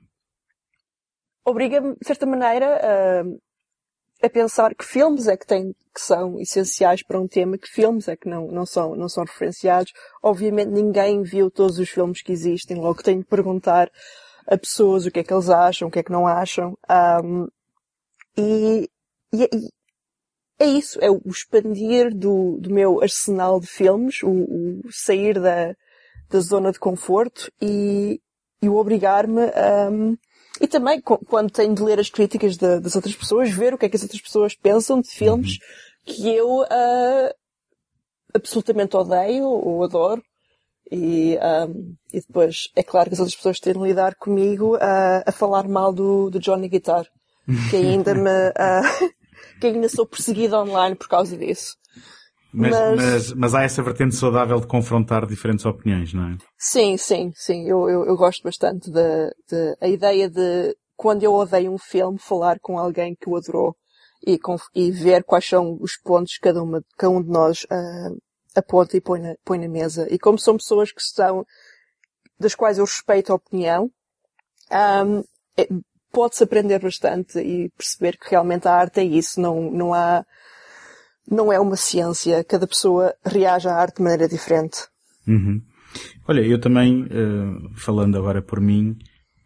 Obriga-me, 1.46 1.94
de 1.94 2.04
certa 2.04 2.26
maneira, 2.26 2.80
a, 2.82 4.26
a 4.26 4.28
pensar 4.28 4.74
que 4.74 4.84
filmes 4.84 5.28
é 5.28 5.36
que 5.36 5.46
têm, 5.46 5.72
que 5.94 6.00
são 6.00 6.40
essenciais 6.40 7.04
para 7.04 7.20
um 7.20 7.28
tema, 7.28 7.56
que 7.56 7.68
filmes 7.68 8.08
é 8.08 8.16
que 8.16 8.28
não, 8.28 8.48
não 8.48 8.66
são, 8.66 8.96
não 8.96 9.08
são 9.08 9.22
referenciados. 9.22 9.92
Obviamente 10.20 10.70
ninguém 10.70 11.22
viu 11.22 11.48
todos 11.48 11.78
os 11.78 11.88
filmes 11.88 12.20
que 12.20 12.32
existem, 12.32 12.76
logo 12.76 13.00
tenho 13.00 13.20
de 13.20 13.26
perguntar 13.26 13.88
a 14.44 14.58
pessoas 14.58 15.06
o 15.06 15.10
que 15.10 15.20
é 15.20 15.24
que 15.24 15.32
eles 15.32 15.48
acham, 15.48 15.86
o 15.86 15.90
que 15.90 16.00
é 16.00 16.02
que 16.02 16.10
não 16.10 16.26
acham. 16.26 16.76
Ahm, 16.88 17.46
e, 18.36 18.90
e, 19.32 19.44
e 19.44 19.70
é 20.58 20.66
isso, 20.66 20.98
é 21.00 21.08
o 21.08 21.20
expandir 21.26 22.12
do, 22.12 22.58
do 22.58 22.70
meu 22.70 23.00
arsenal 23.00 23.60
de 23.60 23.68
filmes, 23.68 24.20
o, 24.24 24.30
o 24.84 24.90
sair 24.90 25.40
da, 25.40 25.76
da 26.28 26.40
zona 26.40 26.72
de 26.72 26.80
conforto 26.80 27.52
e, 27.62 28.20
e 28.60 28.68
o 28.68 28.74
obrigar-me 28.76 29.42
a, 29.42 29.90
e 30.60 30.66
também, 30.66 31.00
quando 31.00 31.50
tenho 31.50 31.74
de 31.74 31.82
ler 31.82 31.98
as 32.00 32.10
críticas 32.10 32.56
da- 32.56 32.78
das 32.78 32.94
outras 32.96 33.14
pessoas, 33.14 33.50
ver 33.50 33.74
o 33.74 33.78
que 33.78 33.86
é 33.86 33.88
que 33.88 33.96
as 33.96 34.02
outras 34.02 34.20
pessoas 34.20 34.54
pensam 34.54 35.00
de 35.00 35.08
filmes 35.08 35.58
que 36.04 36.28
eu 36.28 36.62
ah, 36.70 37.34
absolutamente 38.34 38.96
odeio 38.96 39.44
ou 39.46 39.82
adoro. 39.84 40.22
E, 40.90 41.36
ah, 41.38 41.66
e 42.12 42.20
depois, 42.20 42.68
é 42.76 42.82
claro 42.82 43.08
que 43.08 43.14
as 43.14 43.20
outras 43.20 43.34
pessoas 43.36 43.58
têm 43.58 43.72
de 43.72 43.80
lidar 43.80 44.14
comigo 44.14 44.76
ah, 44.80 45.22
a 45.26 45.32
falar 45.32 45.66
mal 45.68 45.92
do, 45.92 46.30
do 46.30 46.38
Johnny 46.38 46.68
Guitar. 46.68 47.06
Que 47.70 47.76
ainda 47.76 48.14
me, 48.14 48.30
ah, 48.56 48.82
que 49.60 49.66
ainda 49.66 49.88
sou 49.88 50.06
perseguida 50.06 50.60
online 50.60 50.94
por 50.94 51.08
causa 51.08 51.36
disso. 51.36 51.74
Mas, 52.52 52.70
Mas- 52.74 52.96
mas, 52.96 53.32
mas 53.34 53.54
há 53.54 53.62
essa 53.62 53.82
vertente 53.82 54.14
saudável 54.14 54.58
de 54.60 54.66
confrontar 54.66 55.26
diferentes 55.26 55.66
opiniões, 55.66 56.12
não 56.14 56.30
é? 56.30 56.36
Sim, 56.58 56.96
sim, 56.96 57.30
sim. 57.34 57.68
Eu, 57.68 57.88
eu, 57.88 58.06
eu 58.06 58.16
gosto 58.16 58.42
bastante 58.42 58.90
da 58.90 59.30
a 59.80 59.88
ideia 59.88 60.28
de 60.30 60.74
quando 60.96 61.22
eu 61.22 61.34
odeio 61.34 61.72
um 61.72 61.78
filme 61.78 62.18
falar 62.18 62.58
com 62.60 62.78
alguém 62.78 63.14
que 63.14 63.28
o 63.28 63.36
adorou 63.36 63.76
e, 64.26 64.38
com, 64.38 64.56
e 64.74 64.90
ver 64.90 65.22
quais 65.24 65.46
são 65.46 65.76
os 65.80 65.96
pontos 65.96 66.34
que 66.34 66.40
cada, 66.40 66.62
uma, 66.62 66.82
cada 66.96 67.10
um 67.12 67.22
de 67.22 67.28
nós 67.28 67.66
ah, 67.70 68.08
aponta 68.56 68.96
e 68.96 69.00
põe 69.00 69.20
na, 69.20 69.34
põe 69.44 69.58
na 69.58 69.68
mesa. 69.68 70.06
E 70.10 70.18
como 70.18 70.38
são 70.38 70.56
pessoas 70.56 70.90
que 70.90 71.00
estão, 71.00 71.44
das 72.40 72.54
quais 72.54 72.78
eu 72.78 72.84
respeito 72.84 73.30
a 73.30 73.36
opinião, 73.36 73.90
ahm, 74.70 75.22
é- 75.56 75.68
pode-se 76.10 76.42
aprender 76.44 76.78
bastante 76.80 77.38
e 77.38 77.68
perceber 77.76 78.16
que 78.16 78.30
realmente 78.30 78.66
a 78.66 78.72
arte 78.72 79.00
é 79.00 79.04
isso. 79.04 79.38
Não, 79.40 79.70
não 79.70 79.92
há, 79.92 80.24
não 81.30 81.52
é 81.52 81.58
uma 81.60 81.76
ciência. 81.76 82.42
Cada 82.44 82.66
pessoa 82.66 83.14
reage 83.24 83.68
à 83.68 83.74
arte 83.74 83.96
de 83.96 84.02
maneira 84.02 84.28
diferente. 84.28 84.78
Uhum. 85.26 85.60
Olha, 86.28 86.40
eu 86.40 86.60
também, 86.60 87.06
eh, 87.10 87.68
falando 87.76 88.16
agora 88.18 88.42
por 88.42 88.60
mim, 88.60 88.96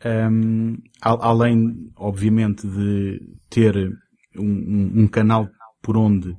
ehm, 0.04 0.76
a- 1.00 1.28
além, 1.28 1.90
obviamente, 1.96 2.66
de 2.66 3.20
ter 3.48 3.74
um, 4.36 4.44
um- 4.44 4.92
um 5.02 5.08
canal 5.08 5.48
por 5.82 5.96
onde 5.96 6.36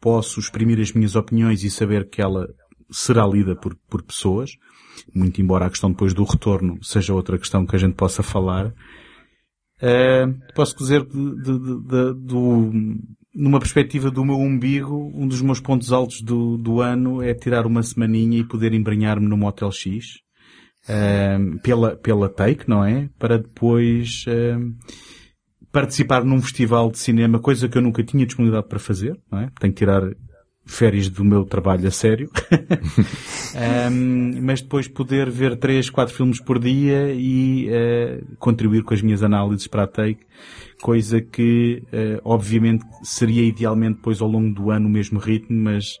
posso 0.00 0.38
exprimir 0.40 0.80
as 0.80 0.92
minhas 0.92 1.16
opiniões 1.16 1.62
e 1.64 1.70
saber 1.70 2.08
que 2.08 2.20
ela 2.22 2.46
será 2.90 3.26
lida 3.26 3.54
por, 3.56 3.76
por 3.88 4.02
pessoas, 4.02 4.50
muito 5.14 5.40
embora 5.40 5.66
a 5.66 5.70
questão 5.70 5.90
depois 5.90 6.12
do 6.14 6.24
retorno 6.24 6.78
seja 6.82 7.12
outra 7.14 7.38
questão 7.38 7.66
que 7.66 7.76
a 7.76 7.78
gente 7.78 7.94
possa 7.94 8.22
falar, 8.22 8.72
eh, 9.80 10.26
posso 10.54 10.76
dizer 10.76 11.04
de- 11.04 11.36
de- 11.42 11.58
de- 11.58 12.14
do, 12.14 12.72
numa 13.34 13.58
perspectiva 13.58 14.10
do 14.10 14.24
meu 14.24 14.36
umbigo, 14.36 15.12
um 15.14 15.26
dos 15.26 15.40
meus 15.40 15.60
pontos 15.60 15.92
altos 15.92 16.22
do, 16.22 16.56
do 16.56 16.80
ano 16.80 17.22
é 17.22 17.34
tirar 17.34 17.66
uma 17.66 17.82
semaninha 17.82 18.38
e 18.38 18.44
poder 18.44 18.72
embrenhar-me 18.72 19.26
no 19.26 19.36
Motel 19.36 19.70
X, 19.70 20.20
ehm, 20.88 21.58
pela, 21.58 21.96
pela 21.96 22.28
take, 22.28 22.68
não 22.68 22.84
é? 22.84 23.08
Para 23.18 23.38
depois, 23.38 24.24
ehm, 24.26 24.72
participar 25.70 26.24
num 26.24 26.40
festival 26.40 26.90
de 26.90 26.98
cinema, 26.98 27.38
coisa 27.38 27.68
que 27.68 27.76
eu 27.76 27.82
nunca 27.82 28.02
tinha 28.02 28.26
disponibilidade 28.26 28.68
para 28.68 28.78
fazer, 28.78 29.18
não 29.30 29.40
é? 29.40 29.50
Tenho 29.60 29.72
que 29.72 29.78
tirar 29.78 30.02
férias 30.68 31.08
do 31.08 31.24
meu 31.24 31.44
trabalho 31.44 31.88
a 31.88 31.90
sério. 31.90 32.30
Ehm, 33.54 34.40
mas 34.42 34.60
depois 34.60 34.86
poder 34.86 35.30
ver 35.30 35.56
três, 35.56 35.88
quatro 35.88 36.14
filmes 36.14 36.38
por 36.38 36.58
dia 36.58 37.12
e 37.14 37.66
eh, 37.70 38.20
contribuir 38.38 38.84
com 38.84 38.92
as 38.92 39.00
minhas 39.00 39.22
análises 39.22 39.66
para 39.66 39.84
a 39.84 39.86
Take, 39.86 40.20
coisa 40.80 41.20
que 41.20 41.82
eh, 41.92 42.20
obviamente 42.24 42.84
seria 43.02 43.42
idealmente 43.42 43.96
depois 43.96 44.20
ao 44.20 44.28
longo 44.28 44.54
do 44.54 44.70
ano 44.70 44.86
o 44.86 44.90
mesmo 44.90 45.18
ritmo, 45.18 45.56
mas 45.60 45.98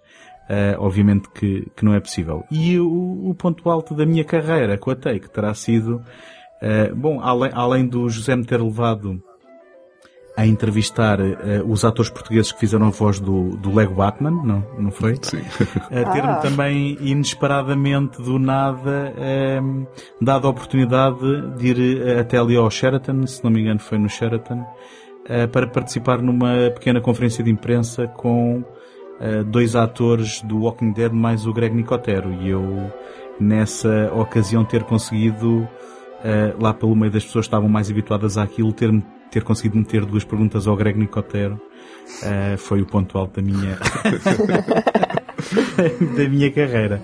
eh, 0.48 0.76
obviamente 0.78 1.28
que, 1.30 1.66
que 1.76 1.84
não 1.84 1.94
é 1.94 2.00
possível. 2.00 2.44
E 2.50 2.78
o, 2.78 3.28
o 3.28 3.34
ponto 3.34 3.68
alto 3.68 3.94
da 3.94 4.06
minha 4.06 4.24
carreira 4.24 4.78
com 4.78 4.90
a 4.90 4.96
Take 4.96 5.30
terá 5.30 5.52
sido, 5.54 6.02
eh, 6.62 6.92
bom, 6.94 7.20
além, 7.20 7.50
além 7.52 7.86
do 7.86 8.08
José 8.08 8.34
me 8.34 8.44
ter 8.44 8.60
levado 8.60 9.22
a 10.38 10.46
entrevistar 10.46 11.18
eh, 11.18 11.60
os 11.66 11.84
atores 11.84 12.08
portugueses 12.08 12.52
que 12.52 12.60
fizeram 12.60 12.86
a 12.86 12.90
voz 12.90 13.18
do, 13.18 13.56
do 13.56 13.74
Lego 13.74 13.96
Batman, 13.96 14.30
não, 14.30 14.64
não 14.78 14.90
foi? 14.92 15.18
Sim. 15.20 15.42
a 15.90 16.12
ter-me 16.12 16.28
Ah. 16.28 16.36
também 16.36 16.96
inesperadamente 17.00 18.22
do 18.22 18.38
nada 18.38 19.12
ehm, 19.18 19.84
dado 20.22 20.46
a 20.46 20.50
oportunidade 20.50 21.18
de 21.56 21.66
ir 21.66 22.06
eh, 22.06 22.20
até 22.20 22.38
ali 22.38 22.56
ao 22.56 22.70
Sheraton, 22.70 23.26
se 23.26 23.42
não 23.42 23.50
me 23.50 23.62
engano 23.62 23.80
foi 23.80 23.98
no 23.98 24.08
Sheraton, 24.08 24.64
eh, 25.28 25.48
para 25.48 25.66
participar 25.66 26.22
numa 26.22 26.70
pequena 26.70 27.00
conferência 27.00 27.42
de 27.42 27.50
imprensa 27.50 28.06
com 28.06 28.62
dois 29.46 29.74
atores 29.74 30.40
do 30.42 30.60
Walking 30.60 30.92
Dead 30.92 31.12
mais 31.12 31.44
o 31.44 31.52
Greg 31.52 31.74
Nicotero 31.74 32.32
e 32.34 32.50
eu 32.50 32.88
nessa 33.40 34.12
ocasião 34.14 34.64
ter 34.64 34.84
conseguido 34.84 35.66
lá 36.60 36.72
pelo 36.72 36.94
meio 36.94 37.10
das 37.10 37.24
pessoas 37.24 37.46
que 37.46 37.48
estavam 37.48 37.68
mais 37.68 37.90
habituadas 37.90 38.38
àquilo 38.38 38.72
ter, 38.72 38.92
ter 39.30 39.42
conseguido 39.42 39.76
meter 39.76 40.04
duas 40.04 40.24
perguntas 40.24 40.66
ao 40.66 40.76
Greg 40.76 40.98
Nicotero 40.98 41.60
eh, 42.22 42.56
foi 42.56 42.82
o 42.82 42.86
ponto 42.86 43.18
alto 43.18 43.40
da 43.40 43.42
minha 43.42 43.78
da 46.16 46.28
minha 46.28 46.50
carreira. 46.50 47.02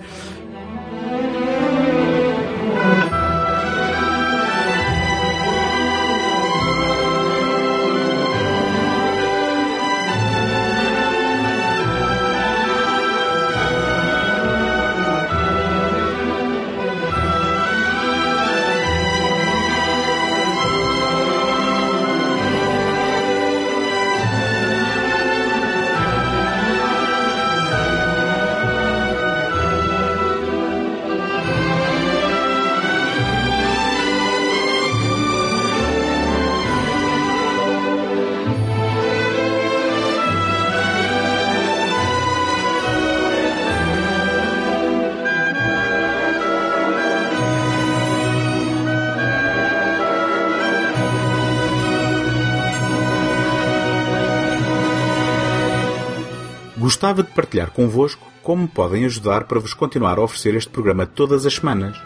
Gostava 57.04 57.22
de 57.22 57.34
partilhar 57.34 57.70
convosco 57.70 58.26
como 58.42 58.66
podem 58.66 59.04
ajudar 59.04 59.44
para 59.44 59.60
vos 59.60 59.74
continuar 59.74 60.16
a 60.16 60.22
oferecer 60.22 60.54
este 60.54 60.70
programa 60.70 61.04
todas 61.04 61.44
as 61.44 61.56
semanas. 61.56 62.00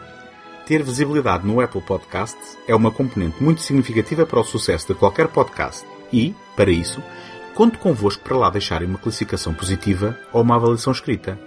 Ter 0.66 0.82
visibilidade 0.82 1.46
no 1.46 1.60
Apple 1.60 1.80
Podcasts 1.80 2.58
é 2.66 2.74
uma 2.74 2.90
componente 2.90 3.40
muito 3.40 3.60
significativa 3.60 4.26
para 4.26 4.40
o 4.40 4.44
sucesso 4.44 4.88
de 4.88 4.94
qualquer 4.94 5.28
podcast 5.28 5.86
e, 6.12 6.34
para 6.56 6.72
isso, 6.72 7.00
conto 7.54 7.78
convosco 7.78 8.24
para 8.24 8.36
lá 8.36 8.50
deixarem 8.50 8.88
uma 8.88 8.98
classificação 8.98 9.54
positiva 9.54 10.18
ou 10.32 10.42
uma 10.42 10.56
avaliação 10.56 10.92
escrita. 10.92 11.38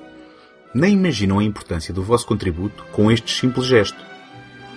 Nem 0.73 0.93
imaginam 0.93 1.37
a 1.37 1.43
importância 1.43 1.93
do 1.93 2.01
vosso 2.01 2.25
contributo 2.25 2.85
com 2.93 3.11
este 3.11 3.37
simples 3.37 3.65
gesto. 3.65 3.99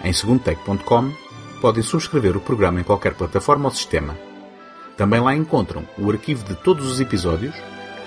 Em 0.03 0.13
segundotech.com 0.13 1.13
podem 1.61 1.83
subscrever 1.85 2.37
o 2.37 2.41
programa 2.41 2.81
em 2.81 2.85
qualquer 2.85 3.15
plataforma 3.15 3.67
ou 3.67 3.71
sistema. 3.71 4.19
Também 4.97 5.21
lá 5.21 5.33
encontram 5.33 5.89
o 5.97 6.11
arquivo 6.11 6.43
de 6.43 6.57
todos 6.57 6.91
os 6.91 6.99
episódios 6.99 7.55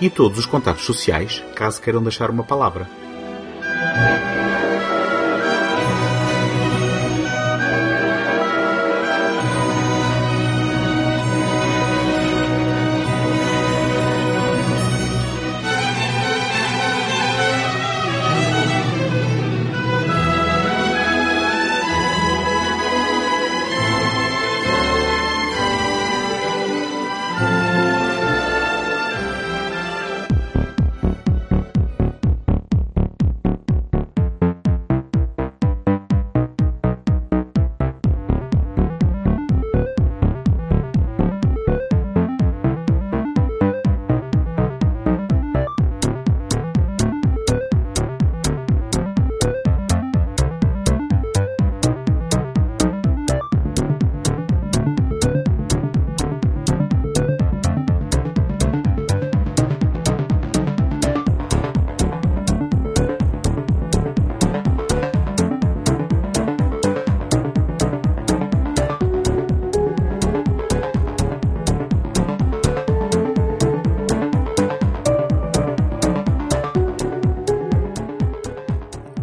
e 0.00 0.08
todos 0.08 0.38
os 0.38 0.46
contatos 0.46 0.84
sociais, 0.84 1.42
caso 1.54 1.80
queiram 1.80 2.02
deixar 2.02 2.30
uma 2.30 2.44
palavra. 2.44 2.86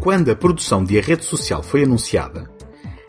Quando 0.06 0.30
a 0.30 0.36
produção 0.36 0.84
de 0.84 1.00
A 1.00 1.02
Rede 1.02 1.26
Social 1.26 1.64
foi 1.64 1.82
anunciada, 1.82 2.48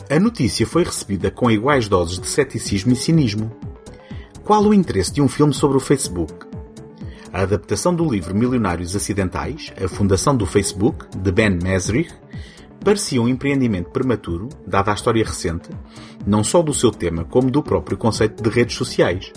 a 0.08 0.18
notícia 0.18 0.66
foi 0.66 0.82
recebida 0.82 1.30
com 1.30 1.50
iguais 1.50 1.88
doses 1.88 2.18
de 2.18 2.26
ceticismo 2.26 2.94
e 2.94 2.96
cinismo. 2.96 3.54
Qual 4.42 4.64
o 4.64 4.72
interesse 4.72 5.12
de 5.12 5.20
um 5.20 5.28
filme 5.28 5.52
sobre 5.52 5.76
o 5.76 5.80
Facebook? 5.80 6.32
A 7.30 7.42
adaptação 7.42 7.94
do 7.94 8.10
livro 8.10 8.34
Milionários 8.34 8.96
Acidentais, 8.96 9.74
A 9.78 9.86
Fundação 9.88 10.34
do 10.34 10.46
Facebook, 10.46 11.04
de 11.18 11.30
Ben 11.30 11.58
Mesrich, 11.62 12.14
parecia 12.82 13.20
um 13.20 13.28
empreendimento 13.28 13.90
prematuro, 13.90 14.48
dada 14.66 14.90
a 14.90 14.94
história 14.94 15.22
recente, 15.22 15.68
não 16.26 16.42
só 16.42 16.62
do 16.62 16.72
seu 16.72 16.90
tema, 16.90 17.24
como 17.24 17.50
do 17.50 17.62
próprio 17.62 17.98
conceito 17.98 18.42
de 18.42 18.48
redes 18.48 18.74
sociais, 18.74 19.34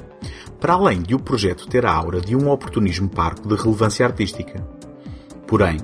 para 0.62 0.76
além 0.76 1.02
de 1.02 1.14
o 1.14 1.20
projeto 1.20 1.68
ter 1.68 1.86
a 1.86 1.92
aura 1.92 2.22
de 2.22 2.38
um 2.38 2.50
oportunismo 2.50 3.10
parco 3.10 3.50
de 3.50 3.62
relevância 3.62 4.06
artística. 4.06 4.66
Porém, 5.46 5.78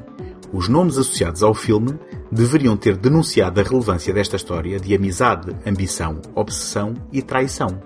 os 0.56 0.70
nomes 0.70 0.98
associados 0.98 1.44
ao 1.44 1.54
filme 1.54 2.00
deveriam 2.32 2.78
ter 2.78 2.96
denunciado 2.96 3.60
a 3.60 3.64
relevância 3.64 4.14
desta 4.14 4.38
história 4.38 4.80
de 4.80 4.96
amizade, 4.96 5.54
ambição, 5.66 6.22
obsessão 6.34 6.94
e 7.12 7.22
traição. 7.22 7.78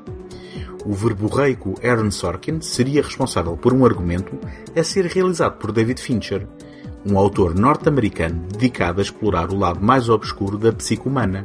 O 0.85 0.93
verborreico 0.93 1.73
Aaron 1.83 2.11
Sorkin 2.11 2.61
seria 2.61 3.01
responsável 3.01 3.57
por 3.57 3.73
um 3.73 3.83
argumento 3.83 4.37
a 4.75 4.83
ser 4.83 5.05
realizado 5.07 5.57
por 5.57 5.71
David 5.71 5.99
Fincher, 5.99 6.47
um 7.03 7.17
autor 7.17 7.55
norte-americano 7.55 8.45
dedicado 8.51 8.99
a 8.99 9.03
explorar 9.03 9.51
o 9.51 9.57
lado 9.57 9.83
mais 9.83 10.07
obscuro 10.07 10.55
da 10.55 10.71
psique 10.71 11.07
humana, 11.07 11.41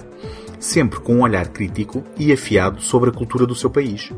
sempre 0.60 1.00
com 1.00 1.16
um 1.16 1.22
olhar 1.22 1.48
crítico 1.48 2.04
e 2.18 2.34
afiado 2.34 2.82
sobre 2.82 3.08
a 3.08 3.12
cultura 3.14 3.46
do 3.46 3.54
seu 3.54 3.70
país. 3.70 4.12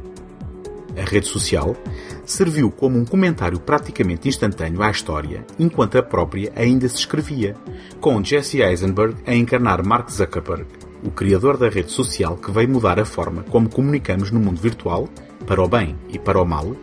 A 0.97 1.05
rede 1.05 1.27
social 1.27 1.77
serviu 2.25 2.71
como 2.71 2.99
um 2.99 3.05
comentário 3.05 3.61
praticamente 3.61 4.29
instantâneo 4.29 4.83
à 4.83 4.91
história, 4.91 5.45
enquanto 5.59 5.99
a 5.99 6.03
própria 6.03 6.51
ainda 6.57 6.89
se 6.89 6.97
escrevia, 6.97 7.55
com 8.01 8.23
Jesse 8.25 8.61
Eisenberg 8.63 9.15
a 9.27 9.35
encarnar 9.35 9.87
Mark 9.87 10.11
Zuckerberg, 10.11 10.67
o 11.05 11.11
criador 11.11 11.57
da 11.57 11.69
rede 11.69 11.93
social 11.93 12.37
que 12.37 12.51
veio 12.51 12.69
mudar 12.69 12.99
a 12.99 13.05
forma 13.05 13.43
como 13.45 13.69
comunicamos 13.69 14.31
no 14.31 14.41
mundo 14.41 14.61
virtual, 14.61 15.09
para 15.47 15.63
o 15.63 15.69
bem 15.69 15.97
e 16.09 16.19
para 16.19 16.41
o 16.41 16.47
mal, 16.47 16.75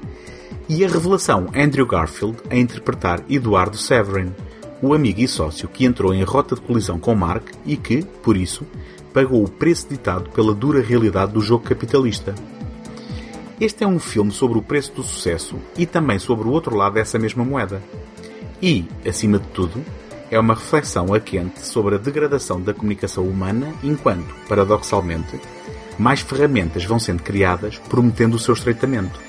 e 0.70 0.86
a 0.86 0.88
revelação 0.88 1.48
Andrew 1.54 1.86
Garfield 1.86 2.38
a 2.50 2.56
interpretar 2.56 3.24
Eduardo 3.30 3.78
Severin, 3.78 4.32
o 4.82 4.94
amigo 4.94 5.22
e 5.22 5.28
sócio 5.28 5.68
que 5.68 5.86
entrou 5.86 6.14
em 6.14 6.24
rota 6.24 6.56
de 6.56 6.62
colisão 6.62 7.00
com 7.00 7.16
Mark 7.16 7.50
e 7.66 7.76
que, 7.76 8.04
por 8.22 8.38
isso, 8.38 8.66
pagou 9.14 9.44
o 9.44 9.50
preço 9.50 9.88
ditado 9.90 10.30
pela 10.32 10.54
dura 10.54 10.82
realidade 10.82 11.34
do 11.34 11.42
jogo 11.42 11.64
capitalista. 11.64 12.34
Este 13.62 13.84
é 13.84 13.88
um 13.88 14.00
filme 14.00 14.32
sobre 14.32 14.58
o 14.58 14.62
preço 14.62 14.94
do 14.94 15.04
sucesso 15.04 15.58
e 15.78 15.86
também 15.86 16.18
sobre 16.18 16.48
o 16.48 16.52
outro 16.52 16.76
lado 16.76 16.94
dessa 16.94 17.20
mesma 17.20 17.46
moeda. 17.46 17.82
E, 18.62 18.86
acima 19.08 19.38
de 19.38 19.48
tudo, 19.48 19.84
é 20.32 20.40
uma 20.40 20.56
reflexão 20.56 21.14
a 21.14 21.20
quente 21.20 21.66
sobre 21.66 21.96
a 21.96 21.98
degradação 22.00 22.60
da 22.60 22.74
comunicação 22.74 23.26
humana 23.26 23.72
enquanto, 23.84 24.34
paradoxalmente, 24.48 25.40
mais 25.98 26.22
ferramentas 26.22 26.84
vão 26.86 26.98
sendo 26.98 27.22
criadas 27.22 27.78
prometendo 27.78 28.34
o 28.34 28.40
seu 28.40 28.56
estreitamento. 28.56 29.20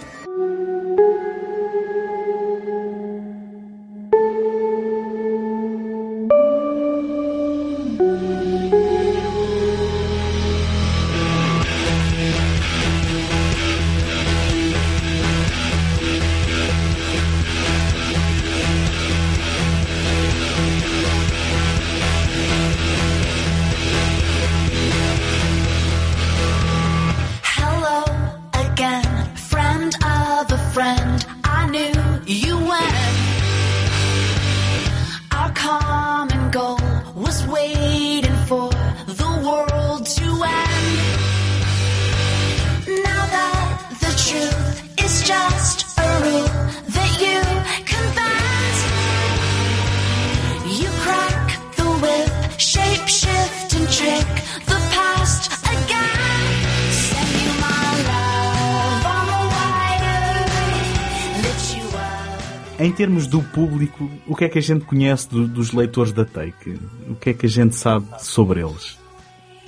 Em 62.84 62.92
termos 62.92 63.26
do 63.26 63.40
público, 63.42 64.10
o 64.26 64.36
que 64.36 64.44
é 64.44 64.48
que 64.48 64.58
a 64.58 64.62
gente 64.62 64.84
conhece 64.84 65.28
do- 65.30 65.48
dos 65.48 65.72
leitores 65.72 66.12
da 66.12 66.24
Take? 66.24 66.78
O 67.08 67.14
que 67.14 67.30
é 67.30 67.34
que 67.34 67.46
a 67.46 67.48
gente 67.48 67.74
sabe 67.74 68.04
sobre 68.18 68.60
eles? 68.60 68.98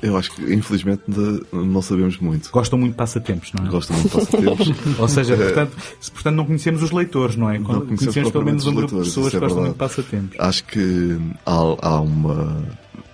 Eu 0.02 0.18
acho 0.18 0.32
que, 0.34 0.52
infelizmente, 0.52 1.02
não 1.50 1.80
sabemos 1.80 2.18
muito. 2.18 2.50
Gostam 2.50 2.78
muito 2.78 2.92
de 2.92 2.98
passatempos, 2.98 3.50
não 3.54 3.66
é? 3.66 3.70
Gosto 3.70 3.94
muito 3.94 4.08
de 4.08 4.14
passatempos. 4.14 4.68
Ou 5.00 5.08
seja, 5.08 5.32
Eh, 5.34 5.36
portanto, 5.38 5.72
se, 5.98 6.10
portanto 6.10 6.34
não 6.36 6.44
conhecemos 6.44 6.82
os 6.82 6.90
leitores, 6.90 7.34
não 7.36 7.48
é? 7.48 7.58
Não 7.58 7.64
conhecemos, 7.64 7.98
conhecemos 8.00 8.30
pelo 8.30 8.44
menos 8.44 8.66
um 8.66 8.74
grupo 8.74 8.94
de 8.96 9.00
os 9.00 9.08
pessoas 9.08 9.28
que 9.30 9.36
leitores, 9.38 9.54
gostam 9.54 9.58
é 9.58 9.66
muito 9.68 9.72
de 9.72 9.78
passatempos. 9.78 10.36
Acho 10.38 10.64
que 10.64 11.18
há, 11.46 11.88
há 11.88 12.00
uma, 12.02 12.62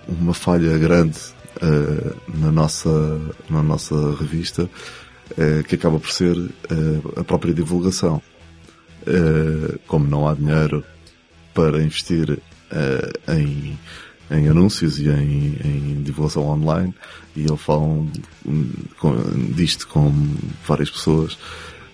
uma 0.09 0.33
falha 0.33 0.77
grande 0.77 1.17
eh, 1.61 2.13
na, 2.37 2.51
nossa, 2.51 3.21
na 3.49 3.63
nossa 3.63 3.95
revista 4.19 4.69
eh, 5.37 5.63
que 5.65 5.75
acaba 5.75 5.97
por 5.97 6.11
ser 6.11 6.35
eh, 6.69 7.19
a 7.21 7.23
própria 7.23 7.53
divulgação. 7.53 8.21
Eh, 9.07 9.77
como 9.87 10.07
não 10.07 10.27
há 10.27 10.33
dinheiro 10.33 10.83
para 11.53 11.81
investir 11.83 12.39
eh, 12.71 13.11
em, 13.29 13.77
em 14.31 14.47
anúncios 14.49 14.99
e 14.99 15.09
em, 15.09 15.57
em 15.63 16.01
divulgação 16.03 16.47
online, 16.47 16.93
e 17.35 17.41
ele 17.41 17.57
fala 17.57 17.81
hum, 17.83 18.09
com, 18.99 19.15
disto 19.55 19.87
com 19.87 20.11
várias 20.65 20.89
pessoas, 20.89 21.37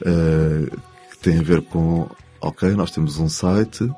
eh, 0.05 0.69
que 1.11 1.17
tem 1.19 1.39
a 1.39 1.43
ver 1.43 1.61
com, 1.63 2.09
ok, 2.41 2.69
nós 2.71 2.91
temos 2.91 3.17
um 3.17 3.27
site, 3.29 3.89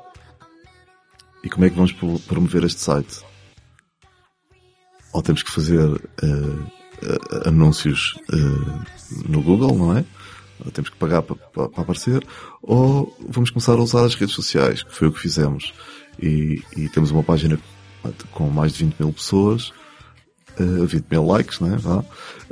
e 1.44 1.48
como 1.50 1.64
é 1.64 1.70
que 1.70 1.76
vamos 1.76 1.92
pro- 1.92 2.18
promover 2.20 2.64
este 2.64 2.80
site? 2.80 3.20
Ou 5.12 5.20
temos 5.22 5.42
que 5.42 5.50
fazer 5.50 6.00
anúncios 7.44 8.14
no 9.28 9.42
Google, 9.42 9.76
não 9.76 9.96
é? 9.98 10.04
Temos 10.70 10.90
que 10.90 10.96
pagar 10.96 11.22
para, 11.22 11.36
para, 11.36 11.68
para 11.68 11.82
aparecer, 11.82 12.24
ou 12.62 13.16
vamos 13.28 13.50
começar 13.50 13.72
a 13.72 13.82
usar 13.82 14.04
as 14.04 14.14
redes 14.14 14.34
sociais, 14.34 14.82
que 14.82 14.94
foi 14.94 15.08
o 15.08 15.12
que 15.12 15.20
fizemos. 15.20 15.72
E, 16.22 16.62
e 16.76 16.88
temos 16.88 17.10
uma 17.10 17.22
página 17.22 17.58
com 18.32 18.48
mais 18.50 18.72
de 18.74 18.84
20 18.84 18.96
mil 19.00 19.12
pessoas, 19.12 19.72
eh, 20.58 20.84
20 20.86 21.06
mil 21.10 21.24
likes, 21.26 21.60
né? 21.60 21.76
Vá. 21.80 22.04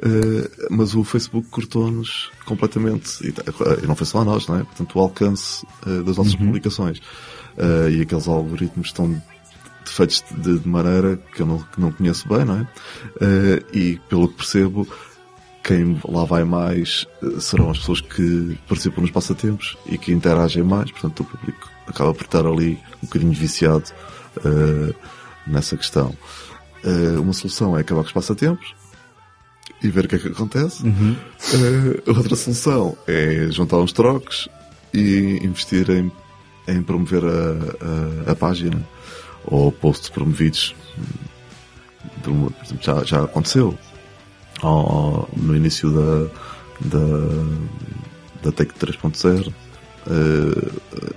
Eh, 0.02 0.50
mas 0.70 0.94
o 0.94 1.04
Facebook 1.04 1.48
cortou-nos 1.50 2.30
completamente. 2.46 3.26
E, 3.26 3.32
tá- 3.32 3.42
e 3.82 3.86
não 3.86 3.94
foi 3.94 4.06
só 4.06 4.20
a 4.20 4.24
nós, 4.24 4.46
não 4.46 4.56
é? 4.58 4.62
Portanto, 4.64 4.96
o 4.96 5.00
alcance 5.00 5.66
eh, 5.86 6.02
das 6.02 6.16
nossas 6.16 6.34
publicações. 6.34 7.00
Eh, 7.58 7.90
e 7.90 8.00
aqueles 8.02 8.26
algoritmos 8.28 8.88
estão 8.88 9.20
feitos 9.84 10.22
de, 10.38 10.58
de 10.60 10.68
maneira 10.68 11.16
que 11.34 11.42
eu 11.42 11.46
não, 11.46 11.58
que 11.58 11.80
não 11.80 11.90
conheço 11.92 12.28
bem, 12.28 12.44
não 12.44 12.56
é? 12.60 12.68
Eh, 13.20 13.62
e 13.72 14.00
pelo 14.08 14.28
que 14.28 14.36
percebo, 14.36 14.86
quem 15.62 16.00
lá 16.08 16.24
vai 16.24 16.44
mais 16.44 17.06
eh, 17.22 17.40
serão 17.40 17.70
as 17.70 17.78
pessoas 17.78 18.00
que 18.00 18.58
participam 18.68 19.02
nos 19.02 19.10
passatempos 19.10 19.76
e 19.86 19.98
que 19.98 20.12
interagem 20.12 20.62
mais, 20.62 20.90
portanto 20.90 21.20
o 21.20 21.24
público 21.24 21.68
acaba 21.86 22.14
por 22.14 22.24
estar 22.24 22.46
ali 22.46 22.78
um 23.02 23.06
bocadinho 23.06 23.32
viciado 23.32 23.84
eh, 24.44 24.94
nessa 25.46 25.76
questão. 25.76 26.14
Eh, 26.84 27.18
uma 27.18 27.32
solução 27.32 27.76
é 27.76 27.80
acabar 27.80 28.02
com 28.02 28.06
os 28.08 28.12
passatempos 28.12 28.74
e 29.82 29.88
ver 29.88 30.04
o 30.04 30.08
que 30.08 30.16
é 30.16 30.18
que 30.18 30.28
acontece. 30.28 30.82
Eh, 31.54 32.02
outra 32.10 32.36
solução 32.36 32.96
é 33.06 33.48
juntar 33.50 33.78
uns 33.78 33.92
trocos 33.92 34.48
e 34.92 35.40
investir 35.42 35.90
em, 35.90 36.10
em 36.68 36.82
promover 36.82 37.22
a, 37.24 38.28
a, 38.28 38.32
a 38.32 38.34
página 38.34 38.82
ou 39.44 39.70
posts 39.70 40.08
promovidos. 40.08 40.74
Por 42.22 42.30
exemplo, 42.32 42.54
Já, 42.80 43.04
já 43.04 43.24
aconteceu 43.24 43.78
ao- 44.62 45.28
no 45.36 45.56
início 45.56 45.90
da, 45.90 46.98
da, 46.98 47.06
da 48.44 48.52
Take 48.52 48.74
3.0. 48.78 49.52
eh, 50.06 50.70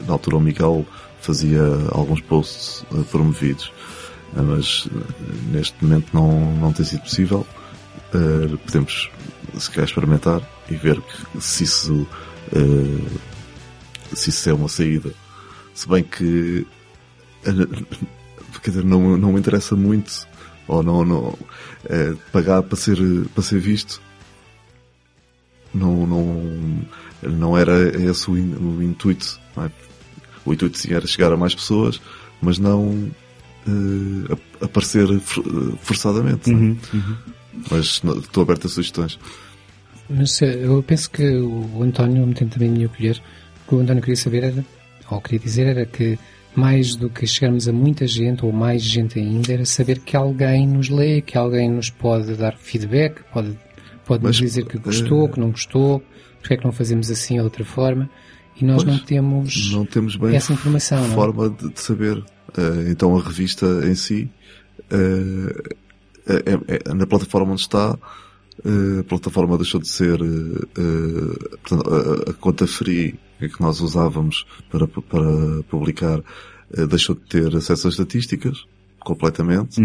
na 0.05 0.13
altura 0.13 0.37
o 0.37 0.41
Miguel 0.41 0.85
fazia 1.21 1.61
alguns 1.91 2.21
posts 2.21 2.85
eh, 2.93 3.03
promovidos, 3.11 3.71
Eh, 4.35 4.41
mas 4.41 4.87
neste 5.51 5.75
momento 5.83 6.07
não, 6.13 6.55
não 6.55 6.73
tem 6.73 6.83
sido 6.85 7.01
possível. 7.01 7.45
Podemos, 8.65 9.09
se 9.59 9.69
calhar, 9.71 9.85
experimentar 9.87 10.41
e 10.69 10.75
ver 10.75 10.99
que, 11.01 11.39
se 11.41 11.63
isso 11.63 12.07
se 14.13 14.29
isso 14.29 14.49
é 14.49 14.53
uma 14.53 14.67
saída. 14.69 15.11
Se 15.73 15.87
bem 15.87 16.03
que 16.03 16.65
quer 18.61 18.69
dizer, 18.71 18.83
não, 18.85 19.17
não 19.17 19.33
me 19.33 19.39
interessa 19.39 19.75
muito 19.75 20.27
ou 20.67 20.81
não, 20.83 21.03
não 21.05 21.37
eh, 21.89 22.13
pagar 22.31 22.63
para 22.63 22.75
ser, 22.77 22.97
para 23.33 23.43
ser 23.43 23.59
visto 23.59 24.01
não, 25.73 26.05
não, 26.05 26.79
não 27.23 27.57
era 27.57 27.73
esse 27.99 28.29
o, 28.29 28.37
in- 28.37 28.53
o 28.55 28.81
intuito. 28.83 29.39
é? 29.57 29.69
O 30.45 30.53
intuito 30.53 30.77
sim 30.77 30.93
era 30.93 31.07
chegar 31.07 31.31
a 31.33 31.37
mais 31.37 31.55
pessoas, 31.55 31.99
mas 32.41 32.59
não 32.59 33.09
ap- 34.31 34.63
aparecer 34.63 35.07
for- 35.19 35.43
forçadamente. 35.81 36.51
é? 36.51 36.75
Mas 37.71 38.01
não- 38.03 38.17
estou 38.19 38.43
aberto 38.43 38.67
a 38.67 38.69
sugestões. 38.69 39.17
Mas 40.09 40.41
eh, 40.41 40.65
eu 40.65 40.83
penso 40.83 41.09
que 41.09 41.23
o 41.37 41.81
António, 41.81 42.27
metendo 42.27 42.51
também 42.51 42.69
a 42.69 42.71
minha 42.73 42.89
colher, 42.89 43.21
o 43.65 43.69
que 43.69 43.75
o 43.75 43.79
António 43.79 44.01
queria 44.01 44.15
saber 44.17 44.43
era, 44.43 44.65
ou 45.09 45.21
queria 45.21 45.39
dizer 45.39 45.67
era 45.67 45.85
que 45.85 46.19
mais 46.55 46.95
do 46.95 47.09
que 47.09 47.25
chegarmos 47.25 47.67
a 47.67 47.73
muita 47.73 48.05
gente, 48.07 48.45
ou 48.45 48.51
mais 48.51 48.81
gente 48.81 49.19
ainda, 49.19 49.51
era 49.53 49.65
saber 49.65 49.99
que 49.99 50.15
alguém 50.15 50.67
nos 50.67 50.89
lê, 50.89 51.21
que 51.21 51.37
alguém 51.37 51.69
nos 51.69 51.89
pode 51.89 52.33
dar 52.35 52.55
feedback, 52.57 53.21
pode, 53.33 53.57
pode 54.05 54.23
nos 54.23 54.39
Mas, 54.39 54.49
dizer 54.49 54.65
que 54.65 54.77
gostou, 54.77 55.25
eh, 55.25 55.31
que 55.31 55.39
não 55.39 55.51
gostou, 55.51 56.03
porque 56.39 56.53
é 56.53 56.57
que 56.57 56.63
não 56.65 56.71
fazemos 56.71 57.09
assim 57.09 57.35
ou 57.35 57.41
de 57.41 57.45
outra 57.45 57.65
forma, 57.65 58.09
e 58.59 58.65
nós 58.65 58.83
Pois, 58.83 58.95
não 58.97 59.03
temos 59.05 59.71
Não 59.71 59.85
temos 59.85 60.15
bem 60.15 60.35
essa 60.35 60.53
informação, 60.53 61.03
é? 61.03 61.07
forma 61.09 61.49
de, 61.49 61.69
de 61.73 61.79
saber. 61.81 62.23
Eh, 62.55 62.89
então 62.91 63.17
a 63.17 63.21
revista 63.21 63.65
em 63.85 63.95
si, 63.95 64.29
eh, 64.91 65.63
é- 66.27 66.89
é- 66.89 66.93
na 66.93 67.05
plataforma 67.07 67.51
onde 67.53 67.61
está, 67.61 67.97
eh, 68.63 68.99
a 68.99 69.03
plataforma 69.03 69.57
deixou 69.57 69.81
de 69.81 69.87
ser, 69.87 70.19
eh, 70.21 70.65
eh, 70.77 71.57
portanto, 71.63 72.29
a 72.29 72.33
conta 72.33 72.67
free 72.67 73.15
que 73.49 73.61
nós 73.61 73.79
usávamos 73.81 74.45
para, 74.69 74.87
para 74.87 75.63
publicar, 75.69 76.19
eh, 76.75 76.85
deixou 76.87 77.15
de 77.15 77.21
ter 77.21 77.55
acesso 77.55 77.87
às 77.87 77.93
estatísticas, 77.93 78.65
completamente, 78.99 79.81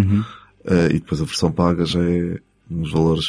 Eh, 0.65 0.89
e 0.91 0.93
depois 0.95 1.23
a 1.23 1.25
versão 1.25 1.51
paga 1.53 1.85
já 1.87 2.03
é 2.03 2.41
uns 2.71 2.91
valores 2.93 3.27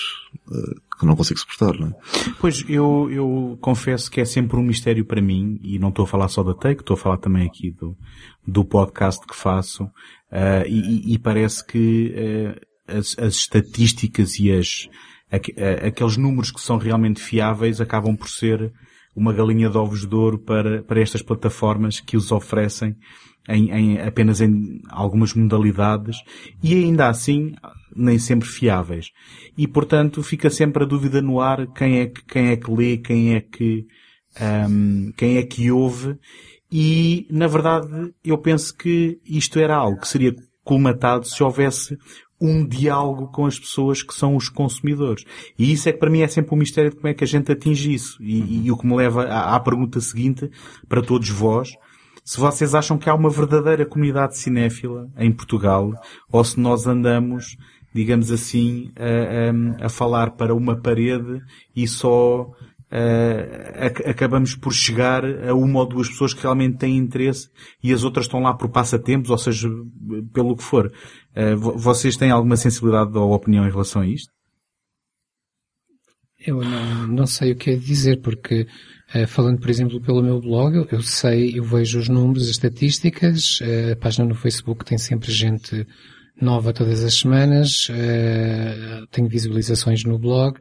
eh, 0.52 0.76
que 1.00 1.06
não 1.06 1.16
consigo 1.16 1.40
suportar, 1.40 1.80
não 1.80 1.88
é? 1.90 1.94
Pois, 2.42 2.66
eu, 2.68 3.08
eu 3.10 3.58
confesso 3.62 4.12
que 4.12 4.20
é 4.20 4.26
sempre 4.26 4.58
um 4.58 4.64
mistério 4.64 5.06
para 5.06 5.22
mim, 5.22 5.58
e 5.64 5.80
não 5.80 5.90
estou 5.90 6.04
a 6.04 6.08
falar 6.08 6.28
só 6.28 6.44
da 6.44 6.54
Take, 6.54 6.82
estou 6.82 6.96
a 6.96 6.98
falar 6.98 7.18
também 7.18 7.46
aqui 7.48 7.72
do, 7.72 7.96
do 8.46 8.66
podcast 8.66 9.26
que 9.26 9.36
faço, 9.36 9.88
ah, 10.32 10.64
e, 10.68 11.14
e- 11.14 11.20
parece 11.20 11.66
que 11.66 12.14
ah, 12.88 12.98
as, 12.98 13.18
as 13.20 13.36
estatísticas 13.36 14.38
e 14.40 14.52
as, 14.52 14.90
aqu- 15.32 15.54
aqueles 15.88 16.18
números 16.18 16.52
que 16.52 16.60
são 16.60 16.78
realmente 16.78 17.22
fiáveis 17.22 17.80
acabam 17.80 18.18
por 18.18 18.28
ser 18.28 18.74
uma 19.20 19.34
galinha 19.34 19.70
de 19.70 19.78
ovos 19.78 20.08
de 20.08 20.16
ouro 20.16 20.38
para, 20.40 20.82
para 20.84 21.02
estas 21.02 21.22
plataformas 21.22 22.00
que 22.00 22.16
os 22.18 22.32
oferecem 22.32 22.96
em, 23.48 23.72
em- 23.72 24.00
apenas 24.00 24.40
em 24.42 24.80
algumas 24.90 25.34
modalidades 25.34 26.18
e 26.64 26.74
ainda 26.74 27.08
assim 27.10 27.54
nem 27.96 28.18
sempre 28.20 28.48
fiáveis. 28.48 29.08
E 29.58 29.68
portanto 29.68 30.22
fica 30.24 30.50
sempre 30.50 30.84
a 30.84 30.88
dúvida 30.88 31.22
no 31.22 31.42
ar 31.42 31.68
quem 31.74 32.00
é 32.00 32.06
que, 32.08 32.24
quem 32.26 32.48
é 32.50 32.56
que 32.58 32.72
lê, 32.72 32.98
quem 32.98 33.36
é 33.36 33.42
que, 33.42 33.86
ahm, 34.40 35.12
quem 35.18 35.38
é 35.38 35.44
que 35.44 35.72
ouve 35.72 36.18
e 36.72 37.28
na 37.32 37.48
verdade 37.48 38.14
eu 38.24 38.38
penso 38.38 38.76
que 38.78 39.20
isto 39.26 39.60
era 39.60 39.76
algo 39.76 40.00
que 40.00 40.08
seria 40.08 40.34
colmatado 40.64 41.26
se 41.28 41.42
houvesse 41.42 41.98
um 42.42 42.66
diálogo 42.66 43.28
com 43.28 43.46
as 43.46 43.60
pessoas 43.60 44.02
que 44.02 44.14
são 44.14 44.36
os 44.36 44.48
consumidores. 44.50 45.26
E 45.58 45.72
isso 45.72 45.90
é 45.90 45.92
que 45.92 45.98
para 46.00 46.10
mim 46.10 46.22
é 46.22 46.28
sempre 46.28 46.54
um 46.56 46.58
mistério 46.58 46.90
de 46.92 46.96
como 46.96 47.08
é 47.10 47.14
que 47.14 47.24
a 47.24 47.28
gente 47.28 47.52
atinge 47.52 47.94
isso. 47.94 48.18
E, 48.22 48.66
e 48.66 48.72
o 48.72 48.78
que 48.78 48.88
me 48.88 48.96
leva 48.96 49.24
à, 49.26 49.56
à 49.56 49.60
pergunta 49.60 50.00
seguinte, 50.00 50.50
para 50.88 51.02
todos 51.02 51.30
vós, 51.30 51.70
se 52.24 52.40
vocês 52.40 52.74
acham 52.76 52.98
que 52.98 53.10
há 53.10 53.14
uma 53.16 53.30
verdadeira 53.30 53.86
comunidade 53.86 54.38
cinéfila 54.38 55.10
em 55.18 55.32
Portugal, 55.32 55.92
ou 56.32 56.44
se 56.44 56.60
nós 56.60 56.86
andamos, 56.88 57.58
digamos 57.94 58.32
assim, 58.32 58.92
a, 58.96 59.82
a- 59.82 59.86
a 59.88 59.90
falar 59.90 60.32
para 60.32 60.54
uma 60.54 60.76
parede 60.78 61.42
e 61.76 61.88
só 61.88 62.50
ac- 63.86 64.04
acabamos 64.08 64.56
por 64.56 64.74
chegar 64.74 65.24
a 65.26 65.54
uma 65.54 65.80
ou 65.80 65.86
duas 65.88 66.08
pessoas 66.10 66.34
que 66.34 66.42
realmente 66.42 66.78
têm 66.78 66.98
interesse 66.98 67.50
e 67.84 67.94
as 67.94 68.04
outras 68.04 68.26
estão 68.26 68.42
lá 68.42 68.54
por 68.54 68.70
passatempos, 68.70 69.30
ou 69.30 69.38
seja, 69.38 69.70
pelo 70.34 70.56
que 70.56 70.64
for. 70.64 70.92
Eh, 71.36 71.56
vo- 71.56 71.78
vocês 71.78 72.18
têm 72.18 72.32
alguma 72.32 72.58
sensibilidade 72.58 73.18
ou 73.18 73.32
opinião 73.34 73.66
em 73.68 73.72
relação 73.72 74.02
a 74.02 74.08
isto? 74.08 74.32
Eu 76.40 76.62
não, 76.62 77.08
não 77.08 77.26
sei 77.28 77.52
o 77.52 77.56
que 77.56 77.72
é 77.72 77.76
dizer, 77.76 78.22
porque 78.22 78.66
eh, 79.14 79.28
falando, 79.28 79.60
por 79.60 79.70
exemplo, 79.70 80.00
pelo 80.02 80.24
meu 80.24 80.40
blog, 80.40 80.88
eu, 80.92 81.02
sei, 81.02 81.58
eu 81.60 81.64
vejo 81.64 82.00
os 82.00 82.08
números, 82.08 82.44
as 82.44 82.50
estatísticas, 82.52 83.60
eh, 83.62 83.92
a 83.92 83.96
página 83.98 84.26
no 84.26 84.36
Facebook 84.36 84.86
tem 84.86 84.98
sempre 84.98 85.32
gente 85.32 85.86
nova 86.42 86.72
todas 86.72 87.04
as 87.04 87.16
semanas, 87.16 87.88
tenho 89.12 89.28
visualizações 89.28 90.06
no 90.06 90.18
blog. 90.18 90.58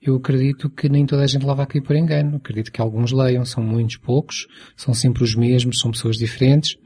Eu 0.00 0.16
acredito 0.16 0.70
que 0.70 0.88
nem 0.88 1.04
toda 1.04 1.22
a 1.22 1.26
gente 1.26 1.44
lá 1.44 1.52
vai 1.52 1.66
cair 1.66 1.82
por 1.82 1.94
engano. 1.94 2.36
Acredito 2.36 2.72
que 2.72 2.80
alguns 2.80 3.12
leiam, 3.12 3.44
são 3.44 3.62
muitos 3.62 3.98
poucos, 3.98 4.46
são 4.74 4.94
sempre 4.94 5.22
os 5.22 5.34
mesmos, 5.34 5.80
são 5.80 5.90
pessoas 5.90 6.16
diferentes. 6.16 6.76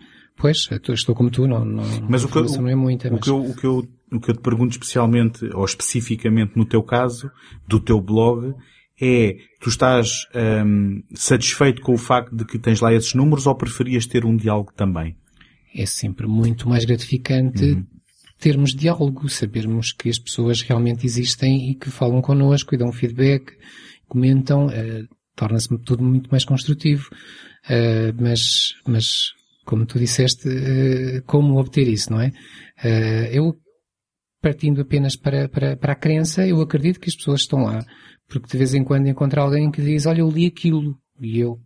Pois, 0.43 0.69
estou- 0.93 1.15
como 1.15 1.31
tu, 1.31 1.47
não, 1.47 1.65
não, 1.65 1.85
Mas 2.09 2.25
o 2.25 2.29
que, 2.29 2.37
eu- 2.37 2.45
não 2.45 2.69
é 2.69 2.75
muita, 2.75 3.09
o, 3.09 3.13
mas... 3.13 3.21
que 3.23 3.31
eu, 3.31 3.39
o, 3.39 3.55
que 3.55 3.65
eu, 3.65 3.89
o 4.13 4.21
que 4.21 4.31
eu 4.31 4.35
te 4.35 4.41
pergunto 4.43 4.73
especialmente, 4.73 5.45
ou 5.55 5.65
especificamente 5.65 6.57
no 6.57 6.65
teu 6.67 6.83
caso, 6.83 7.31
do 7.67 7.79
teu 7.79 8.01
blog, 8.01 8.53
é, 9.01 9.37
tu 9.61 9.69
estás 9.69 10.27
hum, 10.67 11.01
satisfeito 11.15 11.81
com 11.81 11.95
o 11.95 11.97
facto 11.97 12.35
de 12.35 12.45
que 12.45 12.59
tens 12.59 12.81
lá 12.81 12.93
esses 12.93 13.15
números 13.15 13.47
ou 13.47 13.55
preferias 13.55 14.05
ter 14.05 14.25
um 14.27 14.37
diálogo 14.37 14.73
também? 14.77 15.17
é 15.75 15.87
sempre 15.87 16.27
muito 16.27 16.69
mais 16.69 16.85
gratificante 16.85 17.83
termos 18.39 18.75
diálogo, 18.75 19.27
sabermos 19.29 19.91
que 19.93 20.11
as 20.11 20.19
pessoas 20.19 20.61
realmente 20.61 21.07
existem 21.07 21.71
e 21.71 21.75
que 21.75 21.89
falam 21.89 22.21
connosco 22.21 22.75
e 22.75 22.79
dão 22.79 22.93
feedback, 22.93 23.53
comentam. 24.07 24.69
eh, 24.69 25.05
torna-se 25.35 25.69
tudo 25.79 26.03
muito 26.05 26.29
mais 26.31 26.45
construtivo. 26.45 27.09
Uh, 27.65 28.13
mas, 28.21 28.75
mas, 28.87 29.07
como 29.65 29.87
tu 29.87 29.99
disseste, 29.99 30.49
uh, 30.49 31.23
como 31.27 31.59
obter 31.59 31.89
isso, 31.89 32.13
não 32.13 32.21
é? 32.21 32.29
Uh, 32.85 33.27
eu, 33.33 33.57
partindo 34.41 34.81
apenas 34.81 35.17
para, 35.17 35.49
para, 35.49 35.77
para 35.77 35.93
a 35.93 35.97
crença, 35.97 36.47
eu 36.47 36.61
acredito 36.61 37.01
que 37.01 37.09
as 37.09 37.17
pessoas 37.17 37.43
estão 37.43 37.65
lá. 37.65 37.85
Porque 38.29 38.49
de 38.49 38.59
vez 38.59 38.75
em 38.75 38.85
quando 38.85 39.09
encontro 39.09 39.41
alguém 39.41 39.71
que 39.71 39.83
diz, 39.83 40.07
olha, 40.07 40.21
eu 40.21 40.31
li 40.31 40.47
aquilo. 40.47 40.97
E 41.21 41.39
eu 41.39 41.59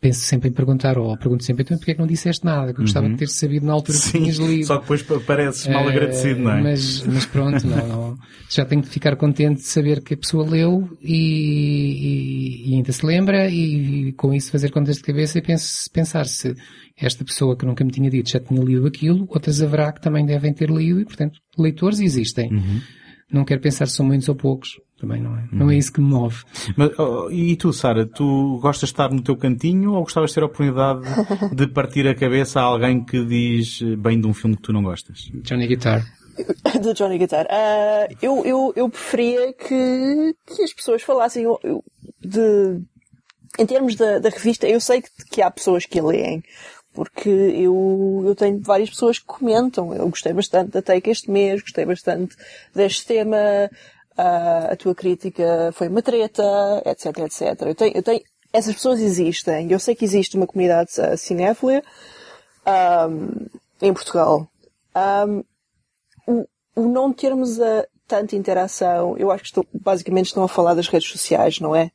penso 0.00 0.20
sempre 0.20 0.48
em 0.50 0.52
perguntar, 0.52 0.98
ou 0.98 1.16
pergunto 1.16 1.42
sempre, 1.42 1.62
então 1.62 1.76
porquê 1.78 1.92
é 1.92 1.94
que 1.94 2.00
não 2.00 2.06
disseste 2.06 2.44
nada? 2.44 2.72
Que 2.72 2.80
eu 2.80 2.84
gostava 2.84 3.08
de 3.08 3.16
ter 3.16 3.28
sabido 3.28 3.64
na 3.66 3.72
altura 3.72 3.96
que 3.98 4.04
Sim, 4.04 4.18
tinhas 4.22 4.36
lido. 4.36 4.66
só 4.66 4.76
que 4.76 4.82
depois 4.82 5.02
pa- 5.02 5.20
pareces 5.20 5.66
mal 5.68 5.88
Eh, 5.88 5.92
agradecido, 5.92 6.40
não 6.40 6.52
é? 6.52 6.62
Mas, 6.62 7.02
mas 7.06 7.24
pronto, 7.26 7.66
não, 7.66 7.88
não. 7.88 8.16
já 8.50 8.64
tenho 8.64 8.82
de 8.82 8.88
ficar 8.88 9.16
contente 9.16 9.62
de 9.62 9.66
saber 9.66 10.02
que 10.02 10.14
a 10.14 10.16
pessoa 10.16 10.48
leu 10.48 10.88
e, 11.00 12.66
e- 12.66 12.70
e 12.70 12.74
ainda 12.74 12.92
se 12.92 13.04
lembra 13.04 13.48
e, 13.50 14.12
com 14.12 14.32
isso 14.34 14.50
fazer 14.50 14.70
contas 14.70 14.96
de 14.96 15.02
cabeça 15.02 15.38
e 15.38 15.42
penso, 15.42 15.90
pensar 15.90 16.26
se 16.26 16.54
esta 16.96 17.24
pessoa 17.24 17.56
que 17.56 17.66
nunca 17.66 17.84
me 17.84 17.90
tinha 17.90 18.10
dito 18.10 18.30
já 18.30 18.40
tinha 18.40 18.62
lido 18.62 18.86
aquilo, 18.86 19.26
outras 19.28 19.60
haverá 19.62 19.92
que 19.92 20.00
também 20.00 20.24
devem 20.24 20.52
ter 20.52 20.70
lido 20.70 21.00
e, 21.00 21.04
portanto, 21.04 21.38
leitores 21.58 22.00
existem. 22.00 22.50
Uhum. 22.52 22.80
Não 23.32 23.44
quero 23.44 23.60
pensar 23.60 23.86
se 23.88 23.96
são 23.96 24.06
muitos 24.06 24.28
ou 24.28 24.34
poucos. 24.36 24.70
Também 24.98 25.20
não 25.20 25.36
é. 25.36 25.44
Não 25.52 25.70
é 25.70 25.76
isso 25.76 25.92
que 25.92 26.00
me 26.00 26.06
move. 26.08 26.42
Mas, 26.76 26.98
oh, 26.98 27.30
e 27.30 27.54
tu, 27.56 27.70
Sara, 27.72 28.06
tu 28.06 28.58
gostas 28.62 28.88
de 28.88 28.94
estar 28.94 29.10
no 29.10 29.20
teu 29.22 29.36
cantinho 29.36 29.92
ou 29.92 30.02
gostavas 30.02 30.30
de 30.30 30.34
ter 30.36 30.42
a 30.42 30.46
oportunidade 30.46 31.00
de 31.54 31.66
partir 31.66 32.08
a 32.08 32.14
cabeça 32.14 32.60
a 32.60 32.64
alguém 32.64 33.04
que 33.04 33.22
diz 33.26 33.82
bem 33.98 34.18
de 34.18 34.26
um 34.26 34.32
filme 34.32 34.56
que 34.56 34.62
tu 34.62 34.72
não 34.72 34.82
gostas? 34.82 35.30
Johnny 35.42 35.66
Guitar. 35.66 36.02
do 36.82 36.94
Johnny 36.94 37.18
Guitar. 37.18 37.46
Ah, 37.50 38.08
eu, 38.22 38.42
eu, 38.46 38.72
eu 38.74 38.88
preferia 38.88 39.52
que, 39.52 40.34
que 40.46 40.62
as 40.62 40.72
pessoas 40.72 41.02
falassem 41.02 41.42
eu- 41.44 41.60
eu- 41.62 41.84
de, 42.20 42.80
em 43.58 43.66
termos 43.66 43.96
da, 43.96 44.18
da 44.18 44.30
revista, 44.30 44.66
eu 44.66 44.80
sei 44.80 45.02
que, 45.02 45.08
que 45.30 45.42
há 45.42 45.50
pessoas 45.50 45.84
que 45.86 45.98
a 45.98 46.04
leem, 46.04 46.42
porque 46.94 47.28
eu, 47.28 48.22
eu 48.26 48.34
tenho 48.34 48.58
várias 48.62 48.88
pessoas 48.88 49.18
que 49.18 49.26
comentam. 49.26 49.92
Eu 49.94 50.08
gostei 50.08 50.32
bastante 50.32 50.70
da 50.72 50.80
Take 50.80 51.10
este 51.10 51.30
mês, 51.30 51.60
gostei 51.60 51.84
bastante 51.84 52.34
deste 52.74 53.06
tema, 53.06 53.36
ah, 54.16 54.68
a 54.72 54.76
tua 54.76 54.94
crítica 54.94 55.70
foi 55.72 55.88
uma 55.88 56.02
treta, 56.02 56.42
etc, 56.84 57.18
etc. 57.18 57.62
Eu 57.62 57.74
tenho, 57.74 57.96
eu 57.96 58.02
tenho, 58.02 58.20
essas 58.52 58.74
pessoas 58.74 59.00
existem. 59.00 59.70
Eu 59.70 59.78
sei 59.78 59.94
que 59.94 60.04
existe 60.04 60.36
uma 60.36 60.46
comunidade 60.46 60.90
ah, 61.00 61.16
cinéfila, 61.16 61.82
ah, 62.64 63.08
em 63.82 63.92
Portugal. 63.92 64.48
Ah, 64.94 65.26
o, 66.26 66.46
o 66.74 66.88
não 66.88 67.12
termos 67.12 67.60
a, 67.60 67.86
tanta 68.06 68.36
interação, 68.36 69.16
eu 69.18 69.30
acho 69.30 69.42
que 69.42 69.48
estou, 69.48 69.66
basicamente 69.72 70.26
estão 70.26 70.44
a 70.44 70.48
falar 70.48 70.74
das 70.74 70.88
redes 70.88 71.08
sociais, 71.08 71.60
não 71.60 71.74
é? 71.74 71.90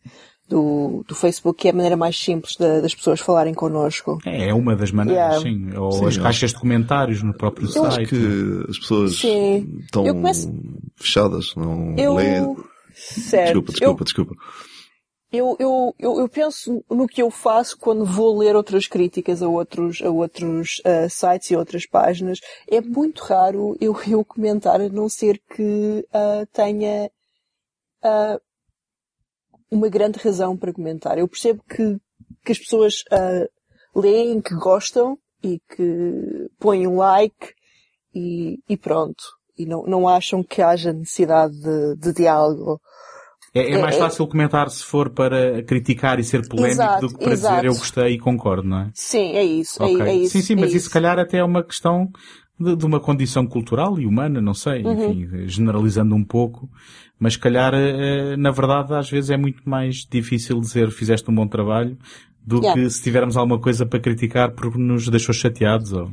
Do, 0.51 1.05
do 1.07 1.15
Facebook, 1.15 1.61
que 1.61 1.69
é 1.69 1.71
a 1.71 1.73
maneira 1.73 1.95
mais 1.95 2.19
simples 2.19 2.57
da- 2.57 2.81
das 2.81 2.93
pessoas 2.93 3.21
falarem 3.21 3.53
connosco. 3.53 4.17
É, 4.25 4.49
é 4.49 4.53
uma 4.53 4.75
das 4.75 4.91
maneiras, 4.91 5.41
Yeah. 5.41 5.71
sim. 5.71 5.77
Ou 5.77 5.91
Sim, 5.93 6.05
as 6.07 6.17
eu 6.17 6.23
caixas 6.23 6.51
de 6.51 6.59
comentários 6.59 7.23
no 7.23 7.33
próprio 7.33 7.69
Eu 7.73 7.85
acho 7.85 7.95
site. 7.95 8.09
que 8.09 8.65
as 8.69 8.77
pessoas 8.77 9.15
Sim. 9.17 9.77
estão 9.79 10.05
Eu 10.05 10.13
começo- 10.13 10.51
fechadas, 10.97 11.55
não 11.55 11.95
Eu. 11.97 12.15
leem. 12.15 12.55
Certo. 12.93 13.61
Desculpa, 13.61 13.71
desculpa, 13.71 14.03
desculpa. 14.03 14.35
Eu, 15.31 15.55
eu, 15.57 15.95
eu, 15.97 16.19
eu 16.19 16.27
penso 16.27 16.83
no 16.91 17.07
que 17.07 17.21
eu 17.21 17.31
faço 17.31 17.77
quando 17.79 18.03
vou 18.03 18.37
ler 18.37 18.53
outras 18.53 18.85
críticas 18.85 19.41
a 19.41 19.47
outros, 19.47 20.01
a 20.01 20.09
outros 20.09 20.81
ah, 20.83 21.07
sites 21.07 21.49
e 21.51 21.55
outras 21.55 21.85
páginas. 21.85 22.39
É 22.69 22.81
muito 22.81 23.23
raro 23.23 23.77
eu, 23.79 23.95
eu 24.05 24.25
comentar, 24.25 24.81
a 24.81 24.89
não 24.89 25.07
ser 25.07 25.39
que 25.55 26.05
ah, 26.13 26.45
tenha 26.51 27.09
ah, 28.03 28.37
uma 29.71 29.87
grande 29.89 30.19
razão 30.19 30.57
para 30.57 30.73
comentar. 30.73 31.17
Eu 31.17 31.27
percebo 31.27 31.63
que, 31.67 31.97
que 32.43 32.51
as 32.51 32.59
pessoas 32.59 33.03
ah, 33.11 33.47
leem, 33.95 34.41
que 34.41 34.53
gostam 34.55 35.17
e 35.43 35.59
que 35.75 36.49
põem 36.59 36.85
um 36.85 36.97
like 36.97 37.53
e, 38.13 38.59
e 38.67 38.75
pronto. 38.77 39.23
E 39.57 39.65
não, 39.65 39.83
não 39.83 40.07
acham 40.07 40.43
que 40.43 40.61
haja 40.61 40.91
necessidade 40.91 41.53
de, 41.59 41.95
de 41.95 42.13
diálogo. 42.13 42.79
É, 43.53 43.73
é 43.73 43.77
mais 43.77 43.95
É- 43.95 43.97
é- 43.97 44.01
fácil 44.01 44.27
comentar 44.27 44.69
se 44.69 44.83
for 44.83 45.09
para 45.09 45.61
criticar 45.63 46.19
e 46.19 46.23
ser 46.23 46.47
polémico 46.47 46.71
Exato, 46.81 47.07
do 47.07 47.13
que 47.13 47.23
para 47.23 47.33
exato. 47.33 47.55
dizer 47.55 47.67
eu 47.67 47.75
gostei 47.75 48.13
e 48.13 48.19
concordo, 48.19 48.67
não 48.67 48.79
é? 48.79 48.91
Sim, 48.93 49.33
é 49.35 49.43
isso. 49.43 49.81
é- 49.83 49.85
Ok. 49.85 50.01
É, 50.07 50.13
isso 50.15 50.31
sim, 50.31 50.41
sim, 50.41 50.55
mas 50.55 50.69
isso 50.69 50.77
isso. 50.77 50.87
se 50.87 50.93
calhar 50.93 51.19
até 51.19 51.37
é 51.39 51.43
uma 51.43 51.63
questão 51.63 52.09
de, 52.61 52.75
de 52.75 52.85
uma 52.85 52.99
condição 52.99 53.45
cultural 53.45 53.99
e 53.99 54.05
humana, 54.05 54.39
não 54.41 54.53
sei, 54.53 54.83
Uhum. 54.83 55.11
enfim, 55.11 55.47
generalizando 55.47 56.13
um 56.15 56.23
pouco, 56.23 56.69
mas 57.19 57.33
se 57.33 57.39
calhar, 57.39 57.73
eh, 57.73 58.35
na 58.37 58.51
verdade, 58.51 58.93
às 58.93 59.09
vezes 59.09 59.29
é 59.29 59.37
muito 59.37 59.67
mais 59.69 60.05
difícil 60.09 60.59
dizer 60.59 60.91
fizeste 60.91 61.29
um 61.29 61.35
bom 61.35 61.47
trabalho 61.47 61.97
do 62.45 62.57
Yeah. 62.61 62.81
que 62.81 62.89
se 62.89 63.03
tivermos 63.03 63.37
alguma 63.37 63.59
coisa 63.59 63.85
para 63.85 63.99
criticar 63.99 64.51
porque 64.51 64.77
nos 64.79 65.07
deixou 65.09 65.33
chateados 65.33 65.93
ou... 65.93 66.11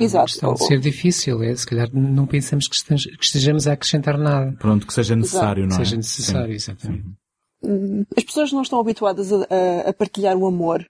Exato. 0.00 0.26
questão 0.26 0.52
de 0.54 0.64
ser 0.66 0.80
difícil, 0.80 1.42
é, 1.42 1.54
se 1.54 1.64
calhar 1.66 1.88
não 1.94 2.26
pensamos 2.26 2.68
que 2.68 2.74
estejamos, 2.74 3.16
que 3.16 3.24
estejamos 3.24 3.66
a 3.66 3.72
acrescentar 3.72 4.18
nada. 4.18 4.54
Pronto, 4.58 4.86
que 4.86 4.92
seja 4.92 5.16
necessário, 5.16 5.62
Que 5.62 5.68
não 5.70 5.76
é? 5.76 5.78
seja 5.78 5.96
necessário, 5.96 6.48
Sim. 6.60 6.72
exatamente. 6.72 7.04
As 8.16 8.22
pessoas 8.24 8.52
não 8.52 8.62
estão 8.62 8.78
habituadas 8.80 9.32
a, 9.32 9.36
a- 9.36 9.88
a 9.90 9.92
partilhar 9.92 10.36
o 10.36 10.46
amor 10.46 10.84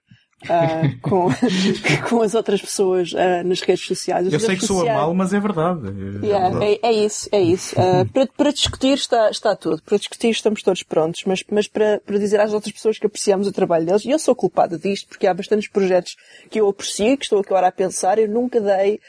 ah, 0.47 0.83
com, 1.01 1.27
com 2.07 2.21
as 2.21 2.33
outras 2.33 2.61
pessoas 2.61 3.13
ah, 3.15 3.43
nas 3.43 3.61
redes 3.61 3.85
sociais. 3.85 4.27
As 4.27 4.33
Eu 4.33 4.39
sei 4.39 4.55
que 4.55 4.65
sou 4.65 4.85
mal, 4.85 5.13
mas 5.13 5.33
é 5.33 5.39
verdade. 5.39 5.87
É 5.87 6.25
Yeah, 6.25 6.49
verdade. 6.49 6.79
é, 6.83 6.87
é 6.87 6.91
isso, 6.91 7.29
é 7.31 7.41
isso. 7.41 7.75
Ah, 7.77 8.05
para, 8.13 8.27
para 8.27 8.51
discutir 8.51 8.93
está, 8.93 9.29
está 9.29 9.55
tudo. 9.55 9.81
Para 9.83 9.97
discutir 9.97 10.29
estamos 10.29 10.61
todos 10.61 10.83
prontos. 10.83 11.23
Mas, 11.25 11.43
mas 11.51 11.67
para, 11.67 12.01
para 12.05 12.17
dizer 12.17 12.39
às 12.39 12.53
outras 12.53 12.73
pessoas 12.73 12.97
que 12.97 13.05
apreciamos 13.05 13.47
o 13.47 13.51
trabalho 13.51 13.85
deles, 13.85 14.05
e 14.05 14.11
eu 14.11 14.19
sou 14.19 14.35
culpada 14.35 14.77
disto, 14.77 15.07
porque 15.07 15.27
há 15.27 15.33
bastantes 15.33 15.67
projetos 15.67 16.15
que 16.49 16.59
eu 16.61 16.69
aprecio, 16.69 17.17
que 17.17 17.25
estou 17.25 17.39
agora 17.39 17.67
a 17.67 17.71
pensar, 17.71 18.17
eu 18.19 18.27
nunca 18.27 18.61
dei 18.61 18.99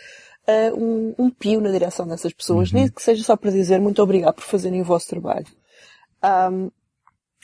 um, 0.74 1.14
um 1.16 1.30
pio 1.30 1.60
na 1.60 1.70
direção 1.70 2.06
dessas 2.06 2.32
pessoas, 2.32 2.72
nem 2.72 2.88
que 2.88 3.02
seja 3.02 3.22
só 3.22 3.36
para 3.36 3.50
dizer 3.50 3.80
muito 3.80 4.02
obrigado 4.02 4.34
por 4.34 4.44
fazerem 4.44 4.80
o 4.80 4.84
vosso 4.84 5.08
trabalho. 5.08 5.46
Ahm, 6.22 6.70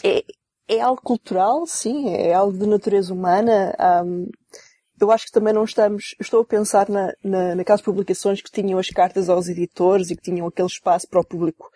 é, 0.03 0.24
é 0.69 0.81
algo 0.81 1.01
cultural, 1.03 1.67
sim, 1.67 2.09
é 2.11 2.33
algo 2.35 2.57
de 2.59 2.67
natureza 2.67 3.12
humana. 3.12 3.75
ahm, 3.79 4.27
eu 4.99 5.11
acho 5.11 5.27
que 5.27 5.33
também 5.33 5.53
não 5.53 5.64
estamos. 5.64 6.14
Estou 6.19 6.41
a 6.41 6.45
pensar 6.45 6.89
na, 6.89 7.12
na, 7.23 7.55
naquelas 7.55 7.83
publicações 7.83 8.41
que 8.41 8.51
tinham 8.51 8.79
as 8.79 8.89
cartas 8.89 9.29
aos 9.29 9.47
editores 9.47 10.11
e 10.11 10.17
que 10.17 10.23
tinham 10.23 10.47
aquele 10.47 10.69
espaço 10.69 11.07
para 11.09 11.21
o 11.21 11.27
público 11.27 11.69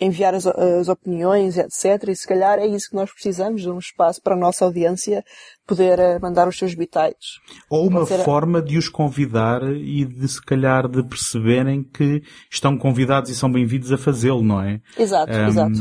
enviar 0.00 0.34
as, 0.34 0.44
as 0.44 0.88
opiniões, 0.88 1.56
etc. 1.56 2.08
E 2.08 2.16
se 2.16 2.26
calhar 2.26 2.58
é 2.58 2.66
isso 2.66 2.90
que 2.90 2.96
nós 2.96 3.12
precisamos, 3.12 3.62
de 3.62 3.70
um 3.70 3.78
espaço 3.78 4.20
para 4.20 4.34
a 4.34 4.36
nossa 4.36 4.64
audiência 4.64 5.22
poder 5.64 6.00
eh, 6.00 6.18
mandar 6.18 6.48
os 6.48 6.58
seus 6.58 6.74
bitites. 6.74 7.38
Ou 7.70 7.86
uma 7.88 8.04
ser- 8.04 8.24
forma 8.24 8.60
de 8.60 8.76
os 8.76 8.88
convidar 8.88 9.62
e 9.72 10.04
de 10.04 10.26
se 10.26 10.44
calhar 10.44 10.88
de 10.88 11.00
perceberem 11.04 11.84
que 11.84 12.22
estão 12.50 12.76
convidados 12.76 13.30
e 13.30 13.36
são 13.36 13.50
bem-vindos 13.52 13.92
a 13.92 13.96
fazê-lo, 13.96 14.42
não 14.42 14.60
é? 14.60 14.80
Exato, 14.98 15.32
Ahm, 15.32 15.46
exato. 15.48 15.78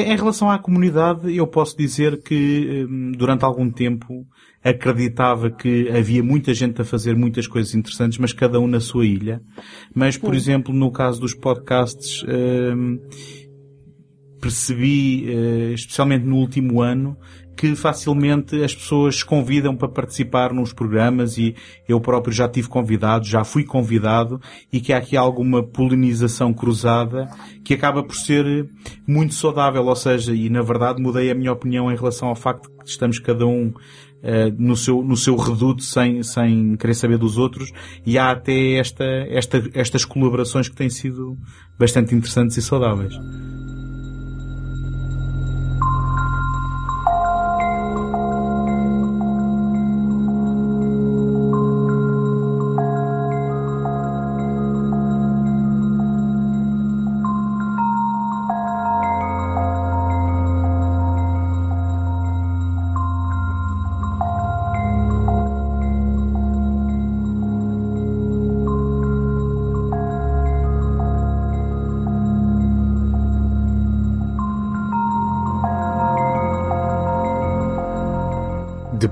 Em 0.00 0.16
relação 0.16 0.48
à 0.48 0.58
comunidade, 0.58 1.34
eu 1.34 1.46
posso 1.46 1.76
dizer 1.76 2.22
que 2.22 2.86
hum, 2.88 3.10
durante 3.16 3.44
algum 3.44 3.68
tempo 3.68 4.24
acreditava 4.62 5.50
que 5.50 5.88
havia 5.88 6.22
muita 6.22 6.54
gente 6.54 6.80
a 6.80 6.84
fazer 6.84 7.16
muitas 7.16 7.48
coisas 7.48 7.74
interessantes, 7.74 8.16
mas 8.18 8.32
cada 8.32 8.60
um 8.60 8.68
na 8.68 8.78
sua 8.78 9.04
ilha. 9.04 9.42
Mas, 9.92 10.16
por 10.16 10.34
exemplo, 10.34 10.72
no 10.72 10.92
caso 10.92 11.20
dos 11.20 11.34
podcasts, 11.34 12.22
hum, 12.22 13.00
percebi, 14.40 15.28
eh, 15.28 15.72
especialmente 15.74 16.24
no 16.24 16.36
último 16.36 16.80
ano, 16.80 17.16
que 17.58 17.74
facilmente 17.74 18.62
as 18.62 18.72
pessoas 18.72 19.24
convidam 19.24 19.74
para 19.74 19.88
participar 19.88 20.52
nos 20.54 20.72
programas 20.72 21.36
e 21.36 21.56
eu 21.88 22.00
próprio 22.00 22.32
já 22.32 22.48
tive 22.48 22.68
convidado, 22.68 23.26
já 23.26 23.42
fui 23.42 23.64
convidado 23.64 24.40
e 24.72 24.80
que 24.80 24.92
há 24.92 24.98
aqui 24.98 25.16
alguma 25.16 25.60
polinização 25.60 26.54
cruzada 26.54 27.28
que 27.64 27.74
acaba 27.74 28.04
por 28.04 28.14
ser 28.14 28.70
muito 29.04 29.34
saudável, 29.34 29.84
ou 29.84 29.96
seja, 29.96 30.32
e 30.32 30.48
na 30.48 30.62
verdade 30.62 31.02
mudei 31.02 31.32
a 31.32 31.34
minha 31.34 31.52
opinião 31.52 31.90
em 31.90 31.96
relação 31.96 32.28
ao 32.28 32.36
facto 32.36 32.70
de 32.70 32.84
que 32.84 32.90
estamos 32.90 33.18
cada 33.18 33.44
um 33.44 33.74
eh, 34.22 34.52
no 34.56 34.76
seu, 34.76 35.02
no 35.02 35.16
seu 35.16 35.34
reduto 35.34 35.82
sem, 35.82 36.22
sem 36.22 36.76
querer 36.76 36.94
saber 36.94 37.18
dos 37.18 37.38
outros 37.38 37.72
e 38.06 38.16
há 38.16 38.30
até 38.30 38.74
esta, 38.74 39.04
esta, 39.04 39.68
estas 39.74 40.04
colaborações 40.04 40.68
que 40.68 40.76
têm 40.76 40.90
sido 40.90 41.36
bastante 41.76 42.14
interessantes 42.14 42.56
e 42.56 42.62
saudáveis. 42.62 43.14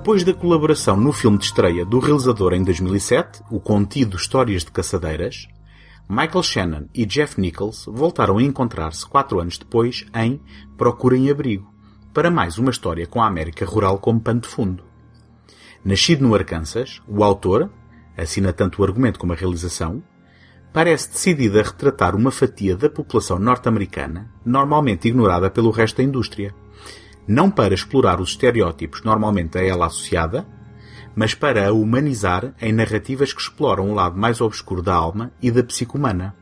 Depois 0.06 0.22
da 0.22 0.32
colaboração 0.32 0.96
no 0.96 1.12
filme 1.12 1.36
de 1.36 1.46
estreia 1.46 1.84
do 1.84 1.98
realizador 1.98 2.52
em 2.52 2.62
2007, 2.62 3.42
o 3.50 3.58
contido 3.58 4.16
Histórias 4.16 4.64
de 4.64 4.70
Caçadeiras, 4.70 5.48
Michael 6.08 6.44
Shannon 6.44 6.84
e 6.94 7.04
Jeff 7.04 7.40
Nichols 7.40 7.86
voltaram 7.88 8.38
a 8.38 8.42
encontrar-se 8.44 9.04
quatro 9.04 9.40
anos 9.40 9.58
depois 9.58 10.06
em 10.14 10.40
Procura 10.76 11.16
em 11.16 11.28
Abrigo, 11.28 11.68
para 12.14 12.30
mais 12.30 12.56
uma 12.56 12.70
história 12.70 13.04
com 13.04 13.20
a 13.20 13.26
América 13.26 13.66
rural 13.66 13.98
como 13.98 14.20
pano 14.20 14.42
de 14.42 14.46
fundo. 14.46 14.84
Nascido 15.84 16.22
no 16.22 16.36
Arkansas, 16.36 17.02
o 17.08 17.24
autor, 17.24 17.68
assina 18.16 18.52
tanto 18.52 18.82
o 18.82 18.84
argumento 18.84 19.18
como 19.18 19.32
a 19.32 19.36
realização, 19.36 20.00
parece 20.72 21.10
decidido 21.10 21.58
a 21.58 21.64
retratar 21.64 22.14
uma 22.14 22.30
fatia 22.30 22.76
da 22.76 22.88
população 22.88 23.40
norte-americana 23.40 24.30
normalmente 24.44 25.08
ignorada 25.08 25.50
pelo 25.50 25.72
resto 25.72 25.96
da 25.96 26.04
indústria. 26.04 26.54
Não 27.26 27.50
para 27.50 27.74
explorar 27.74 28.20
os 28.20 28.30
estereótipos 28.30 29.02
normalmente 29.02 29.58
a 29.58 29.62
ela 29.62 29.86
associada, 29.86 30.46
mas 31.14 31.34
para 31.34 31.66
a 31.66 31.72
humanizar 31.72 32.54
em 32.60 32.72
narrativas 32.72 33.32
que 33.32 33.40
exploram 33.40 33.90
o 33.90 33.94
lado 33.94 34.18
mais 34.18 34.40
obscuro 34.40 34.82
da 34.82 34.94
alma 34.94 35.32
e 35.42 35.50
da 35.50 35.64
psique 35.64 35.96
humana. 35.96 36.36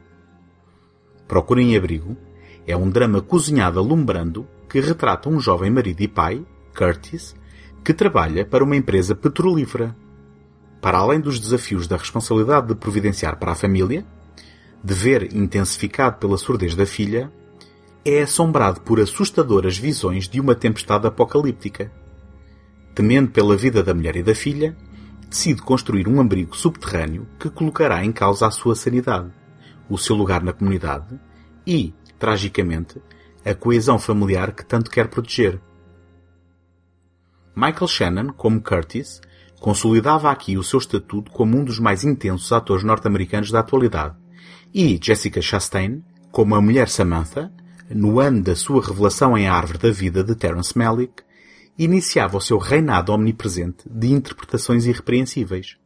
Procurem 1.27 1.77
Abrigo 1.77 2.17
é 2.67 2.77
um 2.77 2.91
drama 2.91 3.21
cozinhado 3.23 3.79
alumbrando 3.79 4.47
que 4.69 4.81
retrata 4.81 5.29
um 5.29 5.39
jovem 5.39 5.71
marido 5.71 6.01
e 6.01 6.09
pai, 6.09 6.45
Curtis, 6.77 7.35
que 7.85 7.95
trabalha 7.95 8.45
para 8.45 8.65
uma 8.65 8.77
empresa 8.77 9.15
petrolífera. 9.15 9.97
Para 10.81 10.99
além 10.99 11.21
dos 11.21 11.39
desafios 11.39 11.87
da 11.87 11.97
responsabilidade 11.97 12.69
de 12.69 12.75
providenciar 12.75 13.39
para 13.39 13.53
a 13.53 13.55
família, 13.55 14.05
dever 14.83 15.35
intensificado 15.35 16.19
pela 16.19 16.37
surdez 16.37 16.75
da 16.75 16.85
filha, 16.85 17.33
é 18.05 18.23
assombrado 18.23 18.81
por 18.83 19.01
assustadoras 19.01 19.79
visões 19.79 20.29
de 20.29 20.39
uma 20.41 20.55
tempestade 20.55 21.07
apocalíptica. 21.07 21.91
Temendo 22.95 23.31
pela 23.31 23.57
vida 23.57 23.83
da 23.83 23.95
mulher 23.95 24.17
e 24.17 24.23
da 24.23 24.35
filha, 24.35 24.77
decide 25.29 25.63
construir 25.63 26.07
um 26.07 26.21
abrigo 26.21 26.57
subterrâneo 26.57 27.27
que 27.41 27.49
colocará 27.49 28.05
em 28.05 28.13
causa 28.13 28.47
a 28.47 28.51
sua 28.51 28.77
sanidade, 28.77 29.33
o 29.89 29.97
seu 29.97 30.15
lugar 30.15 30.43
na 30.43 30.53
comunidade 30.53 31.19
e, 31.67 31.95
tragicamente, 32.19 33.01
a 33.45 33.55
coesão 33.55 33.99
familiar 33.99 34.53
que 34.53 34.65
tanto 34.65 34.91
quer 34.91 35.09
proteger. 35.09 35.61
Michael 37.57 37.89
Shannon, 37.89 38.33
como 38.33 38.61
Curtis, 38.61 39.21
consolidava 39.61 40.31
aqui 40.31 40.59
o 40.59 40.63
seu 40.63 40.79
estatuto 40.79 41.31
como 41.31 41.59
um 41.59 41.65
dos 41.65 41.79
mais 41.79 42.05
intensos 42.05 42.53
atores 42.53 42.85
norte-americanos 42.85 43.51
da 43.51 43.61
atualidade, 43.61 44.15
e 44.75 44.99
Jessica 45.03 45.41
Chastain, 45.41 46.05
como 46.31 46.55
a 46.55 46.61
mulher 46.61 46.89
Samantha, 46.89 47.53
no 47.91 48.21
ano 48.21 48.43
da 48.43 48.57
sua 48.57 48.85
revelação 48.85 49.37
em 49.37 49.47
Árvore 49.47 49.79
da 49.79 49.91
Vida 49.91 50.25
de 50.25 50.35
Terence 50.35 50.77
Malick, 50.77 51.23
iniciava 51.79 52.39
o 52.39 52.41
seu 52.41 52.59
reinado 52.59 53.13
omnipresente 53.13 53.85
de 53.87 54.13
interpretações 54.13 54.87
irrepreensíveis. 54.87 55.77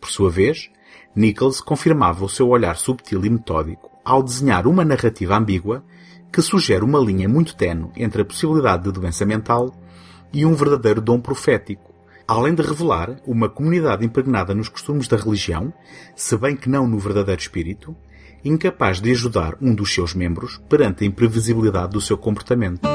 Por 0.00 0.10
sua 0.10 0.30
vez, 0.30 0.70
Nichols 1.14 1.60
confirmava 1.60 2.24
o 2.24 2.28
seu 2.28 2.48
olhar 2.48 2.76
subtil 2.76 3.24
e 3.24 3.30
metódico 3.30 3.90
ao 4.04 4.22
desenhar 4.22 4.66
uma 4.66 4.84
narrativa 4.84 5.36
ambígua 5.36 5.84
que 6.32 6.40
sugere 6.40 6.84
uma 6.84 6.98
linha 6.98 7.28
muito 7.28 7.56
tenue 7.56 7.90
entre 7.96 8.22
a 8.22 8.24
possibilidade 8.24 8.84
de 8.84 8.92
doença 8.92 9.26
mental 9.26 9.74
e 10.32 10.46
um 10.46 10.54
verdadeiro 10.54 11.00
dom 11.00 11.20
profético, 11.20 11.92
além 12.26 12.54
de 12.54 12.62
revelar 12.62 13.20
uma 13.26 13.48
comunidade 13.48 14.04
impregnada 14.04 14.54
nos 14.54 14.68
costumes 14.68 15.08
da 15.08 15.16
religião, 15.16 15.72
se 16.14 16.36
bem 16.36 16.54
que 16.54 16.68
não 16.68 16.86
no 16.86 16.98
verdadeiro 16.98 17.40
espírito, 17.40 17.96
incapaz 18.44 19.00
de 19.00 19.10
ajudar 19.10 19.56
um 19.60 19.74
dos 19.74 19.92
seus 19.92 20.14
membros 20.14 20.60
perante 20.68 21.04
a 21.04 21.06
imprevisibilidade 21.06 21.92
do 21.92 22.00
seu 22.00 22.16
comportamento. 22.16 22.88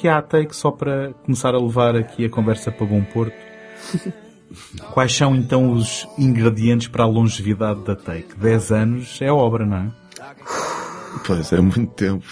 Então 0.00 0.08
aqui 0.08 0.08
à 0.08 0.22
take, 0.22 0.56
só 0.56 0.70
para 0.70 1.12
começar 1.24 1.54
a 1.54 1.58
levar 1.58 1.94
aqui 1.94 2.24
a 2.24 2.30
conversa 2.30 2.72
para 2.72 2.86
Bom 2.86 3.02
Porto. 3.04 3.34
Quais 4.92 5.14
são 5.14 5.36
então 5.36 5.72
os 5.72 6.08
ingredientes 6.18 6.88
para 6.88 7.04
a 7.04 7.06
longevidade 7.06 7.84
da 7.84 7.94
take? 7.94 8.34
10 8.36 8.72
anos 8.72 9.18
é 9.20 9.30
obra, 9.30 9.64
não 9.66 9.76
é? 9.76 9.90
Pois, 11.26 11.52
é 11.52 11.60
muito 11.60 11.92
tempo. 11.92 12.24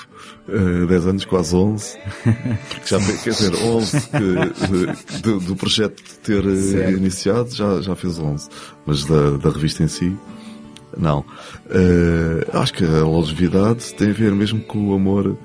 Uh, 0.48 0.86
10 0.86 1.06
anos, 1.08 1.24
quase 1.26 1.54
11. 1.54 1.98
Já, 2.86 2.98
tem- 2.98 3.16
quer 3.18 3.30
dizer, 3.30 3.54
11 3.54 4.00
que, 4.08 4.16
de- 4.66 5.20
do, 5.22 5.40
do 5.40 5.54
projeto 5.56 6.02
ter 6.24 6.44
uh, 6.44 6.56
Certo. 6.56 6.96
iniciado, 6.96 7.50
já, 7.54 7.80
já 7.82 7.94
fez 7.94 8.18
11. 8.18 8.48
Mas 8.86 9.04
da, 9.04 9.36
da 9.36 9.50
revista 9.50 9.82
em 9.82 9.88
si, 9.88 10.16
não. 10.96 11.20
Uh, 11.66 12.48
acho 12.58 12.72
que 12.72 12.84
a 12.84 13.04
longevidade 13.04 13.94
tem 13.94 14.10
a 14.10 14.14
ver 14.14 14.32
mesmo 14.32 14.60
com 14.62 14.88
o 14.88 14.94
amor 14.94 15.36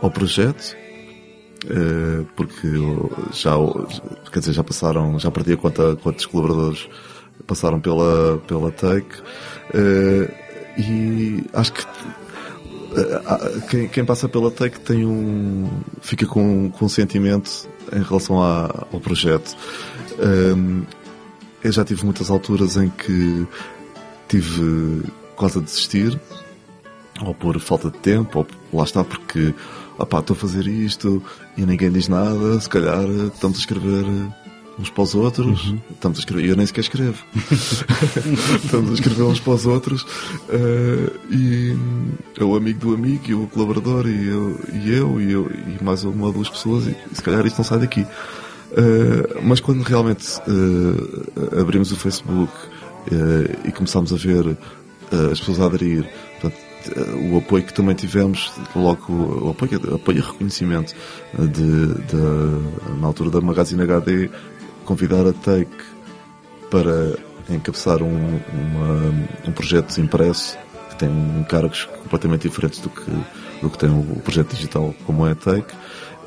ao 0.00 0.10
projeto. 0.10 0.76
Uh, 1.66 2.24
porque 2.36 2.68
já, 3.32 3.54
quer 4.30 4.38
dizer, 4.38 4.52
já 4.52 4.62
passaram, 4.62 5.18
já 5.18 5.30
perdi 5.32 5.54
a 5.54 5.56
conta 5.56 5.96
quantos 5.96 6.24
colaboradores 6.26 6.88
passaram 7.46 7.80
pela, 7.80 8.38
pela 8.46 8.70
Take. 8.70 9.20
Uh, 9.74 10.30
e 10.78 11.44
acho 11.52 11.72
que 11.72 11.84
ah, 13.26 13.50
quem, 13.68 13.88
quem 13.88 14.04
passa 14.04 14.28
pela 14.28 14.50
Take 14.50 14.78
tem 14.80 15.04
um. 15.04 15.68
fica 16.00 16.24
com, 16.24 16.70
com 16.70 16.84
um 16.84 16.88
sentimento 16.88 17.68
em 17.92 18.02
relação 18.02 18.40
ao 18.40 19.00
projeto. 19.00 19.56
Eu 21.62 21.72
já 21.72 21.84
tive 21.84 22.04
muitas 22.04 22.30
alturas 22.30 22.76
em 22.76 22.88
que 22.88 23.46
tive 24.28 25.02
quase 25.34 25.58
a 25.58 25.62
desistir, 25.62 26.18
ou 27.20 27.34
por 27.34 27.58
falta 27.58 27.90
de 27.90 27.98
tempo, 27.98 28.46
ou 28.72 28.78
lá 28.78 28.84
está 28.84 29.02
porque 29.02 29.54
opá, 29.98 30.20
estou 30.20 30.34
a 30.34 30.38
fazer 30.38 30.66
isto 30.66 31.22
e 31.56 31.64
ninguém 31.64 31.90
diz 31.90 32.08
nada, 32.08 32.60
se 32.60 32.68
calhar 32.68 33.04
estamos 33.32 33.58
a 33.58 33.60
escrever 33.60 34.04
uns 34.78 34.90
para 34.90 35.02
os 35.02 35.14
outros, 35.14 35.74
estamos 35.90 36.18
a 36.18 36.20
escrever, 36.20 36.44
e 36.44 36.48
eu 36.50 36.56
nem 36.56 36.66
sequer 36.66 36.82
escrevo. 36.82 37.24
estamos 38.62 38.90
a 38.90 38.94
escrever 38.94 39.22
uns 39.22 39.40
para 39.40 39.52
os 39.54 39.66
outros 39.66 40.06
eh, 40.50 41.10
e 41.30 41.76
é 42.38 42.44
o 42.44 42.54
amigo 42.54 42.80
do 42.80 42.94
amigo 42.94 43.22
e 43.26 43.34
o 43.34 43.46
colaborador 43.46 44.06
e 44.06 44.26
eu 44.26 44.60
e, 44.72 44.92
eu, 44.92 45.20
e, 45.20 45.32
eu, 45.32 45.50
e 45.50 45.82
mais 45.82 46.04
uma 46.04 46.26
ou 46.26 46.32
duas 46.32 46.50
pessoas 46.50 46.86
e, 46.86 46.94
se 47.14 47.22
calhar 47.22 47.46
isto 47.46 47.56
não 47.58 47.64
sai 47.64 47.78
daqui. 47.78 48.06
Eh, 48.72 49.40
mas 49.42 49.60
quando 49.60 49.82
realmente 49.82 50.26
eh, 50.40 51.60
abrimos 51.60 51.90
o 51.90 51.96
Facebook 51.96 52.52
eh, 53.10 53.68
e 53.68 53.72
começámos 53.72 54.12
a 54.12 54.16
ver 54.16 54.58
eh, 55.12 55.32
as 55.32 55.38
pessoas 55.38 55.60
a 55.60 55.66
aderir, 55.66 56.04
eh, 56.04 56.08
o 57.32 57.38
apoio 57.38 57.64
que 57.64 57.72
também 57.74 57.94
tivemos, 57.94 58.52
logo 58.74 59.12
o 59.12 59.50
apoio, 59.50 59.94
apoio 59.94 60.18
e 60.18 60.20
reconhecimento 60.20 60.94
eh, 61.38 61.42
de, 61.46 61.86
de- 62.04 63.00
na 63.00 63.06
altura 63.06 63.30
da 63.30 63.40
Magazine 63.40 63.82
HD, 63.82 64.30
convidar 64.84 65.26
a 65.26 65.32
Take 65.32 65.70
para 66.70 67.16
encabeçar 67.48 68.02
um, 68.02 68.40
uma- 68.52 69.28
um 69.48 69.52
projeto 69.52 69.96
impresso 70.00 70.58
que 70.90 70.96
tem 70.96 71.08
encargos 71.40 71.84
completamente 72.02 72.42
diferentes 72.48 72.80
do 72.80 72.88
que, 72.90 73.10
do 73.62 73.70
que 73.70 73.78
tem 73.78 73.90
o, 73.90 74.02
projeto 74.20 74.54
digital 74.54 74.94
como 75.06 75.26
é 75.26 75.32
a 75.32 75.34
Take. 75.34 75.74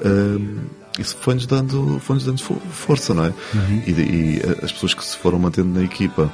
Ehm, 0.03 0.57
isso 0.97 1.15
foi-nos 1.21 1.45
dando, 1.45 1.99
foi-nos 1.99 2.25
dando 2.25 2.41
fo- 2.41 2.59
força, 2.71 3.13
não 3.13 3.25
é? 3.25 3.33
E, 3.87 3.93
de- 3.93 4.01
e 4.01 4.41
as 4.63 4.71
pessoas 4.71 4.93
que 4.93 5.03
se 5.03 5.17
foram 5.17 5.39
mantendo 5.39 5.69
na 5.69 5.83
equipa 5.83 6.31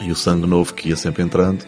e 0.00 0.10
o 0.10 0.16
sangue 0.16 0.46
novo 0.46 0.74
que 0.74 0.88
ia 0.88 0.96
sempre 0.96 1.22
entrando, 1.22 1.64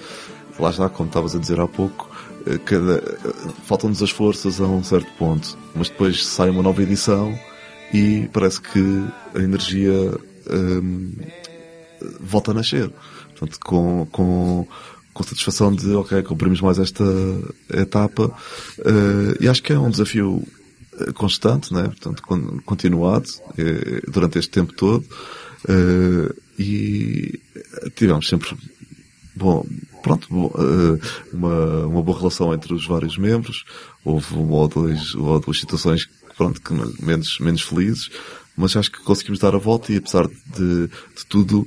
lá 0.59 0.70
está, 0.70 0.88
como 0.88 1.09
estavas 1.09 1.34
a 1.34 1.38
dizer 1.38 1.61
há 1.61 1.66
pouco, 1.68 2.11
eh, 2.46 2.59
cada, 2.64 2.96
eh, 2.98 3.50
faltam-nos 3.64 4.02
as 4.02 4.11
forças 4.11 4.61
a 4.61 4.64
um 4.64 4.82
certo 4.82 5.11
ponto, 5.18 5.57
mas 5.74 5.88
depois 5.88 6.24
sai 6.26 6.50
uma 6.50 6.62
nova 6.62 6.82
edição 6.82 7.38
e 7.92 8.28
parece 8.32 8.61
que 8.61 8.80
a 9.34 9.38
energia 9.40 9.92
hum, 10.50 11.12
volta 12.20 12.50
a 12.50 12.54
nascer. 12.54 12.90
Portanto, 13.30 13.59
com, 13.61 14.07
com, 14.11 14.66
com 15.12 15.22
satisfação 15.22 15.74
de, 15.74 15.92
ok, 15.94 16.22
cumprimos 16.22 16.61
mais 16.61 16.78
esta 16.78 17.04
etapa. 17.70 18.32
eh, 18.78 19.36
e 19.40 19.48
acho 19.48 19.62
que 19.62 19.72
é 19.72 19.78
um 19.78 19.90
desafio 19.90 20.42
constante, 21.14 21.74
né? 21.74 21.82
Portanto, 21.84 22.22
con- 22.22 22.59
continuado 22.64 23.26
durante 24.09 24.38
este 24.38 24.50
tempo 24.50 24.72
todo. 24.72 25.04
Eh, 25.68 26.34
e 26.59 27.38
tivemos 27.94 28.26
sempre, 28.26 28.57
bom, 29.34 29.66
pronto, 30.07 30.52
eh, 30.54 31.07
uma, 31.32 31.86
uma 31.86 32.02
boa 32.02 32.16
relação 32.16 32.54
entre 32.54 32.72
os 32.72 32.86
vários 32.86 33.18
membros. 33.18 33.64
Houve 34.04 34.34
uma 34.34 34.54
ou, 34.54 34.68
dois, 34.68 35.14
uma 35.14 35.32
ou 35.32 35.40
duas 35.40 35.59
situações, 35.59 36.09
pronto, 36.36 36.61
que 36.61 36.72
menos, 37.04 37.40
menos 37.40 37.62
felizes, 37.62 38.09
mas 38.57 38.76
acho 38.76 38.92
que 38.92 39.02
conseguimos 39.02 39.40
dar 39.40 39.57
a 39.57 39.59
volta 39.59 39.92
e 39.92 39.96
apesar 39.96 40.28
de, 40.28 40.86
de 40.86 41.26
tudo, 41.28 41.66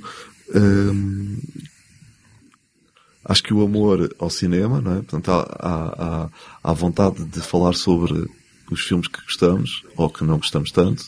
ehm, 0.55 1.37
acho 3.25 3.43
que 3.43 3.53
o 3.53 3.61
amor 3.61 4.15
ao 4.17 4.29
cinema, 4.29 4.79
não 4.79 4.93
é? 4.93 4.95
Portanto, 5.01 5.31
há, 5.31 5.43
há, 5.59 6.29
há 6.63 6.73
vontade 6.73 7.25
de 7.25 7.41
falar 7.41 7.73
sobre 7.73 8.25
os 8.71 8.79
filmes 8.79 9.09
que 9.09 9.21
gostamos 9.21 9.83
ou 9.97 10.09
que 10.09 10.23
não 10.23 10.37
gostamos 10.37 10.71
tanto, 10.71 11.03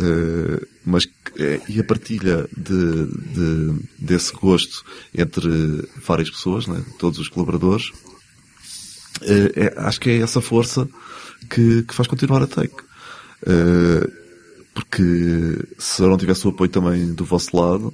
eh, 0.00 0.66
mas 0.86 1.06
eh, 1.36 1.60
e 1.68 1.80
a 1.80 1.84
partilha 1.84 2.48
de, 2.56 3.06
de- 3.34 3.74
desse 3.98 4.32
gosto 4.32 4.84
entre 5.14 5.48
várias 6.04 6.30
pessoas, 6.30 6.66
não 6.66 6.76
é? 6.76 6.82
todos 6.98 7.18
os 7.18 7.28
colaboradores, 7.28 7.90
eh, 9.22 9.52
é- 9.56 9.74
acho 9.80 10.00
que 10.00 10.10
é 10.10 10.18
essa 10.18 10.40
força 10.40 10.88
que, 11.50 11.82
que 11.82 11.94
faz 11.94 12.06
continuar 12.08 12.42
a 12.42 12.46
take. 12.46 12.74
Eh, 13.46 14.10
porque 14.74 15.02
se 15.78 16.02
eu 16.02 16.08
não 16.08 16.16
tivesse 16.16 16.46
o 16.46 16.50
apoio 16.50 16.70
também 16.70 17.12
do 17.12 17.24
vosso 17.24 17.56
lado, 17.56 17.92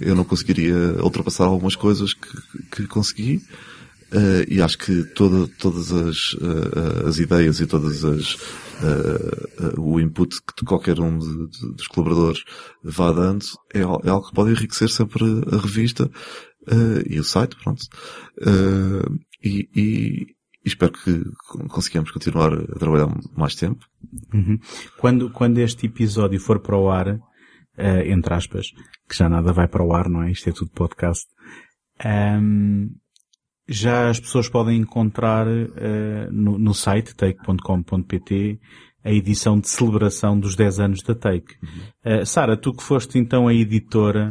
eu 0.00 0.14
não 0.14 0.22
conseguiria 0.24 0.76
ultrapassar 1.02 1.44
algumas 1.46 1.74
coisas 1.74 2.12
que, 2.12 2.62
que 2.70 2.86
consegui. 2.86 3.42
Eh, 4.12 4.44
e 4.48 4.62
acho 4.62 4.78
que 4.78 5.02
toda, 5.14 5.48
todas 5.58 5.90
as, 5.92 6.36
eh, 6.40 7.08
as 7.08 7.18
ideias 7.18 7.58
e 7.60 7.66
todas 7.66 8.04
as 8.04 8.36
eh, 8.82 9.74
o 9.78 9.98
input 9.98 10.36
que 10.56 10.64
qualquer 10.64 11.00
um 11.00 11.18
de- 11.18 11.48
de- 11.48 11.72
dos 11.74 11.88
colaboradores 11.88 12.44
vá 12.84 13.10
dando 13.10 13.44
é, 13.74 13.80
é 13.80 13.82
algo 14.10 14.28
que 14.28 14.34
pode 14.34 14.50
enriquecer 14.52 14.88
sempre 14.90 15.24
a 15.52 15.56
revista 15.56 16.08
e 17.08 17.18
o 17.18 17.24
site, 17.24 17.56
pronto. 17.62 17.82
E, 19.42 19.68
e- 19.74 20.26
espero 20.64 20.92
que 20.92 21.22
consigamos 21.68 22.10
continuar 22.10 22.52
a 22.54 22.78
trabalhar 22.78 23.08
mais 23.36 23.54
tempo. 23.54 23.84
Uhum. 24.34 24.58
Quando, 24.98 25.30
quando 25.30 25.58
este 25.58 25.86
episódio 25.86 26.40
for 26.40 26.60
para 26.60 26.76
o 26.76 26.90
ar, 26.90 27.18
entre 28.04 28.34
aspas, 28.34 28.66
que 29.08 29.16
já 29.16 29.28
nada 29.28 29.52
vai 29.52 29.68
para 29.68 29.84
o 29.84 29.92
ar, 29.94 30.08
não 30.08 30.22
é? 30.24 30.30
Isto 30.32 30.48
é 30.50 30.52
tudo 30.52 30.70
podcast. 30.72 31.26
ahm, 32.04 32.88
já 33.68 34.08
as 34.08 34.20
pessoas 34.20 34.48
podem 34.48 34.78
encontrar 34.78 35.46
eh, 35.46 36.28
no, 36.30 36.58
no 36.58 36.74
site 36.74 37.14
take.com.pt 37.14 38.60
a 39.04 39.10
edição 39.10 39.58
de 39.58 39.68
celebração 39.68 40.38
dos 40.38 40.56
10 40.56 40.80
anos 40.80 41.02
da 41.02 41.14
Take. 41.14 41.54
Eh, 42.04 42.24
Sara, 42.24 42.56
tu 42.56 42.72
que 42.72 42.82
foste 42.82 43.18
então 43.18 43.48
a 43.48 43.54
editora, 43.54 44.28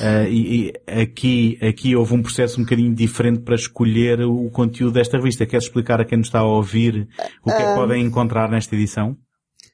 eh, 0.00 0.28
e, 0.28 0.66
e 0.66 0.72
aqui, 1.02 1.58
aqui 1.62 1.96
houve 1.96 2.14
um 2.14 2.22
processo 2.22 2.60
um 2.60 2.64
bocadinho 2.64 2.94
diferente 2.94 3.40
para 3.40 3.54
escolher 3.54 4.20
o 4.20 4.50
conteúdo 4.50 4.94
desta 4.94 5.16
revista. 5.16 5.46
Queres 5.46 5.66
explicar 5.66 6.00
a 6.00 6.04
quem 6.04 6.18
nos 6.18 6.28
está 6.28 6.40
a 6.40 6.46
ouvir 6.46 7.08
o 7.44 7.50
que 7.50 7.56
é 7.56 7.68
que 7.68 7.74
podem 7.74 8.04
encontrar 8.04 8.50
nesta 8.50 8.74
edição? 8.74 9.16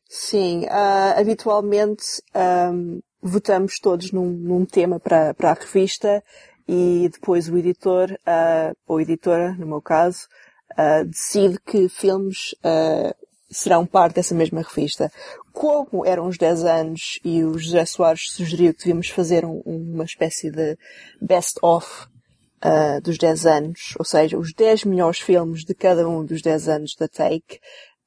Sim, 0.08 0.66
ah, 0.70 1.14
habitualmente 1.18 2.04
ahm, 2.34 3.00
votamos 3.20 3.78
todos 3.80 4.12
num, 4.12 4.30
num 4.30 4.64
tema 4.64 5.00
para, 5.00 5.34
para 5.34 5.50
a 5.50 5.54
revista 5.54 6.22
e 6.68 7.08
depois 7.12 7.48
o 7.48 7.56
editor, 7.58 8.16
ah, 8.26 8.72
ou 8.86 9.00
editora, 9.00 9.52
no 9.58 9.66
meu 9.66 9.82
caso, 9.82 10.26
ah, 10.76 11.02
decide 11.04 11.58
que 11.60 11.88
filmes 11.88 12.54
ah, 12.64 13.14
serão 13.50 13.86
parte 13.86 14.16
dessa 14.16 14.34
mesma 14.34 14.62
revista. 14.62 15.10
Como 15.52 16.04
eram 16.04 16.26
os 16.26 16.36
10 16.36 16.64
anos 16.64 17.20
e 17.24 17.44
o 17.44 17.56
José 17.58 17.84
Soares 17.84 18.32
sugeriu 18.32 18.72
que 18.72 18.80
devíamos 18.80 19.08
fazer 19.10 19.44
um- 19.44 19.62
uma 19.64 20.04
espécie 20.04 20.50
de 20.50 20.76
best-of 21.20 22.06
ah, 22.60 22.98
dos 23.00 23.18
10 23.18 23.46
anos, 23.46 23.94
ou 23.98 24.04
seja, 24.04 24.38
os 24.38 24.52
10 24.54 24.84
melhores 24.84 25.20
filmes 25.20 25.64
de 25.64 25.74
cada 25.74 26.08
um 26.08 26.24
dos 26.24 26.40
10 26.42 26.68
anos 26.68 26.94
da 26.98 27.06
Take, 27.06 27.60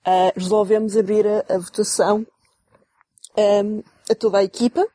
ah, 0.04 0.32
resolvemos 0.36 0.98
abrir 0.98 1.26
a, 1.28 1.46
a 1.48 1.58
votação 1.60 2.26
ahm, 3.38 3.82
a 4.10 4.16
toda 4.16 4.40
a 4.40 4.44
equipa 4.44 4.86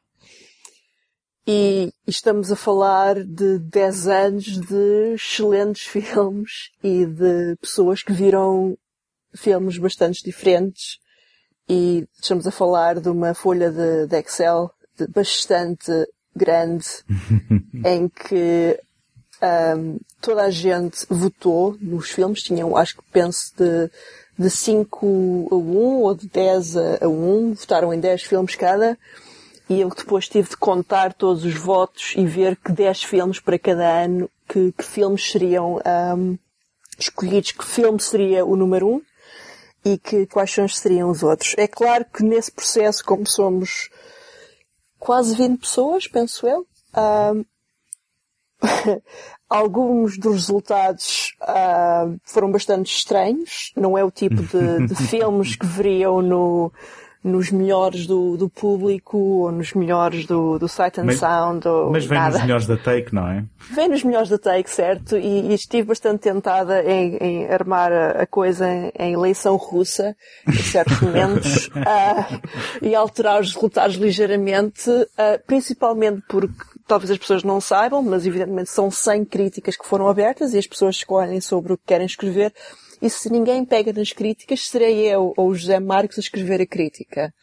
e 1.46 1.92
estamos 2.06 2.52
a 2.52 2.56
falar 2.56 3.24
de 3.24 3.58
10 3.58 4.06
anos 4.06 4.44
de 4.44 5.14
excelentes 5.14 5.84
filmes 5.90 6.70
e 6.82 7.04
de 7.04 7.56
pessoas 7.60 8.02
que 8.02 8.12
viram 8.12 8.76
filmes 9.34 9.78
bastante 9.78 10.22
diferentes. 10.22 10.98
E 11.68 12.06
estamos 12.20 12.46
a 12.46 12.50
falar 12.50 13.00
de 13.00 13.08
uma 13.08 13.34
folha 13.34 13.70
de, 13.70 14.06
de 14.06 14.16
Excel 14.18 14.70
de 14.96 15.06
bastante 15.06 15.90
grande 16.34 16.86
em 17.84 18.08
que 18.08 18.78
ahm, 19.40 19.98
toda 20.20 20.42
a 20.42 20.50
gente 20.50 21.06
votou 21.08 21.76
nos 21.80 22.10
filmes, 22.10 22.42
tinham, 22.42 22.76
acho 22.76 22.96
que 22.96 23.02
penso, 23.10 23.52
de, 23.56 23.90
de 24.38 24.50
5 24.50 25.48
a 25.50 25.54
1 25.54 25.76
ou 26.02 26.14
de 26.14 26.28
10 26.28 26.76
a, 26.76 27.04
a 27.04 27.08
1, 27.08 27.54
votaram 27.54 27.92
em 27.92 28.00
10 28.00 28.22
filmes 28.22 28.54
cada, 28.54 28.98
e 29.72 29.80
eu 29.80 29.88
depois 29.88 30.28
tive 30.28 30.50
de 30.50 30.56
contar 30.56 31.14
todos 31.14 31.44
os 31.44 31.54
votos 31.54 32.12
e 32.14 32.26
ver 32.26 32.56
que 32.56 32.70
10 32.70 33.04
filmes 33.04 33.40
para 33.40 33.58
cada 33.58 34.04
ano, 34.04 34.28
que, 34.46 34.70
que 34.72 34.84
filmes 34.84 35.30
seriam 35.30 35.80
ahm, 35.82 36.36
escolhidos, 36.98 37.52
que 37.52 37.64
filme 37.64 37.98
seria 37.98 38.44
o 38.44 38.54
número 38.54 38.86
1 38.86 39.02
e 39.86 39.98
que 39.98 40.26
quais 40.26 40.54
seriam 40.74 41.10
os 41.10 41.22
outros. 41.22 41.54
É 41.56 41.66
claro 41.66 42.04
que 42.04 42.22
nesse 42.22 42.52
processo, 42.52 43.02
como 43.02 43.26
somos 43.26 43.88
quase 44.98 45.34
20 45.34 45.60
pessoas, 45.60 46.06
penso 46.06 46.46
eu, 46.46 46.66
ahm, 46.92 47.42
alguns 49.48 50.18
dos 50.18 50.34
resultados 50.34 51.34
ah, 51.40 52.08
foram 52.24 52.52
bastante 52.52 52.94
estranhos. 52.94 53.72
Não 53.74 53.96
é 53.96 54.04
o 54.04 54.10
tipo 54.10 54.42
de, 54.42 54.86
de 54.86 54.94
filmes 55.08 55.56
que 55.56 55.66
veriam 55.66 56.20
no, 56.20 56.72
nos 57.22 57.50
melhores 57.52 58.06
do, 58.06 58.36
do 58.36 58.48
público 58.48 59.16
ou 59.16 59.52
nos 59.52 59.72
melhores 59.74 60.26
do, 60.26 60.58
do 60.58 60.68
Sight 60.68 61.00
and 61.00 61.04
Mas- 61.04 61.18
Sound 61.20 61.68
ou 61.68 61.90
Mas 61.90 62.04
vem 62.04 62.18
nada. 62.18 62.32
nos 62.32 62.42
melhores 62.42 62.66
da 62.66 62.76
Take, 62.76 63.14
não 63.14 63.28
é? 63.28 63.44
Vem 63.72 63.88
nos 63.88 64.02
melhores 64.02 64.28
da 64.28 64.38
Take, 64.38 64.68
certo? 64.68 65.16
E, 65.16 65.50
e 65.50 65.54
estive 65.54 65.84
bastante 65.88 66.20
tentada 66.20 66.82
em, 66.82 67.16
em 67.18 67.46
armar 67.46 67.92
a, 67.92 68.22
a 68.22 68.26
coisa 68.26 68.68
em, 68.68 68.92
em 68.98 69.12
eleição 69.12 69.54
russa, 69.56 70.16
em 70.48 70.52
certos 70.62 71.00
momentos, 71.00 71.70
ah, 71.86 72.40
e 72.80 72.94
alterar 72.94 73.40
os 73.40 73.54
resultados 73.54 73.96
ligeiramente, 73.96 74.90
ah, 75.16 75.38
principalmente 75.46 76.22
porque 76.28 76.54
talvez 76.88 77.10
as 77.10 77.18
pessoas 77.18 77.44
não 77.44 77.60
saibam, 77.60 78.02
mas 78.02 78.26
evidentemente 78.26 78.70
são 78.70 78.90
100 78.90 79.24
críticas 79.26 79.76
que 79.76 79.86
foram 79.86 80.08
abertas 80.08 80.54
e 80.54 80.58
as 80.58 80.66
pessoas 80.66 80.96
escolhem 80.96 81.40
sobre 81.40 81.72
o 81.72 81.78
que 81.78 81.84
querem 81.86 82.06
escrever. 82.06 82.52
E 83.02 83.10
se 83.10 83.28
ninguém 83.28 83.64
pega 83.64 83.92
nas 83.92 84.12
críticas, 84.12 84.68
serei 84.68 85.00
eu 85.12 85.34
ou 85.36 85.48
o 85.48 85.54
José 85.56 85.80
Marcos 85.80 86.18
a 86.18 86.20
escrever 86.20 86.60
a 86.60 86.66
crítica. 86.66 87.34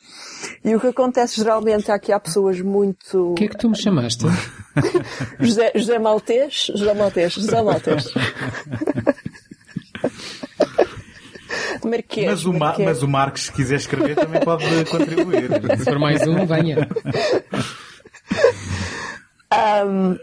E 0.64 0.74
o 0.74 0.80
que 0.80 0.88
acontece 0.88 1.36
geralmente 1.36 1.92
é 1.92 2.00
que 2.00 2.14
há 2.14 2.20
pessoas 2.20 2.62
muito... 2.62 3.32
O 3.32 3.36
que 3.36 3.44
é 3.44 3.48
que 3.50 3.58
tu 3.58 3.70
me 3.70 3.76
chamaste? 3.78 4.24
José, 5.38 5.72
José 5.76 6.00
Maltês, 6.00 6.72
José 6.74 6.94
Maltês, 6.94 7.34
José 7.34 7.62
Maltês. 7.62 8.06
Marquês, 11.84 12.26
Mas 12.28 12.46
o, 12.46 12.54
Ma- 12.54 12.60
Marquês. 12.60 12.88
mas 12.88 13.04
o 13.04 13.08
Marcos, 13.08 13.42
se 13.44 13.52
quiser 13.52 13.76
escrever, 13.76 14.16
também 14.16 14.42
pode 14.42 14.64
contribuir. 14.86 15.50
Se 15.78 15.84
for 15.86 15.98
mais 16.00 16.26
um, 16.28 16.46
venha. 16.46 16.88
Ahm, 19.52 20.16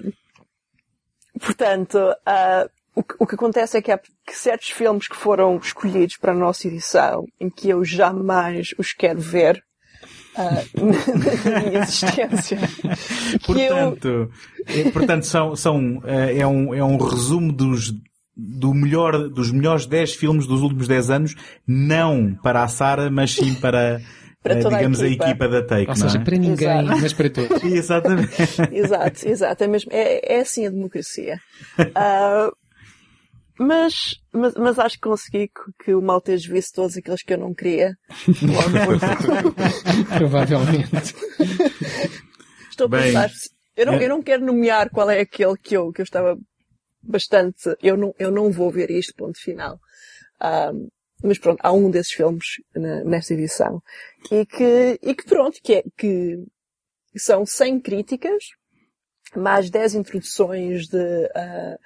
portanto, 1.41 1.99
ah, 2.24 2.68
o, 2.97 3.03
que, 3.03 3.14
o 3.18 3.26
que 3.26 3.34
acontece 3.34 3.76
é 3.76 3.82
que 3.82 3.92
há 3.92 3.99
que 3.99 4.34
certos 4.34 4.70
filmes 4.70 5.07
que 5.07 5.14
foram 5.14 5.59
escolhidos 5.59 6.16
para 6.16 6.32
a 6.32 6.34
nossa 6.34 6.66
edição, 6.66 7.26
em 7.38 7.51
que 7.51 7.68
eu 7.68 7.84
jamais 7.84 8.74
os 8.78 8.94
quero 8.94 9.20
ver, 9.20 9.62
ah, 10.34 10.62
na 11.44 11.61
minha 11.61 11.82
existência. 11.82 12.59
que 13.44 13.53
eu, 13.53 13.68
Portanto, 13.92 14.30
é, 14.66 14.90
portanto 14.90 15.26
são, 15.26 15.55
são, 15.55 16.03
eh, 16.07 16.38
é, 16.38 16.47
um, 16.47 16.74
é 16.74 16.82
um 16.82 16.97
resumo 16.97 17.53
dos, 17.53 17.92
do 18.34 18.72
melhor, 18.72 19.28
dos 19.28 19.53
melhores 19.53 19.84
10 19.84 20.14
filmes 20.14 20.47
dos 20.47 20.62
últimos 20.62 20.88
10 20.88 21.11
anos, 21.11 21.34
não 21.66 22.34
para 22.42 22.62
a 22.62 22.68
Sara, 22.68 23.11
mas 23.11 23.34
sim 23.34 23.55
para, 23.55 24.01
Para 24.42 24.55
eh, 24.55 24.62
toda 24.62 24.76
a 24.76 24.78
digamos, 24.78 25.03
a 25.03 25.07
equipa. 25.07 25.24
equipa 25.24 25.49
da 25.49 25.62
Take, 25.62 25.90
Ou 25.90 25.97
não 25.97 25.97
seja, 25.97 26.18
é? 26.18 26.24
para 26.24 26.36
ninguém, 26.38 26.80
Exato. 26.80 27.01
mas 27.03 27.12
para 27.12 27.30
todos. 27.30 27.62
Exatamente. 27.64 28.42
exato, 28.72 29.28
exato, 29.28 29.64
é 29.64 29.68
mesmo, 29.68 29.90
é, 29.92 30.36
é 30.36 30.40
assim 30.40 30.66
a 30.66 30.70
democracia. 30.70 31.38
Ah, 31.94 32.51
mas, 33.59 34.14
mas, 34.32 34.54
mas 34.54 34.78
acho 34.78 34.96
que 34.96 35.02
consegui 35.09 35.50
que, 35.84 35.94
o 35.94 36.02
Maltês 36.02 36.44
visse 36.44 36.72
todos 36.72 36.96
aqueles 36.96 37.22
que 37.22 37.32
eu 37.34 37.38
não 37.38 37.54
queria. 37.54 37.96
Provavelmente. 40.18 41.14
Estou 42.70 42.86
a 42.86 42.88
Bem, 42.90 43.02
pensar, 43.12 43.30
se- 43.30 43.50
eu 43.76 43.86
não, 43.86 43.94
é- 43.94 44.04
eu 44.04 44.09
não 44.09 44.22
quero 44.22 44.44
nomear 44.44 44.90
qual 44.90 45.11
é 45.11 45.20
aquele 45.20 45.57
que 45.57 45.76
eu, 45.76 45.92
que 45.92 46.00
eu 46.00 46.04
estava 46.04 46.38
bastante, 47.02 47.76
eu 47.82 47.96
não, 47.96 48.14
eu 48.18 48.30
não 48.30 48.50
vou 48.50 48.70
ver 48.70 48.90
isto, 48.90 49.14
ponto 49.14 49.38
final. 49.40 49.78
Ahm, 50.40 50.88
mas 51.22 51.38
pronto, 51.38 51.61
há 51.62 51.72
um 51.72 51.90
desses 51.90 52.12
filmes 52.12 52.44
na- 52.74 53.04
nesta 53.04 53.32
edição. 53.34 53.82
E 54.30 54.44
que, 54.44 54.98
e 55.02 55.14
que 55.14 55.24
pronto, 55.24 55.59
que 55.62 55.74
é, 55.76 55.82
que 55.96 56.44
são 57.16 57.46
100 57.46 57.80
críticas, 57.80 58.44
mais 59.34 59.70
10 59.70 59.94
introduções 59.94 60.86
de 60.88 61.30
ah, 61.34 61.78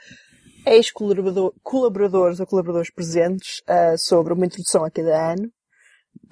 ex-colaborador- 0.67 1.55
colaboradores 1.63 2.41
ou 2.41 2.47
colaboradores 2.47 2.91
presentes 2.91 3.63
ah, 3.67 3.97
sobre 3.97 4.33
uma 4.33 4.47
introdução 4.47 4.85
a 4.85 4.91
cada 4.91 5.33
ano. 5.33 5.51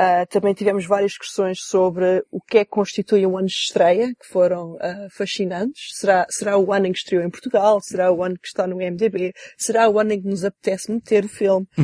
Ah, 0.01 0.24
também 0.26 0.55
tivemos 0.55 0.87
várias 0.87 1.18
questões 1.18 1.59
sobre 1.61 2.24
o 2.31 2.41
que 2.41 2.59
é 2.59 2.64
que 2.64 2.70
constitui 2.70 3.26
um 3.26 3.37
ano 3.37 3.49
de 3.49 3.53
estreia, 3.53 4.14
que 4.14 4.29
foram 4.29 4.76
ah, 4.81 5.09
fascinantes. 5.11 5.89
Será, 5.95 6.24
será 6.31 6.57
o 6.57 6.72
ano 6.72 6.87
em 6.87 6.93
que 6.93 6.99
estreou 6.99 7.24
em 7.24 7.29
Portugal? 7.31 7.81
Será 7.83 8.12
o 8.12 8.22
ano 8.22 8.37
que 8.41 8.47
está 8.47 8.64
no 8.64 8.76
MDB? 8.76 9.33
Será 9.57 9.89
o 9.89 9.99
ano 9.99 10.12
em 10.12 10.22
que 10.22 10.29
nos 10.29 10.45
apetece 10.45 10.93
meter 10.93 11.24
o 11.24 11.29
filme? 11.29 11.66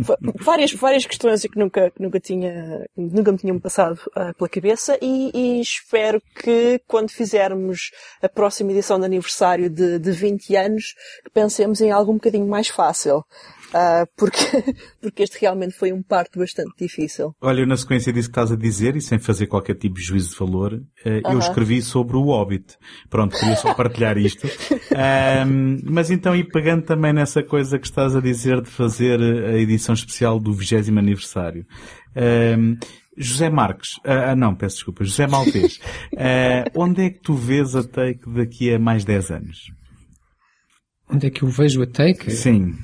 Va- 0.00 0.18
várias, 0.36 0.72
várias 0.72 1.04
questões 1.04 1.42
que 1.42 1.58
nunca, 1.58 1.90
que 1.90 2.00
nunca 2.00 2.20
tinha, 2.20 2.86
nunca 2.96 3.32
me 3.32 3.38
tinham 3.38 3.58
passado 3.58 3.98
pela 4.36 4.48
cabeça 4.48 4.96
e, 5.02 5.32
e 5.34 5.60
espero 5.60 6.22
que 6.36 6.80
quando 6.86 7.10
fizermos 7.10 7.90
a 8.22 8.28
próxima 8.28 8.70
edição 8.70 9.00
de 9.00 9.06
aniversário 9.06 9.68
de, 9.68 9.98
de 9.98 10.12
20 10.12 10.54
anos, 10.54 10.94
que 11.24 11.30
pensemos 11.30 11.80
em 11.80 11.90
algo 11.90 12.12
um 12.12 12.16
bocadinho 12.16 12.46
mais 12.46 12.68
fácil. 12.68 13.24
Ah, 13.72 14.06
porque, 14.16 14.38
porque 15.00 15.22
este 15.22 15.40
realmente 15.40 15.74
foi 15.74 15.92
um 15.92 16.02
parto 16.02 16.38
bastante 16.38 16.72
difícil. 16.78 17.34
Olha, 17.40 17.60
eu 17.60 17.66
na 17.66 17.76
sequência 17.76 18.12
disso 18.12 18.28
que 18.28 18.32
estás 18.32 18.50
a 18.50 18.56
dizer, 18.56 18.96
e 18.96 19.00
sem 19.00 19.18
fazer 19.18 19.46
qualquer 19.46 19.76
tipo 19.76 19.96
de 19.96 20.02
juízo 20.02 20.30
de 20.30 20.38
valor, 20.38 20.82
eh, 21.04 21.20
eu 21.24 21.30
Aham. 21.30 21.38
escrevi 21.38 21.82
sobre 21.82 22.16
o 22.16 22.24
Hobbit. 22.24 22.76
Pronto, 23.10 23.36
queria 23.38 23.56
só 23.56 23.74
partilhar 23.74 24.16
isto. 24.16 24.48
Ahm, 24.94 25.80
mas 25.84 26.10
então, 26.10 26.34
e 26.34 26.44
pegando 26.44 26.82
também 26.82 27.12
nessa 27.12 27.42
coisa 27.42 27.78
que 27.78 27.86
estás 27.86 28.16
a 28.16 28.20
dizer 28.20 28.62
de 28.62 28.70
fazer 28.70 29.20
a 29.20 29.58
edição 29.58 29.94
especial 29.94 30.40
do 30.40 30.52
20 30.52 30.88
aniversário. 30.98 31.66
Ahm, 32.16 32.76
José 33.18 33.50
Marques, 33.50 33.98
ah, 34.04 34.30
ah, 34.30 34.36
não, 34.36 34.54
peço 34.54 34.76
desculpa, 34.76 35.04
José 35.04 35.26
Maltês, 35.26 35.80
ah, 36.16 36.64
onde 36.74 37.02
é 37.02 37.10
que 37.10 37.20
tu 37.20 37.34
vês 37.34 37.74
a 37.74 37.82
take 37.82 38.20
daqui 38.30 38.72
a 38.72 38.78
mais 38.78 39.04
10 39.04 39.30
anos? 39.30 39.58
Onde 41.10 41.26
é 41.26 41.30
que 41.30 41.42
eu 41.42 41.48
vejo 41.48 41.82
a 41.82 41.86
take? 41.86 42.30
Sim. 42.30 42.74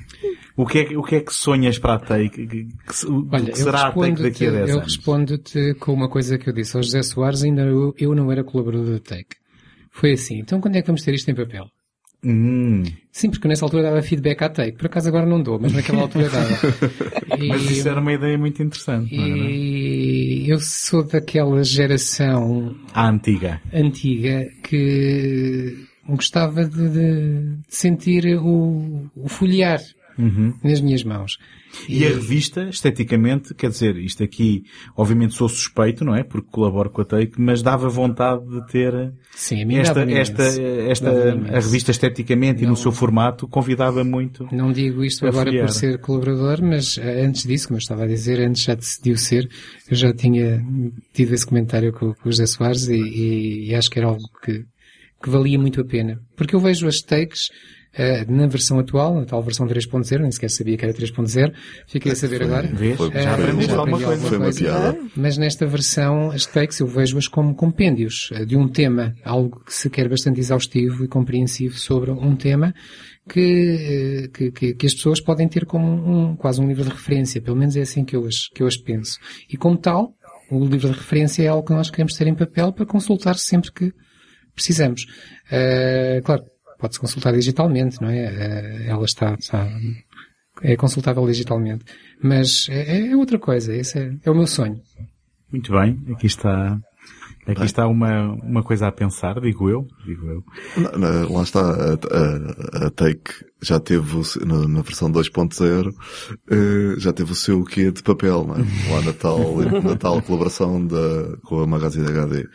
O 0.57 0.65
que 0.65 0.79
é, 0.79 0.85
que- 0.85 0.95
o 0.97 1.03
que, 1.03 1.15
é 1.15 1.19
que 1.21 1.33
sonhas 1.33 1.77
para 1.77 1.95
a 1.95 1.99
take? 1.99 2.47
Que, 2.47 2.67
o 3.07 3.27
Olha, 3.31 3.45
que 3.45 3.51
eu 3.51 3.55
será 3.55 3.87
a 3.87 3.91
take 3.91 4.21
daqui 4.23 4.47
a 4.47 4.51
10 4.51 4.69
eu 4.69 4.75
anos? 4.77 4.85
respondo-te 4.93 5.73
com 5.75 5.93
uma 5.93 6.07
coisa 6.09 6.37
que 6.37 6.49
eu 6.49 6.53
disse 6.53 6.77
ao 6.77 6.83
José 6.83 7.03
Soares, 7.03 7.43
ainda 7.43 7.63
eu, 7.63 7.93
eu 7.97 8.15
não 8.15 8.31
era 8.31 8.43
colaborador 8.43 8.93
da 8.93 8.99
take. 8.99 9.35
Foi 9.91 10.13
assim, 10.13 10.39
então 10.39 10.61
quando 10.61 10.75
é 10.77 10.81
que 10.81 10.87
vamos 10.87 11.03
ter 11.03 11.13
isto 11.13 11.29
em 11.29 11.35
papel? 11.35 11.65
Hum. 12.23 12.83
Sim, 13.11 13.29
porque 13.29 13.45
eu 13.45 13.49
nessa 13.49 13.65
altura 13.65 13.83
dava 13.83 14.01
feedback 14.01 14.41
à 14.41 14.49
take. 14.49 14.77
Por 14.77 14.87
acaso 14.87 15.07
agora 15.09 15.25
não 15.27 15.41
dou, 15.43 15.59
mas 15.59 15.73
naquela 15.73 16.01
altura 16.01 16.27
dava. 16.29 16.57
E- 17.37 17.49
Mas 17.49 17.63
isso 17.69 17.87
era 17.89 17.99
uma 17.99 18.13
ideia 18.13 18.37
muito 18.37 18.63
interessante, 18.63 19.13
não 19.15 19.23
era? 19.25 19.33
E 19.35 20.45
eu 20.49 20.59
sou 20.59 21.03
daquela 21.03 21.63
geração 21.63 22.75
A 22.93 23.09
antiga. 23.09 23.61
antiga 23.73 24.47
que 24.63 25.85
gostava 26.07 26.65
de, 26.65 26.89
de 26.89 27.57
sentir 27.67 28.37
o, 28.37 29.09
o 29.15 29.27
folhear 29.27 29.81
Uhum. 30.17 30.53
nas 30.63 30.79
minhas 30.81 31.03
mãos. 31.03 31.37
E 31.89 32.05
a 32.05 32.09
revista, 32.09 32.69
esteticamente, 32.69 33.53
quer 33.53 33.69
dizer, 33.69 33.97
isto 33.97 34.23
aqui, 34.23 34.63
obviamente 34.95 35.33
sou 35.33 35.49
suspeito, 35.49 36.05
não 36.05 36.15
é? 36.15 36.23
Porque 36.23 36.47
colaboro 36.49 36.89
com 36.89 37.01
a 37.01 37.05
Take, 37.05 37.33
mas 37.37 37.61
dava 37.61 37.89
vontade 37.89 38.45
de 38.47 38.65
ter 38.67 39.13
Sim, 39.35 39.75
esta, 39.77 40.01
esta, 40.03 40.43
esta, 40.43 41.09
a 41.11 41.59
revista 41.59 41.91
esteticamente 41.91 42.59
e 42.61 42.63
no 42.63 42.69
Não. 42.69 42.75
seu 42.77 42.91
formato 42.93 43.45
convidava 43.47 44.03
muito. 44.05 44.47
Não 44.53 44.71
digo 44.71 45.03
isto 45.03 45.25
agora 45.27 45.51
por 45.51 45.69
ser 45.69 45.99
colaborador, 45.99 46.63
mas 46.63 46.97
eh, 46.97 47.25
antes 47.25 47.43
disso, 47.45 47.67
como 47.67 47.77
eu 47.77 47.81
estava 47.81 48.03
a 48.03 48.07
dizer, 48.07 48.39
antes 48.39 48.63
já 48.63 48.73
decidiu 48.75 49.17
ser, 49.17 49.49
eu 49.89 49.95
já 49.97 50.13
tinha 50.13 50.63
tido 51.13 51.33
esse 51.33 51.45
comentário 51.45 51.91
com, 51.91 52.13
com 52.13 52.29
o 52.29 52.31
José 52.31 52.45
Soares 52.47 52.87
e, 52.87 52.95
e- 52.95 53.69
e 53.69 53.75
acho 53.75 53.89
que 53.89 53.99
era 53.99 54.07
algo 54.07 54.23
que, 54.43 54.63
que 55.25 55.29
valia 55.31 55.57
muito 55.59 55.81
a 55.81 55.85
pena. 55.85 56.19
Porque 56.37 56.55
eu 56.55 56.59
vejo 56.59 56.87
as 56.87 56.99
takes 57.01 57.49
eh, 57.97 58.25
na 58.27 58.45
versão 58.47 58.77
atual, 58.79 59.15
na 59.15 59.25
tal 59.25 59.41
versão 59.41 59.65
3.0, 59.65 60.19
nem 60.21 60.31
sequer 60.31 60.49
sabia 60.49 60.77
que 60.77 60.83
era 60.85 60.93
3.0, 60.93 61.53
fiquei 61.87 62.11
a 62.11 62.15
saber 62.15 62.43
agora. 62.43 62.67
Vês? 62.67 62.95
Foi- 62.97 63.09
Já 63.11 63.19
Eh, 63.19 63.23
já 63.23 63.31
alguma 63.31 63.81
aprendi 63.97 64.03
coisa. 64.05 64.27
Foi 64.27 64.37
uma 64.37 64.51
piada. 64.53 64.99
Mas 65.15 65.37
nesta 65.37 65.65
versão, 65.65 66.29
as 66.31 66.45
takes 66.45 66.79
eu 66.79 66.87
vejo-as 66.87 67.27
como 67.27 67.55
compêndios 67.55 68.29
eh, 68.33 68.45
de 68.45 68.55
um 68.57 68.67
tema, 68.67 69.13
algo 69.23 69.61
que 69.65 69.73
se 69.73 69.89
quer 69.89 70.07
bastante 70.09 70.39
exaustivo 70.41 71.03
e 71.03 71.07
compreensivo 71.07 71.77
sobre 71.77 72.11
um 72.11 72.35
tema 72.35 72.73
que, 73.29 74.25
eh, 74.25 74.27
que, 74.33 74.51
que- 74.51 74.73
que 74.75 74.85
as 74.85 74.93
pessoas 74.93 75.19
podem 75.21 75.47
ter 75.47 75.65
como 75.65 75.85
um, 75.87 76.35
quase 76.35 76.61
um 76.61 76.67
livro 76.67 76.83
de 76.83 76.89
referência, 76.91 77.41
pelo 77.41 77.57
menos 77.57 77.75
é 77.75 77.81
assim 77.81 78.03
que 78.05 78.15
eu 78.15 78.25
as, 78.27 78.47
que 78.53 78.61
eu 78.61 78.67
as 78.67 78.77
penso. 78.77 79.17
E 79.49 79.57
como 79.57 79.77
tal, 79.77 80.13
o 80.51 80.59
livro 80.65 80.89
de 80.91 80.97
referência 80.97 81.43
é 81.43 81.47
algo 81.47 81.65
que 81.65 81.73
nós 81.73 81.89
queremos 81.89 82.13
ter 82.13 82.27
em 82.27 82.35
papel 82.35 82.71
para 82.73 82.85
consultar 82.85 83.35
sempre 83.37 83.71
que 83.71 83.91
precisamos. 84.55 85.05
Eh, 85.51 86.21
claro, 86.23 86.43
pode-se 86.79 86.99
consultar 86.99 87.33
digitalmente, 87.33 88.01
não 88.01 88.09
é? 88.09 88.25
Eh, 88.25 88.85
ela 88.87 89.05
está, 89.05 89.35
está 89.35 89.69
é 90.61 90.75
consultável 90.75 91.25
digitalmente. 91.25 91.85
Mas 92.21 92.67
é, 92.69 93.09
é 93.09 93.15
outra 93.15 93.37
coisa, 93.37 93.75
esse 93.75 93.99
é, 93.99 94.13
é 94.23 94.31
o 94.31 94.35
meu 94.35 94.47
sonho. 94.47 94.81
Muito 95.51 95.71
bem, 95.71 96.01
aqui 96.11 96.27
está, 96.27 96.79
aqui 97.47 97.63
está 97.65 97.87
uma, 97.87 98.31
uma 98.43 98.63
coisa 98.63 98.87
a 98.87 98.91
pensar, 98.91 99.39
digo 99.39 99.69
eu, 99.69 99.87
digo 100.05 100.25
eu. 100.27 100.43
Lá 101.29 101.43
está, 101.43 101.61
a, 101.61 101.93
a- 101.93 102.87
a 102.87 102.89
Take 102.89 103.31
já 103.61 103.79
teve, 103.79 104.15
o 104.17 104.23
na, 104.45 104.67
na 104.67 104.81
versão 104.81 105.11
2.0, 105.11 105.93
eh, 106.49 106.95
já 106.99 107.11
teve 107.13 107.31
o 107.31 107.35
seu 107.35 107.63
quê 107.63 107.91
de 107.91 108.01
papel, 108.03 108.45
não 108.47 108.55
é? 108.55 108.59
Lá 108.93 109.01
na 109.01 109.13
tal, 109.13 109.39
na 109.83 109.95
tal 109.95 110.21
colaboração 110.21 110.85
da, 110.85 111.37
com 111.43 111.59
a 111.61 111.67
Magazine 111.67 112.07
HD. 112.07 112.47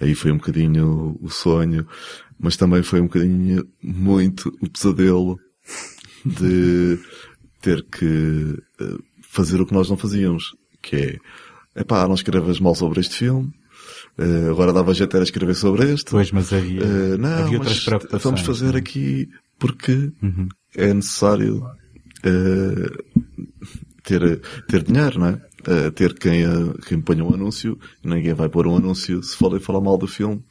Aí 0.00 0.14
foi 0.14 0.32
um 0.32 0.36
bocadinho 0.38 1.16
o 1.20 1.28
sonho, 1.30 1.86
mas 2.38 2.56
também 2.56 2.82
foi 2.82 3.00
um 3.00 3.04
bocadinho 3.06 3.64
muito 3.82 4.52
o 4.60 4.68
pesadelo 4.70 5.38
de 6.24 6.98
ter 7.60 7.84
que 7.84 8.56
eh, 8.80 8.96
fazer 9.22 9.60
o 9.60 9.66
que 9.66 9.72
nós 9.74 9.88
não 9.88 9.96
fazíamos, 9.96 10.54
que 10.82 10.96
é, 10.96 11.80
epá, 11.80 12.06
não 12.06 12.14
escrevas 12.14 12.60
mal 12.60 12.74
sobre 12.74 13.00
este 13.00 13.16
filme, 13.16 13.50
eh, 14.18 14.48
agora 14.50 14.72
dava 14.72 14.92
jeito 14.94 15.14
era 15.16 15.24
escrever 15.24 15.54
sobre 15.54 15.92
este. 15.92 16.10
Pois, 16.10 16.30
mas 16.32 16.52
havia, 16.52 16.82
Eh, 16.82 17.16
não, 17.18 17.28
havia 17.30 17.58
mas 17.58 17.68
outras 17.68 17.80
preocupações. 17.84 18.22
vamos 18.22 18.40
fazer 18.42 18.76
aqui 18.76 19.28
porque 19.58 20.12
Uhum. 20.22 20.48
é 20.76 20.92
necessário 20.94 21.64
eh, 22.24 22.90
ter, 24.02 24.40
ter 24.68 24.82
dinheiro, 24.82 25.18
não 25.20 25.26
é? 25.28 25.40
Eh, 25.66 25.90
ter 25.90 26.14
quem, 26.14 26.42
eh, 26.44 26.74
quem 26.88 27.00
ponha 27.00 27.24
um 27.24 27.34
anúncio. 27.34 27.78
Ninguém 28.04 28.34
vai 28.34 28.48
pôr 28.48 28.66
um 28.66 28.76
anúncio 28.76 29.22
se 29.22 29.36
for 29.36 29.58
falar 29.60 29.80
mal 29.80 29.96
do 29.96 30.06
filme. 30.08 30.42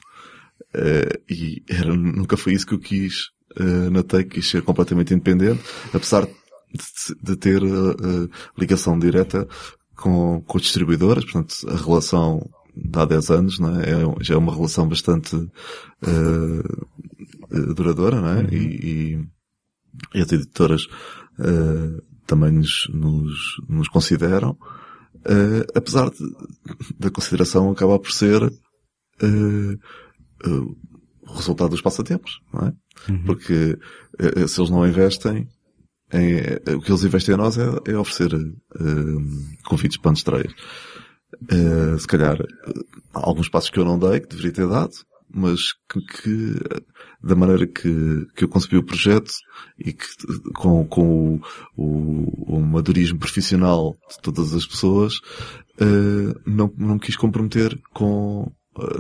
Eh, 0.74 1.20
e 1.30 1.64
era, 1.68 1.94
nunca 1.96 2.38
foi 2.38 2.54
isso 2.54 2.66
que 2.66 2.74
eu 2.74 2.80
quis 2.80 3.30
eh, 3.60 3.90
na 3.90 4.04
Take, 4.04 4.30
quis 4.30 4.50
ser 4.50 4.62
completamente 4.62 5.14
independente, 5.14 5.62
apesar 5.94 6.26
de, 6.26 7.16
de 7.22 7.36
ter 7.36 7.62
ligação 8.58 8.98
direta 8.98 9.46
com, 9.96 10.42
com 10.48 10.58
as 10.58 10.64
distribuidoras, 10.64 11.26
portanto, 11.26 11.54
a 11.68 11.76
relação 11.76 12.50
de 12.84 13.00
há 13.00 13.06
10 13.06 13.30
anos, 13.30 13.60
não 13.60 13.80
é? 13.80 13.90
É- 13.90 14.24
já 14.24 14.36
é 14.36 14.38
uma 14.38 14.54
relação 14.54 14.88
bastante 14.88 15.36
eh, 16.02 17.74
duradoura, 17.76 18.20
não 18.22 18.30
é? 18.30 18.44
E, 18.52 18.58
e, 18.58 19.28
e 20.16 20.22
as 20.22 20.32
editoras 20.32 20.88
eh, 21.40 22.02
também 22.26 22.52
nos, 22.52 22.88
nos, 22.94 23.38
nos 23.68 23.88
consideram, 23.88 24.58
eh, 25.26 25.66
apesar 25.76 26.10
de, 26.10 26.18
da 27.00 27.10
consideração 27.10 27.72
acabar 27.72 28.00
por 28.00 28.12
ser 28.12 28.42
eh, 29.22 29.78
o 30.48 31.34
resultado 31.34 31.70
dos 31.70 31.82
passatempos, 31.82 32.42
não 32.54 32.68
é? 32.68 32.74
Porque 33.26 33.78
eh, 34.20 34.48
se 34.48 34.60
eles 34.60 34.70
não 34.70 34.88
investem, 34.88 35.48
em, 36.14 36.36
eh, 36.36 36.62
o 36.76 36.82
que 36.82 36.92
eles 36.92 37.04
investem 37.04 37.36
em 37.36 37.38
nós 37.38 37.58
é, 37.58 37.66
é 37.86 37.98
oferecer 37.98 38.34
eh, 38.34 39.64
convites 39.64 39.98
para 39.98 40.14
estreias. 40.14 40.54
Eh, 41.50 41.98
se 41.98 42.08
calhar, 42.08 42.40
eh, 42.42 42.74
alguns 43.14 43.50
passos 43.50 43.70
que 43.70 43.80
eu 43.80 43.86
não 43.86 43.98
dei, 43.98 44.20
que 44.20 44.30
deveria 44.30 44.52
ter 44.52 44.68
dado, 44.68 44.94
mas 45.34 45.74
que, 45.90 46.02
que, 46.02 46.58
eh, 46.72 46.82
da 47.24 47.36
maneira 47.36 47.66
que, 47.66 48.26
que 48.36 48.44
eu 48.44 48.50
concebi 48.50 48.78
o 48.78 48.84
projeto 48.84 49.32
e 49.80 49.94
que 49.94 50.06
com, 50.54 50.86
com 50.86 51.36
o, 51.36 51.42
o, 51.78 52.58
o 52.58 52.62
madurismo 52.62 53.20
profissional 53.20 53.96
de 54.10 54.22
todas 54.22 54.54
as 54.54 54.66
pessoas, 54.66 55.16
eh, 55.80 56.40
não, 56.46 56.72
não 56.78 57.00
quis 57.00 57.16
comprometer 57.16 57.80
com 57.94 58.52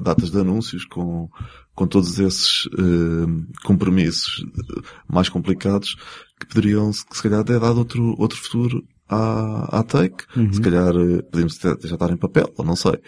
datas 0.01 0.31
de 0.31 0.37
anúncios, 0.37 0.85
com, 0.85 1.29
com 1.73 1.87
todos 1.87 2.19
esses 2.19 2.67
eh, 2.77 3.55
compromissos 3.63 4.43
mais 5.07 5.29
complicados 5.29 5.95
que 6.39 6.47
poderiam, 6.47 6.91
se 6.91 7.05
calhar, 7.21 7.43
ter 7.43 7.59
dado 7.59 7.77
outro, 7.77 8.15
outro 8.17 8.37
futuro 8.37 8.83
à, 9.11 9.79
à 9.79 9.83
take. 9.83 10.23
Se 10.53 10.61
calhar 10.61 10.95
eh, 10.95 11.21
podemos 11.23 11.57
ter- 11.57 11.77
já 11.83 11.93
estar 11.95 12.09
em 12.11 12.17
papel, 12.17 12.51
ou 12.57 12.65
não 12.65 12.75
sei. 12.75 12.99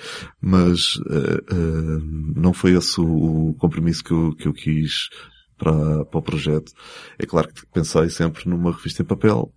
Mas 0.42 1.00
eh, 1.10 1.40
eh, 1.52 2.00
não 2.36 2.54
foi 2.54 2.74
esse 2.74 3.00
o, 3.00 3.50
o 3.50 3.54
compromisso 3.56 4.04
que 4.04 4.12
eu, 4.12 4.36
que 4.36 4.48
eu 4.48 4.54
quis 4.54 5.10
para, 5.58 6.04
para 6.06 6.20
o 6.20 6.22
projeto. 6.22 6.72
É 7.18 7.26
claro 7.26 7.48
que 7.54 7.66
pensei 7.74 8.10
sempre 8.10 8.50
numa 8.50 8.72
revista 8.72 9.02
em 9.02 9.06
papel, 9.06 9.52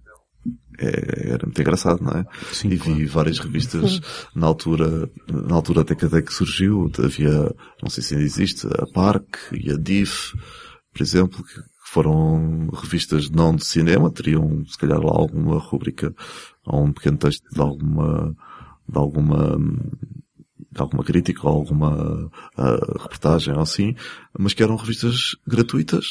é- 0.79 1.31
era 1.31 1.45
muito 1.47 1.61
engraçado, 1.61 2.03
não 2.03 2.13
é? 2.13 2.25
Sim, 2.53 2.69
e 2.69 2.77
vi 2.77 3.05
várias 3.07 3.39
revistas 3.39 4.01
na 4.35 4.47
altura, 4.47 5.11
na 5.29 5.55
altura 5.57 5.81
até 5.81 5.95
que 5.95 6.05
até 6.05 6.23
que 6.23 6.33
surgiu, 6.33 6.91
havia, 7.03 7.53
não 7.83 7.89
sei 7.91 8.03
se 8.03 8.15
ainda 8.15 8.25
existe, 8.27 8.67
a 8.67 8.87
Park 8.93 9.37
e 9.53 9.71
a 9.73 9.77
DIF, 9.77 10.35
por 10.93 11.03
exemplo, 11.03 11.43
que 11.43 11.61
foram 11.97 12.69
revistas 12.75 13.31
não 13.31 13.57
de 13.57 13.65
cinema, 13.65 14.11
teriam 14.11 14.63
se 14.67 14.77
calhar 14.77 15.01
lá 15.01 15.13
alguma 15.13 15.59
rubrica 15.59 16.15
ou 16.67 16.85
um 16.85 16.93
pequeno 16.93 17.17
texto 17.17 17.43
de 17.51 17.59
alguma, 17.59 18.37
de 18.87 18.99
alguma, 18.99 19.57
de 20.73 20.79
alguma 20.83 21.03
crítica 21.03 21.41
ou 21.49 21.55
alguma 21.55 22.31
ah, 22.55 22.99
reportagem 23.01 23.55
ou 23.55 23.61
assim, 23.63 23.95
mas 24.39 24.53
que 24.53 24.63
eram 24.63 24.77
revistas 24.77 25.37
gratuitas 25.47 26.05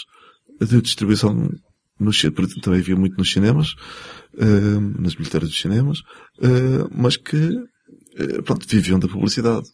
de 0.60 0.82
distribuição 0.82 1.52
por- 2.34 2.48
também 2.64 2.80
havia 2.80 2.96
muito 2.96 3.16
nos 3.18 3.32
cinemas, 3.32 3.76
eh, 4.38 4.80
nas 5.00 5.14
bilheteiras 5.14 5.50
dos 5.50 5.62
cinemas, 5.62 6.00
eh, 6.42 6.88
mas 6.92 7.16
que, 7.16 7.52
pronto, 8.44 8.66
viviam 8.68 8.98
da 9.00 9.08
publicidade. 9.08 9.66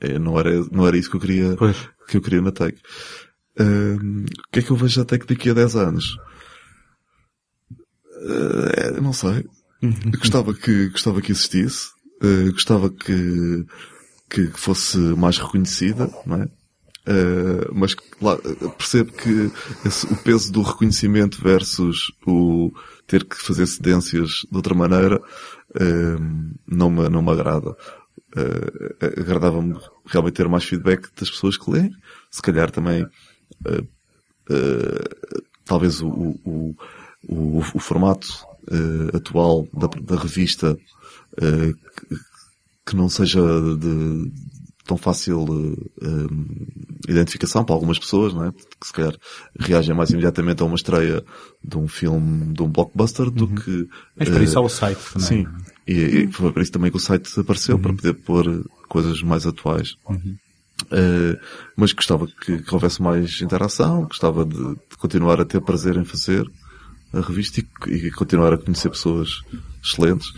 Eh, 0.00 0.18
não 0.18 0.38
era, 0.38 0.50
não 0.72 0.86
era 0.86 0.96
isso 0.98 1.08
que 1.08 1.16
eu 1.16 1.20
queria, 1.20 1.56
Pois. 1.56 1.76
que 2.08 2.16
eu 2.18 2.20
queria 2.20 2.42
na 2.42 2.50
Take. 2.52 2.78
O 3.58 4.50
que 4.52 4.58
é 4.60 4.62
que 4.62 4.70
eu 4.70 4.76
vejo 4.76 5.00
até 5.00 5.18
que 5.18 5.26
daqui 5.26 5.50
a 5.50 5.54
10 5.54 5.76
anos? 5.76 6.16
Eh, 8.28 9.00
não 9.00 9.12
sei. 9.12 9.44
gostava 10.18 10.54
que, 10.54 10.88
gostava 10.88 11.20
que 11.20 11.32
existisse. 11.32 11.88
eh, 12.22 12.50
gostava 12.50 12.90
que, 12.90 13.64
que 14.30 14.46
fosse 14.54 14.96
mais 14.98 15.38
reconhecida, 15.38 16.10
não 16.24 16.42
é? 16.42 16.48
Eh, 17.08 17.68
mas 17.72 17.94
lá, 18.20 18.36
percebo 18.78 19.12
que 19.12 19.50
esse- 19.86 20.06
o 20.06 20.16
peso 20.16 20.50
do 20.52 20.62
reconhecimento 20.62 21.40
versus 21.42 22.10
o 22.26 22.72
ter 23.06 23.24
que 23.24 23.36
fazer 23.36 23.66
cedências 23.66 24.30
de 24.50 24.56
outra 24.56 24.74
maneira 24.74 25.20
eh, 25.78 26.16
não, 26.66 26.90
me, 26.90 27.08
não 27.08 27.22
me 27.22 27.30
agrada. 27.30 27.76
Eh, 28.36 29.20
Agradava-me 29.20 29.78
realmente 30.06 30.34
ter 30.34 30.48
mais 30.48 30.64
feedback 30.64 31.08
das 31.18 31.30
pessoas 31.30 31.56
que 31.56 31.70
leem. 31.70 31.90
Se 32.30 32.42
calhar 32.42 32.70
também 32.70 33.06
eh, 33.64 33.84
eh, 34.50 35.34
talvez 35.64 36.00
o, 36.00 36.08
o, 36.08 36.76
o, 37.28 37.58
o, 37.58 37.78
formato 37.78 38.28
eh, 38.70 39.16
atual 39.16 39.66
da, 39.72 39.88
da 40.00 40.20
revista 40.20 40.76
que, 41.36 42.16
que 42.86 42.96
não 42.96 43.08
seja 43.08 43.40
de 43.76 44.30
tão 44.86 44.96
fácil 44.96 45.44
eh, 46.00 47.10
identificação 47.10 47.64
para 47.64 47.74
algumas 47.74 47.98
pessoas, 47.98 48.32
não 48.32 48.44
é? 48.44 48.52
Que 48.52 48.86
se 48.86 48.92
calhar 48.92 49.14
reagem 49.58 49.94
mais 49.94 50.10
imediatamente 50.10 50.62
a 50.62 50.64
uma 50.64 50.76
estreia 50.76 51.24
de 51.62 51.76
um 51.76 51.88
filme, 51.88 52.52
de 52.54 52.62
um 52.62 52.68
blockbuster, 52.68 53.30
do 53.30 53.48
que... 53.48 53.88
Mas 54.16 54.28
para 54.28 54.42
isso 54.42 54.58
há 54.58 54.62
o 54.62 54.68
site 54.68 55.00
também. 55.12 55.28
Sim. 55.28 55.46
E, 55.86 55.92
e 55.92 56.32
foi 56.32 56.52
para 56.52 56.62
isso 56.62 56.72
também 56.72 56.90
que 56.90 56.96
o 56.96 57.00
site 57.00 57.28
apareceu, 57.38 57.78
para 57.78 57.92
poder 57.92 58.14
pôr 58.14 58.64
coisas 58.88 59.20
mais 59.22 59.44
atuais. 59.46 59.96
Eh, 60.90 61.38
mas 61.76 61.92
gostava 61.92 62.26
que, 62.26 62.58
que 62.62 62.74
houvesse 62.74 63.00
mais 63.02 63.40
interação, 63.40 64.02
gostava 64.04 64.44
de, 64.44 64.56
de 64.56 64.96
continuar 64.98 65.40
a 65.40 65.44
ter 65.44 65.60
prazer 65.60 65.96
em 65.96 66.04
fazer 66.04 66.44
a 67.12 67.20
revista 67.20 67.60
e, 67.60 67.66
e 67.90 68.10
continuar 68.10 68.52
a 68.52 68.58
conhecer 68.58 68.90
pessoas 68.90 69.40
excelentes 69.82 70.32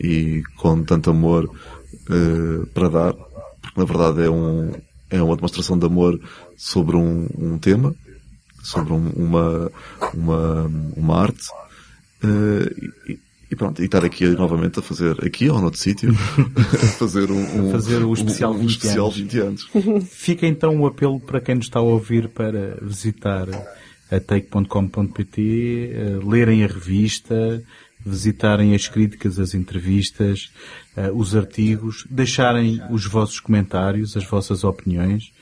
e 0.00 0.42
com 0.56 0.82
tanto 0.82 1.10
amor 1.10 1.48
eh, 2.10 2.66
para 2.74 2.88
dar, 2.88 3.12
porque 3.62 3.78
na 3.80 3.84
verdade 3.86 4.22
é, 4.22 4.30
um, 4.30 4.72
é 5.08 5.22
uma 5.22 5.36
demonstração 5.36 5.78
de 5.78 5.86
amor 5.86 6.20
sobre 6.56 6.96
um, 6.96 7.28
um 7.38 7.58
tema, 7.58 7.94
sobre 8.62 8.92
um- 8.92 9.10
uma, 9.10 9.70
uma, 10.12 10.62
uma 10.96 11.20
arte, 11.22 11.46
eh, 12.24 12.74
e, 13.08 13.25
e 13.50 13.54
pronto, 13.56 13.80
e 13.80 13.84
estar 13.84 14.04
aqui 14.04 14.26
novamente 14.26 14.78
a 14.78 14.82
fazer, 14.82 15.24
aqui 15.24 15.48
ou 15.48 15.60
noutro 15.60 15.78
sítio, 15.78 16.10
a 16.56 16.86
fazer 16.98 17.30
um, 17.30 17.66
um- 17.68 17.70
fazer 17.72 18.02
o 18.04 18.12
especial 18.12 18.52
um, 18.52 18.56
um 18.56 18.58
20 18.60 18.70
especial 18.70 19.04
anos. 19.06 19.16
20 19.18 19.38
anos. 19.38 19.68
Fica 20.10 20.46
então 20.46 20.76
o 20.80 20.86
apelo 20.86 21.20
para 21.20 21.40
quem 21.40 21.54
nos 21.56 21.66
está 21.66 21.78
a 21.78 21.82
ouvir 21.82 22.28
para 22.28 22.78
visitar 22.82 23.48
a 24.10 24.20
take.com.pt, 24.20 25.90
eh, 25.94 26.18
lerem 26.24 26.62
a 26.64 26.66
revista, 26.66 27.62
visitarem 28.04 28.74
as 28.74 28.86
críticas, 28.88 29.38
as 29.38 29.54
entrevistas, 29.54 30.50
eh, 30.96 31.10
os 31.12 31.34
artigos, 31.34 32.06
deixarem 32.10 32.80
os 32.90 33.04
vossos 33.06 33.40
comentários, 33.40 34.16
as 34.16 34.24
vossas 34.24 34.62
opiniões. 34.64 35.32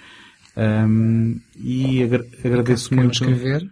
Ahm, 0.57 1.37
e 1.57 2.03
agra- 2.05 2.25
agradeço 2.45 2.89
Quero 2.89 3.01
muito. 3.03 3.15
escrever. 3.15 3.69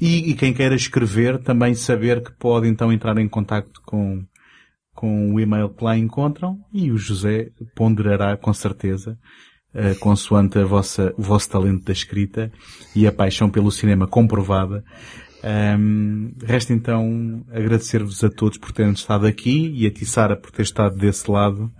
E, 0.00 0.30
e 0.30 0.34
quem 0.34 0.52
queira 0.52 0.74
escrever 0.74 1.38
também 1.38 1.74
saber 1.74 2.22
que 2.22 2.32
pode 2.32 2.68
então 2.68 2.92
entrar 2.92 3.16
em 3.18 3.28
contacto 3.28 3.80
com, 3.84 4.24
com 4.94 5.32
o 5.32 5.40
e-mail 5.40 5.70
que 5.70 5.84
lá 5.84 5.96
encontram 5.96 6.58
e 6.72 6.90
o 6.90 6.98
José 6.98 7.50
ponderará 7.74 8.36
com 8.36 8.52
certeza, 8.52 9.18
eh, 9.72 9.94
consoante 9.94 10.58
a 10.58 10.64
vossa, 10.64 11.14
o 11.16 11.22
vosso 11.22 11.48
talento 11.50 11.84
da 11.84 11.92
escrita 11.92 12.50
e 12.94 13.06
a 13.06 13.12
paixão 13.12 13.48
pelo 13.48 13.70
cinema 13.70 14.06
comprovada. 14.06 14.84
Ahm, 15.42 16.32
resta 16.42 16.72
então 16.72 17.44
agradecer-vos 17.50 18.24
a 18.24 18.30
todos 18.30 18.56
por 18.56 18.72
terem 18.72 18.92
estado 18.92 19.26
aqui 19.26 19.72
e 19.74 19.86
a 19.86 19.90
ti 19.90 20.06
Sara 20.06 20.36
por 20.36 20.50
ter 20.50 20.62
estado 20.62 20.96
desse 20.96 21.30
lado. 21.30 21.70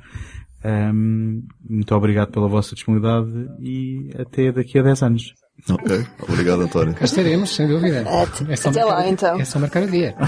Ahm, 0.63 1.43
muito 1.69 1.95
obrigado 1.95 2.31
pela 2.31 2.49
vossa 2.49 2.75
disponibilidade 2.75 3.49
e 3.61 4.11
até 4.19 4.53
daqui 4.53 4.79
a 4.79 4.83
10 4.83 5.03
anos. 5.03 5.44
Ok, 5.71 6.07
obrigado 6.29 6.63
António. 6.63 6.95
Cá 6.95 7.05
estaremos, 7.05 7.55
sem 7.55 7.67
dúvida. 7.67 8.01
Até- 8.03 8.53
É 8.53 8.57
só 8.57 8.69
até 8.69 8.81
marcar 8.85 8.95
lá, 9.03 9.09
então. 9.09 9.41
É 9.41 9.45
só 9.45 9.59
marcar 9.59 9.83
o 9.85 9.91
dia. 9.91 10.15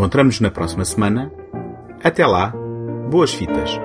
Encontramos-nos 0.00 0.40
na 0.40 0.50
próxima 0.50 0.82
semana. 0.82 1.30
Até 2.02 2.26
lá, 2.26 2.54
boas 3.10 3.34
fitas. 3.34 3.78